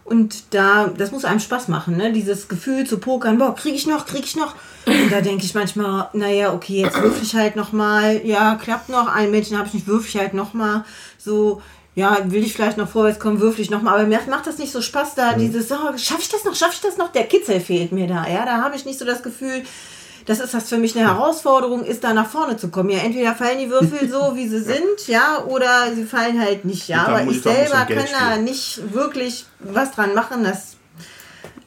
Und 0.06 0.54
da, 0.54 0.86
das 0.96 1.10
muss 1.10 1.24
einem 1.24 1.40
Spaß 1.40 1.66
machen, 1.66 1.96
ne? 1.96 2.12
Dieses 2.12 2.46
Gefühl 2.46 2.86
zu 2.86 2.98
pokern, 2.98 3.38
boah, 3.38 3.56
krieg 3.56 3.74
ich 3.74 3.88
noch, 3.88 4.06
krieg 4.06 4.24
ich 4.24 4.36
noch. 4.36 4.54
Und 4.86 5.10
da 5.10 5.20
denke 5.20 5.44
ich 5.44 5.52
manchmal, 5.52 6.10
naja, 6.12 6.52
okay, 6.52 6.82
jetzt 6.82 7.02
würfel 7.02 7.24
ich 7.24 7.34
halt 7.34 7.56
nochmal, 7.56 8.24
ja, 8.24 8.54
klappt 8.54 8.88
noch, 8.88 9.08
ein 9.08 9.32
Mädchen 9.32 9.58
habe 9.58 9.66
ich 9.66 9.74
nicht, 9.74 9.88
würfel 9.88 10.08
ich 10.08 10.16
halt 10.16 10.32
nochmal. 10.32 10.84
So, 11.18 11.60
ja, 11.96 12.18
will 12.26 12.44
ich 12.44 12.52
vielleicht 12.52 12.76
noch 12.76 12.88
vorwärts 12.88 13.18
kommen, 13.18 13.40
würfel 13.40 13.62
ich 13.62 13.70
nochmal. 13.70 13.94
Aber 13.94 14.06
mir 14.06 14.20
macht 14.30 14.46
das 14.46 14.58
nicht 14.58 14.70
so 14.70 14.80
Spaß 14.80 15.16
da, 15.16 15.32
dieses, 15.32 15.72
oh, 15.72 15.96
schaffe 15.96 16.20
ich 16.20 16.28
das 16.28 16.44
noch, 16.44 16.54
schaffe 16.54 16.74
ich 16.74 16.80
das 16.82 16.98
noch? 16.98 17.10
Der 17.10 17.24
Kitzel 17.24 17.58
fehlt 17.58 17.90
mir 17.90 18.06
da, 18.06 18.28
ja. 18.28 18.44
Da 18.44 18.62
habe 18.62 18.76
ich 18.76 18.84
nicht 18.84 19.00
so 19.00 19.04
das 19.04 19.24
Gefühl, 19.24 19.64
das 20.26 20.40
ist 20.40 20.54
das 20.54 20.68
für 20.68 20.76
mich 20.76 20.96
eine 20.96 21.08
Herausforderung, 21.08 21.84
ist 21.84 22.02
da 22.02 22.12
nach 22.12 22.26
vorne 22.28 22.56
zu 22.56 22.68
kommen. 22.68 22.90
Ja, 22.90 22.98
entweder 22.98 23.34
fallen 23.34 23.58
die 23.58 23.70
Würfel 23.70 24.08
so, 24.10 24.34
wie 24.34 24.48
sie 24.48 24.60
sind, 24.60 25.06
ja, 25.06 25.44
oder 25.46 25.94
sie 25.94 26.04
fallen 26.04 26.40
halt 26.40 26.64
nicht, 26.64 26.88
ja. 26.88 27.06
Aber 27.06 27.22
ich 27.22 27.42
selber 27.42 27.86
kann 27.86 28.06
da 28.12 28.36
nicht 28.36 28.92
wirklich 28.92 29.46
was 29.60 29.92
dran 29.92 30.14
machen. 30.14 30.42
Das, 30.42 30.76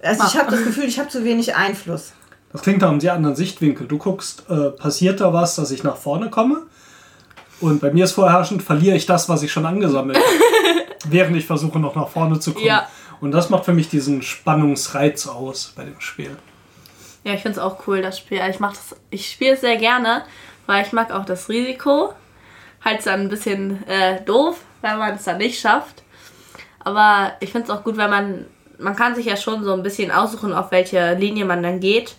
also 0.04 0.26
ich 0.28 0.38
habe 0.38 0.52
das 0.52 0.64
Gefühl, 0.64 0.86
ich 0.86 1.00
habe 1.00 1.10
zu 1.10 1.24
wenig 1.24 1.56
Einfluss. 1.56 2.12
Das 2.52 2.62
klingt 2.62 2.82
nach 2.82 2.90
einem 2.90 3.00
sehr 3.00 3.14
anderen 3.14 3.36
Sichtwinkel. 3.36 3.88
Du 3.88 3.98
guckst, 3.98 4.44
äh, 4.50 4.72
passiert 4.72 5.22
da 5.22 5.34
was, 5.34 5.56
dass 5.56 5.72
ich 5.72 5.84
nach 5.84 5.98
vorne 5.98 6.30
komme? 6.30 6.64
Und 7.62 7.80
bei 7.82 7.92
mir 7.92 8.06
ist 8.06 8.14
vorherrschend, 8.14 8.64
verliere 8.64 8.96
ich 8.96 9.06
das, 9.06 9.30
was 9.30 9.44
ich 9.44 9.52
schon 9.52 9.66
angesammelt 9.66 10.18
habe, 10.18 10.86
während 11.10 11.36
ich 11.38 11.46
versuche, 11.46 11.80
noch 11.80 11.96
nach 11.96 12.10
vorne 12.10 12.40
zu 12.40 12.54
kommen. 12.54 12.66
Ja. 12.66 12.88
Und 13.22 13.32
das 13.32 13.50
macht 13.50 13.66
für 13.66 13.74
mich 13.74 13.90
diesen 13.90 14.22
Spannungsreiz 14.22 15.28
aus 15.28 15.74
bei 15.76 15.84
dem 15.84 16.00
Spiel. 16.00 16.38
Ja, 17.30 17.36
ich 17.36 17.44
finde 17.44 17.60
es 17.60 17.64
auch 17.64 17.86
cool, 17.86 18.02
das 18.02 18.18
Spiel. 18.18 18.42
Also 18.42 18.60
Ich, 19.12 19.20
ich 19.20 19.32
spiele 19.32 19.54
es 19.54 19.62
sehr 19.62 19.78
gerne, 19.78 20.24
weil 20.66 20.84
ich 20.84 20.94
mag 20.94 21.12
auch 21.12 21.26
das 21.26 21.48
Risiko. 21.48 22.12
Halt 22.84 23.06
dann 23.06 23.22
ein 23.22 23.30
bisschen 23.30 23.88
äh, 23.88 24.20
doof, 24.22 24.62
wenn 24.82 24.98
man 24.98 25.14
es 25.14 25.26
dann 25.26 25.38
nicht 25.38 25.60
schafft. 25.60 26.02
Aber 26.80 27.34
ich 27.40 27.52
finde 27.52 27.68
es 27.68 27.70
auch 27.70 27.84
gut, 27.84 27.98
wenn 27.98 28.10
man, 28.10 28.46
man 28.80 28.96
kann 28.96 29.14
sich 29.14 29.28
ja 29.28 29.38
schon 29.38 29.64
so 29.64 29.74
ein 29.74 29.84
bisschen 29.84 30.10
aussuchen, 30.10 30.54
auf 30.54 30.72
welche 30.72 31.14
Linie 31.14 31.46
man 31.46 31.62
dann 31.62 31.80
geht. 31.80 32.16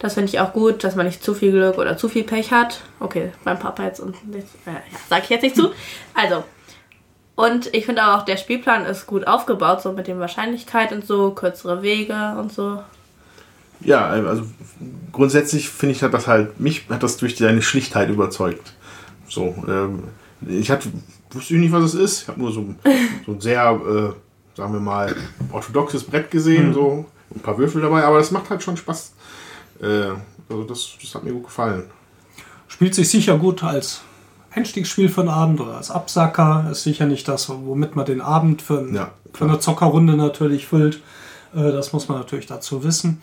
Das 0.00 0.14
finde 0.14 0.28
ich 0.28 0.40
auch 0.40 0.52
gut, 0.52 0.82
dass 0.82 0.96
man 0.96 1.06
nicht 1.06 1.22
zu 1.22 1.34
viel 1.34 1.52
Glück 1.52 1.78
oder 1.78 1.96
zu 1.96 2.08
viel 2.08 2.24
Pech 2.24 2.50
hat. 2.50 2.80
Okay, 2.98 3.30
beim 3.44 3.60
Papa 3.60 3.84
jetzt 3.84 4.00
und 4.00 4.16
äh, 4.34 4.38
ja, 4.66 4.72
sag 5.08 5.22
ich 5.22 5.30
jetzt 5.30 5.42
nicht 5.42 5.54
zu. 5.54 5.70
Also, 6.14 6.42
und 7.36 7.72
ich 7.72 7.86
finde 7.86 8.08
auch, 8.08 8.24
der 8.24 8.38
Spielplan 8.38 8.86
ist 8.86 9.06
gut 9.06 9.28
aufgebaut, 9.28 9.82
so 9.82 9.92
mit 9.92 10.08
den 10.08 10.18
Wahrscheinlichkeit 10.18 10.90
und 10.90 11.06
so, 11.06 11.30
kürzere 11.30 11.82
Wege 11.82 12.34
und 12.40 12.52
so. 12.52 12.82
Ja, 13.84 14.06
also 14.06 14.42
grundsätzlich 15.12 15.68
finde 15.68 15.94
ich, 15.94 16.02
hat 16.02 16.14
das 16.14 16.26
halt, 16.26 16.60
mich 16.60 16.86
hat 16.88 17.02
das 17.02 17.16
durch 17.16 17.36
seine 17.36 17.62
Schlichtheit 17.62 18.08
überzeugt. 18.10 18.74
So, 19.28 19.54
ähm, 19.68 20.04
ich 20.46 20.70
hatte, 20.70 20.88
wusste 21.30 21.54
nicht, 21.54 21.72
was 21.72 21.84
es 21.84 21.94
ist. 21.94 22.22
Ich 22.22 22.28
habe 22.28 22.40
nur 22.40 22.52
so, 22.52 22.74
so 23.26 23.32
ein 23.32 23.40
sehr, 23.40 23.62
äh, 23.70 24.56
sagen 24.56 24.72
wir 24.72 24.80
mal, 24.80 25.14
orthodoxes 25.52 26.04
Brett 26.04 26.30
gesehen, 26.30 26.74
so 26.74 27.06
ein 27.34 27.40
paar 27.40 27.56
Würfel 27.58 27.80
dabei, 27.80 28.04
aber 28.04 28.18
das 28.18 28.30
macht 28.30 28.50
halt 28.50 28.62
schon 28.62 28.76
Spaß. 28.76 29.12
Äh, 29.80 29.86
also 30.48 30.64
das, 30.64 30.90
das 31.00 31.14
hat 31.14 31.24
mir 31.24 31.32
gut 31.32 31.44
gefallen. 31.44 31.84
Spielt 32.68 32.94
sich 32.94 33.08
sicher 33.08 33.38
gut 33.38 33.62
als 33.62 34.02
Einstiegsspiel 34.50 35.08
für 35.08 35.22
den 35.22 35.30
Abend 35.30 35.60
oder 35.60 35.76
als 35.76 35.90
Absacker. 35.90 36.68
Ist 36.70 36.82
sicher 36.82 37.06
nicht 37.06 37.26
das, 37.28 37.48
womit 37.48 37.96
man 37.96 38.04
den 38.04 38.20
Abend 38.20 38.60
für, 38.60 38.80
ein, 38.80 38.94
Ja, 38.94 39.10
für 39.32 39.44
eine 39.44 39.58
Zockerrunde 39.58 40.14
natürlich 40.14 40.66
füllt. 40.66 41.00
Äh, 41.54 41.72
Das 41.72 41.92
muss 41.92 42.08
man 42.08 42.18
natürlich 42.18 42.46
dazu 42.46 42.84
wissen. 42.84 43.22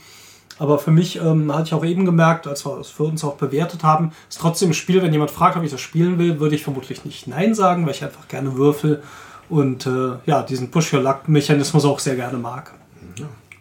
Aber 0.59 0.77
für 0.77 0.91
mich 0.91 1.15
ähm, 1.15 1.53
hatte 1.53 1.67
ich 1.67 1.73
auch 1.73 1.85
eben 1.85 2.05
gemerkt, 2.05 2.45
als 2.45 2.65
wir 2.65 2.77
es 2.77 2.89
für 2.89 3.03
uns 3.03 3.23
auch 3.23 3.35
bewertet 3.35 3.83
haben, 3.83 4.11
ist 4.29 4.41
trotzdem 4.41 4.71
ein 4.71 4.73
Spiel, 4.73 5.01
wenn 5.01 5.13
jemand 5.13 5.31
fragt, 5.31 5.55
ob 5.55 5.63
ich 5.63 5.71
das 5.71 5.81
spielen 5.81 6.19
will, 6.19 6.39
würde 6.39 6.55
ich 6.55 6.63
vermutlich 6.63 7.05
nicht 7.05 7.27
Nein 7.27 7.55
sagen, 7.55 7.85
weil 7.85 7.93
ich 7.93 8.03
einfach 8.03 8.27
gerne 8.27 8.55
würfel 8.55 9.01
und 9.47 9.87
äh, 9.87 10.17
ja, 10.25 10.43
diesen 10.43 10.69
Push-Your-Luck-Mechanismus 10.69 11.85
auch 11.85 11.99
sehr 11.99 12.15
gerne 12.15 12.37
mag. 12.37 12.73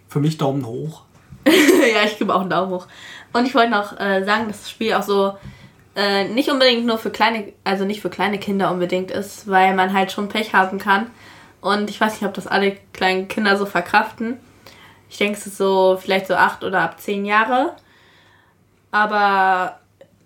Für 0.09 0.21
mich 0.21 0.39
Daumen 0.39 0.67
hoch. 0.67 1.03
ja, 1.47 2.05
ich 2.05 2.19
gebe 2.19 2.35
auch 2.35 2.41
einen 2.41 2.51
Daumen 2.51 2.73
hoch. 2.73 2.87
Und 3.33 3.47
ich 3.47 3.55
wollte 3.55 3.71
noch 3.71 3.99
äh, 3.99 4.25
sagen, 4.25 4.49
dass 4.49 4.61
das 4.61 4.71
Spiel 4.71 4.95
auch 4.95 5.03
so 5.03 5.35
äh, 5.95 6.29
nicht 6.29 6.51
unbedingt 6.51 6.87
nur 6.87 6.99
für 6.99 7.11
kleine, 7.11 7.53
also 7.65 7.85
nicht 7.85 8.01
für 8.01 8.11
kleine 8.11 8.39
Kinder 8.39 8.71
unbedingt 8.71 9.11
ist, 9.11 9.49
weil 9.49 9.75
man 9.75 9.93
halt 9.93 10.13
schon 10.13 10.29
Pech 10.29 10.53
haben 10.53 10.79
kann. 10.79 11.09
Und 11.61 11.91
ich 11.91 12.01
weiß 12.01 12.15
nicht, 12.15 12.25
ob 12.29 12.35
das 12.35 12.47
alle 12.47 12.77
kleinen 12.93 13.29
Kinder 13.29 13.57
so 13.57 13.67
verkraften. 13.67 14.39
Ich 15.11 15.19
denke, 15.19 15.39
es 15.39 15.47
ist 15.47 15.57
so 15.59 15.99
vielleicht 16.01 16.27
so 16.27 16.35
acht 16.35 16.65
oder 16.65 16.81
ab 16.81 17.01
zehn 17.01 17.25
Jahre. 17.25 17.75
Aber 18.91 19.79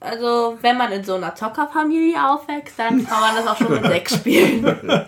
also, 0.02 0.58
wenn 0.60 0.76
man 0.76 0.90
in 0.90 1.04
so 1.04 1.14
einer 1.14 1.34
Zockerfamilie 1.34 2.16
aufwächst, 2.28 2.76
dann 2.76 3.06
kann 3.06 3.20
man 3.20 3.36
das 3.36 3.46
auch 3.46 3.56
schon 3.56 3.70
mit 3.70 3.86
sechs 3.86 4.14
spielen. 4.14 4.64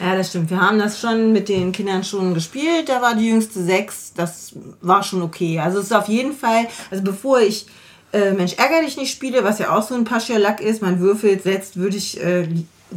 Ja, 0.00 0.16
das 0.16 0.30
stimmt. 0.30 0.50
Wir 0.50 0.60
haben 0.60 0.78
das 0.78 1.00
schon 1.00 1.32
mit 1.32 1.48
den 1.48 1.70
Kindern 1.72 2.02
schon 2.04 2.34
gespielt. 2.34 2.88
Da 2.88 3.00
war 3.00 3.14
die 3.14 3.28
jüngste 3.28 3.62
sechs. 3.62 4.12
Das 4.12 4.52
war 4.82 5.02
schon 5.02 5.22
okay. 5.22 5.60
Also 5.60 5.78
es 5.78 5.86
ist 5.86 5.92
auf 5.92 6.08
jeden 6.08 6.34
Fall, 6.34 6.66
also 6.90 7.02
bevor 7.02 7.40
ich 7.40 7.66
äh, 8.12 8.32
Mensch 8.32 8.54
ärger 8.54 8.82
dich 8.82 8.96
nicht 8.96 9.12
spiele, 9.12 9.44
was 9.44 9.60
ja 9.60 9.74
auch 9.74 9.82
so 9.82 9.94
ein 9.94 10.04
Pascha 10.04 10.36
Lack 10.36 10.60
ist, 10.60 10.82
man 10.82 10.98
würfelt, 10.98 11.44
setzt, 11.44 11.76
würde 11.76 11.96
ich 11.96 12.22
äh, 12.22 12.46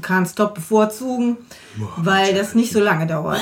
Can't 0.01 0.29
Stop 0.29 0.55
bevorzugen, 0.55 1.37
weil 1.97 2.33
das 2.33 2.55
nicht 2.55 2.73
so 2.73 2.79
lange 2.79 3.07
dauert. 3.07 3.39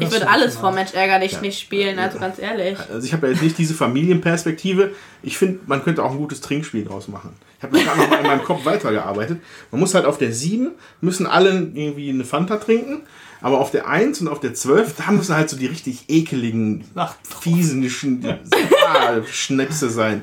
Ich 0.00 0.10
würde 0.10 0.28
alles 0.28 0.56
vor. 0.56 0.72
Mensch 0.72 0.94
ärger 0.94 1.20
dich 1.20 1.40
nicht 1.40 1.60
spielen, 1.60 1.98
also 1.98 2.18
ganz 2.18 2.38
ehrlich. 2.40 2.76
Also 2.92 3.06
ich 3.06 3.12
habe 3.12 3.26
ja 3.28 3.32
jetzt 3.34 3.42
nicht 3.42 3.56
diese 3.56 3.72
Familienperspektive. 3.74 4.92
Ich 5.22 5.38
finde, 5.38 5.60
man 5.66 5.82
könnte 5.84 6.02
auch 6.02 6.10
ein 6.10 6.16
gutes 6.18 6.40
Trinkspiel 6.40 6.84
draus 6.84 7.06
machen. 7.08 7.34
Ich 7.58 7.62
habe 7.62 7.78
gerade 7.78 7.98
noch 8.00 8.08
mal 8.10 8.16
in 8.20 8.26
meinem 8.26 8.42
Kopf 8.44 8.64
weitergearbeitet. 8.64 9.38
Man 9.70 9.80
muss 9.80 9.94
halt 9.94 10.06
auf 10.06 10.18
der 10.18 10.32
7 10.32 10.70
müssen 11.00 11.26
alle 11.26 11.50
irgendwie 11.50 12.08
eine 12.10 12.24
Fanta 12.24 12.56
trinken, 12.56 13.02
aber 13.42 13.60
auf 13.60 13.70
der 13.70 13.86
1 13.86 14.20
und 14.22 14.28
auf 14.28 14.40
der 14.40 14.54
12, 14.54 14.96
da 14.96 15.12
müssen 15.12 15.34
halt 15.36 15.48
so 15.50 15.56
die 15.56 15.66
richtig 15.66 16.04
ekeligen, 16.08 16.84
Ach, 16.94 17.14
fiesen 17.22 17.84
Sch- 17.84 18.38
Schnäpse 19.30 19.90
sein. 19.90 20.22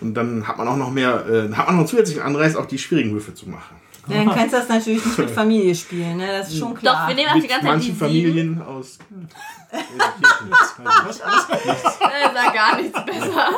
Und 0.00 0.14
dann 0.14 0.48
hat 0.48 0.58
man 0.58 0.66
auch 0.68 0.76
noch 0.76 0.90
mehr, 0.90 1.24
äh, 1.28 1.54
hat 1.54 1.66
man 1.66 1.76
noch 1.76 1.80
einen 1.82 1.86
zusätzlichen 1.86 2.22
Anreiz, 2.22 2.56
auch 2.56 2.66
die 2.66 2.78
schwierigen 2.78 3.12
Würfe 3.12 3.34
zu 3.34 3.48
machen. 3.48 3.76
Ja, 4.08 4.24
dann 4.24 4.34
kannst 4.34 4.52
du 4.52 4.58
das 4.58 4.68
natürlich 4.68 5.04
nicht 5.04 5.18
mit 5.18 5.30
Familie 5.34 5.74
spielen, 5.74 6.16
ne? 6.16 6.26
das 6.26 6.48
ist 6.48 6.58
schon 6.58 6.74
klar. 6.74 7.02
Doch, 7.02 7.08
wir 7.08 7.14
nehmen 7.14 7.30
auch 7.30 7.34
die 7.34 7.46
ganze 7.46 7.52
Zeit 7.52 7.62
die 7.62 7.66
manchen 7.66 7.94
sieben. 7.94 7.98
Familien 7.98 8.62
aus. 8.62 8.98
Äh, 9.70 9.78
sah 12.34 12.52
gar 12.52 12.80
nichts 12.80 12.98
besser. 13.04 13.48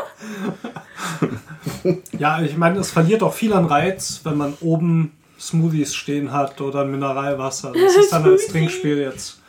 Ja, 2.18 2.42
ich 2.42 2.56
meine, 2.56 2.78
es 2.78 2.90
verliert 2.90 3.22
auch 3.22 3.34
viel 3.34 3.52
an 3.52 3.66
Reiz, 3.66 4.20
wenn 4.24 4.36
man 4.36 4.54
oben 4.60 5.12
Smoothies 5.40 5.94
stehen 5.94 6.32
hat 6.32 6.60
oder 6.60 6.84
Mineralwasser. 6.84 7.72
Das 7.72 7.96
ist 8.00 8.12
dann 8.12 8.24
als 8.24 8.46
Trinkspiel 8.48 8.98
jetzt 8.98 9.40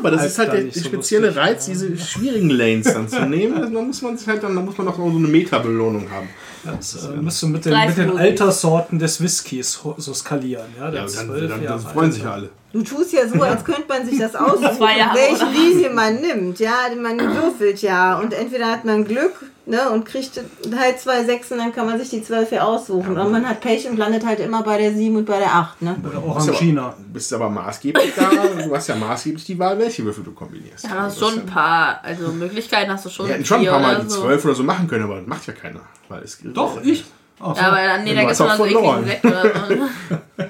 aber 0.00 0.10
das 0.10 0.20
Halt 0.20 0.30
ist 0.30 0.38
halt 0.38 0.48
da 0.48 0.52
der, 0.54 0.72
so 0.72 0.80
spezielle 0.80 1.26
lustig, 1.28 1.42
Reiz, 1.42 1.66
diese 1.66 1.96
schwierigen 1.96 2.50
Lanes 2.50 2.92
dann 2.92 3.08
zu 3.08 3.20
nehmen. 3.26 3.54
Also, 3.54 3.72
dann 3.72 3.86
muss 3.86 4.02
man 4.02 4.16
sich 4.16 4.26
halt 4.26 4.42
dann, 4.42 4.56
dann 4.56 4.64
muss 4.64 4.76
man 4.76 4.88
auch 4.88 4.96
so 4.96 5.04
eine 5.04 5.28
Meta-Belohnung 5.28 6.10
haben. 6.10 6.28
Das 6.64 7.06
äh, 7.06 7.16
müsst 7.16 7.42
du 7.42 7.48
mit 7.48 7.64
den, 7.64 7.86
mit 7.86 7.96
den. 7.96 8.16
Alterssorten 8.16 8.98
des 8.98 9.22
Whiskys 9.22 9.80
so 9.96 10.14
skalieren. 10.14 10.66
Ja, 10.78 10.86
Ja, 10.86 10.90
dann, 10.90 11.08
12 11.08 11.48
dann, 11.48 11.64
dann 11.64 11.80
freuen 11.80 12.12
sich 12.12 12.22
ja 12.22 12.32
alle. 12.32 12.50
Du 12.72 12.82
tust 12.82 13.12
ja 13.12 13.26
so, 13.26 13.40
als 13.42 13.64
könnte 13.64 13.84
man 13.88 14.06
sich 14.06 14.18
das 14.18 14.34
aussuchen, 14.36 14.80
welche? 14.80 15.46
Linie 15.46 15.90
man 15.90 16.20
nimmt. 16.20 16.58
Ja, 16.58 16.88
man 17.00 17.18
würfelt 17.18 17.80
ja. 17.82 18.18
Und 18.18 18.32
entweder 18.32 18.66
hat 18.66 18.84
man 18.84 19.04
Glück 19.04 19.49
ne, 19.70 19.88
und 19.90 20.04
kriegt 20.04 20.38
halt 20.76 21.00
zwei 21.00 21.24
Sechsen, 21.24 21.58
dann 21.58 21.72
kann 21.72 21.86
man 21.86 21.98
sich 21.98 22.10
die 22.10 22.22
zwölf 22.22 22.48
hier 22.50 22.66
aussuchen. 22.66 23.16
Und 23.16 23.32
man 23.32 23.48
hat 23.48 23.60
Pech 23.60 23.88
und 23.88 23.96
landet 23.96 24.26
halt 24.26 24.40
immer 24.40 24.62
bei 24.62 24.76
der 24.78 24.92
sieben 24.92 25.16
und 25.16 25.24
bei 25.24 25.38
der 25.38 25.54
acht. 25.54 25.80
Ne? 25.80 25.96
Oder 26.02 26.20
Du 26.20 26.34
bist 26.34 26.48
Orangina. 26.48 26.82
aber, 26.82 26.96
bist 27.12 27.32
aber 27.32 27.48
maßgeblich 27.48 28.12
da. 28.14 28.30
Du 28.64 28.74
hast 28.74 28.88
ja 28.88 28.96
maßgeblich 28.96 29.44
die 29.44 29.58
Wahl, 29.58 29.78
welche 29.78 30.04
Würfel 30.04 30.24
du 30.24 30.32
kombinierst. 30.32 30.84
Ja, 30.84 30.90
du 30.90 30.96
hast 31.02 31.18
schon 31.18 31.40
ein 31.40 31.46
paar, 31.46 32.00
also 32.02 32.28
Möglichkeiten 32.32 32.90
hast 32.90 33.06
du 33.06 33.10
schon. 33.10 33.26
Wir 33.28 33.34
hätten 33.34 33.44
schon 33.46 33.60
ein 33.60 33.66
paar 33.66 33.80
Mal 33.80 34.00
die 34.00 34.10
so. 34.10 34.22
zwölf 34.22 34.44
oder 34.44 34.54
so 34.54 34.62
machen 34.64 34.88
können, 34.88 35.04
aber 35.04 35.16
das 35.16 35.26
macht 35.26 35.46
ja 35.46 35.52
keiner. 35.52 35.80
Weil 36.08 36.22
es 36.22 36.38
Doch, 36.42 36.82
ich. 36.82 37.04
Ach 37.38 37.54
so. 37.54 37.60
Ja, 37.62 37.68
aber 37.68 37.76
dann, 37.86 38.04
nee, 38.04 38.14
da 38.14 38.20
gibt 38.20 38.32
es 38.32 38.38
mal 38.40 38.56
so 38.56 38.66
ekligen 38.66 39.04
Sekt 39.04 39.24
oder 39.24 39.42
so. 39.42 39.74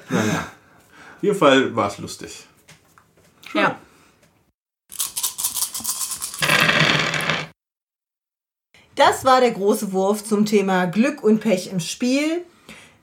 Naja. 0.09 0.45
Auf 1.17 1.23
jeden 1.23 1.37
Fall 1.37 1.75
war 1.75 1.87
es 1.87 1.97
lustig. 1.99 2.45
ja. 3.53 3.75
Das 9.03 9.25
war 9.25 9.41
der 9.41 9.49
große 9.49 9.93
Wurf 9.93 10.23
zum 10.23 10.45
Thema 10.45 10.85
Glück 10.85 11.23
und 11.23 11.39
Pech 11.39 11.71
im 11.71 11.79
Spiel. 11.79 12.43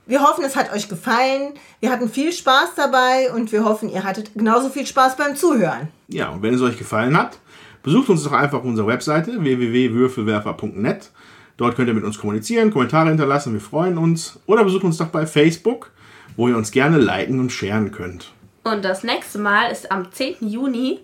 Wir 0.07 0.23
hoffen, 0.23 0.45
es 0.45 0.55
hat 0.55 0.73
euch 0.73 0.89
gefallen. 0.89 1.55
Wir 1.81 1.91
hatten 1.91 2.09
viel 2.09 2.31
Spaß 2.31 2.77
dabei 2.77 3.33
und 3.35 3.51
wir 3.51 3.65
hoffen, 3.65 3.89
ihr 3.89 4.05
hattet 4.05 4.33
genauso 4.35 4.69
viel 4.69 4.87
Spaß 4.87 5.17
beim 5.17 5.35
Zuhören. 5.35 5.89
Ja, 6.07 6.29
und 6.29 6.41
wenn 6.43 6.55
es 6.55 6.63
euch 6.63 6.79
gefallen 6.79 7.19
hat, 7.19 7.41
besucht 7.83 8.11
uns 8.11 8.23
doch 8.23 8.31
einfach 8.31 8.59
auf 8.59 8.65
unserer 8.65 8.87
Webseite 8.87 9.43
www.würfelwerfer.net. 9.43 11.11
Dort 11.57 11.75
könnt 11.75 11.89
ihr 11.89 11.95
mit 11.95 12.05
uns 12.05 12.17
kommunizieren, 12.17 12.71
Kommentare 12.71 13.09
hinterlassen, 13.09 13.53
wir 13.53 13.61
freuen 13.61 13.99
uns. 13.99 14.39
Oder 14.47 14.63
besucht 14.63 14.85
uns 14.85 14.99
doch 14.99 15.09
bei 15.09 15.27
Facebook, 15.27 15.91
wo 16.37 16.47
ihr 16.47 16.57
uns 16.57 16.71
gerne 16.71 16.99
liken 16.99 17.41
und 17.41 17.51
sharen 17.51 17.91
könnt. 17.91 18.31
Und 18.63 18.85
das 18.85 19.03
nächste 19.03 19.41
Mal 19.41 19.73
ist 19.73 19.91
am 19.91 20.13
10. 20.13 20.49
Juni 20.49 21.01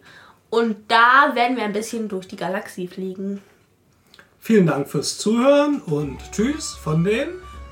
und 0.50 0.76
da 0.86 1.34
werden 1.34 1.56
wir 1.56 1.64
ein 1.64 1.72
bisschen 1.72 2.06
durch 2.06 2.28
die 2.28 2.36
Galaxie 2.36 2.86
fliegen. 2.86 3.42
Vielen 4.46 4.66
Dank 4.66 4.90
fürs 4.90 5.16
Zuhören 5.16 5.80
und 5.86 6.18
tschüss 6.30 6.74
von 6.74 7.02
den 7.02 7.28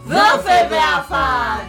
Würfelwerfern! 0.06 1.66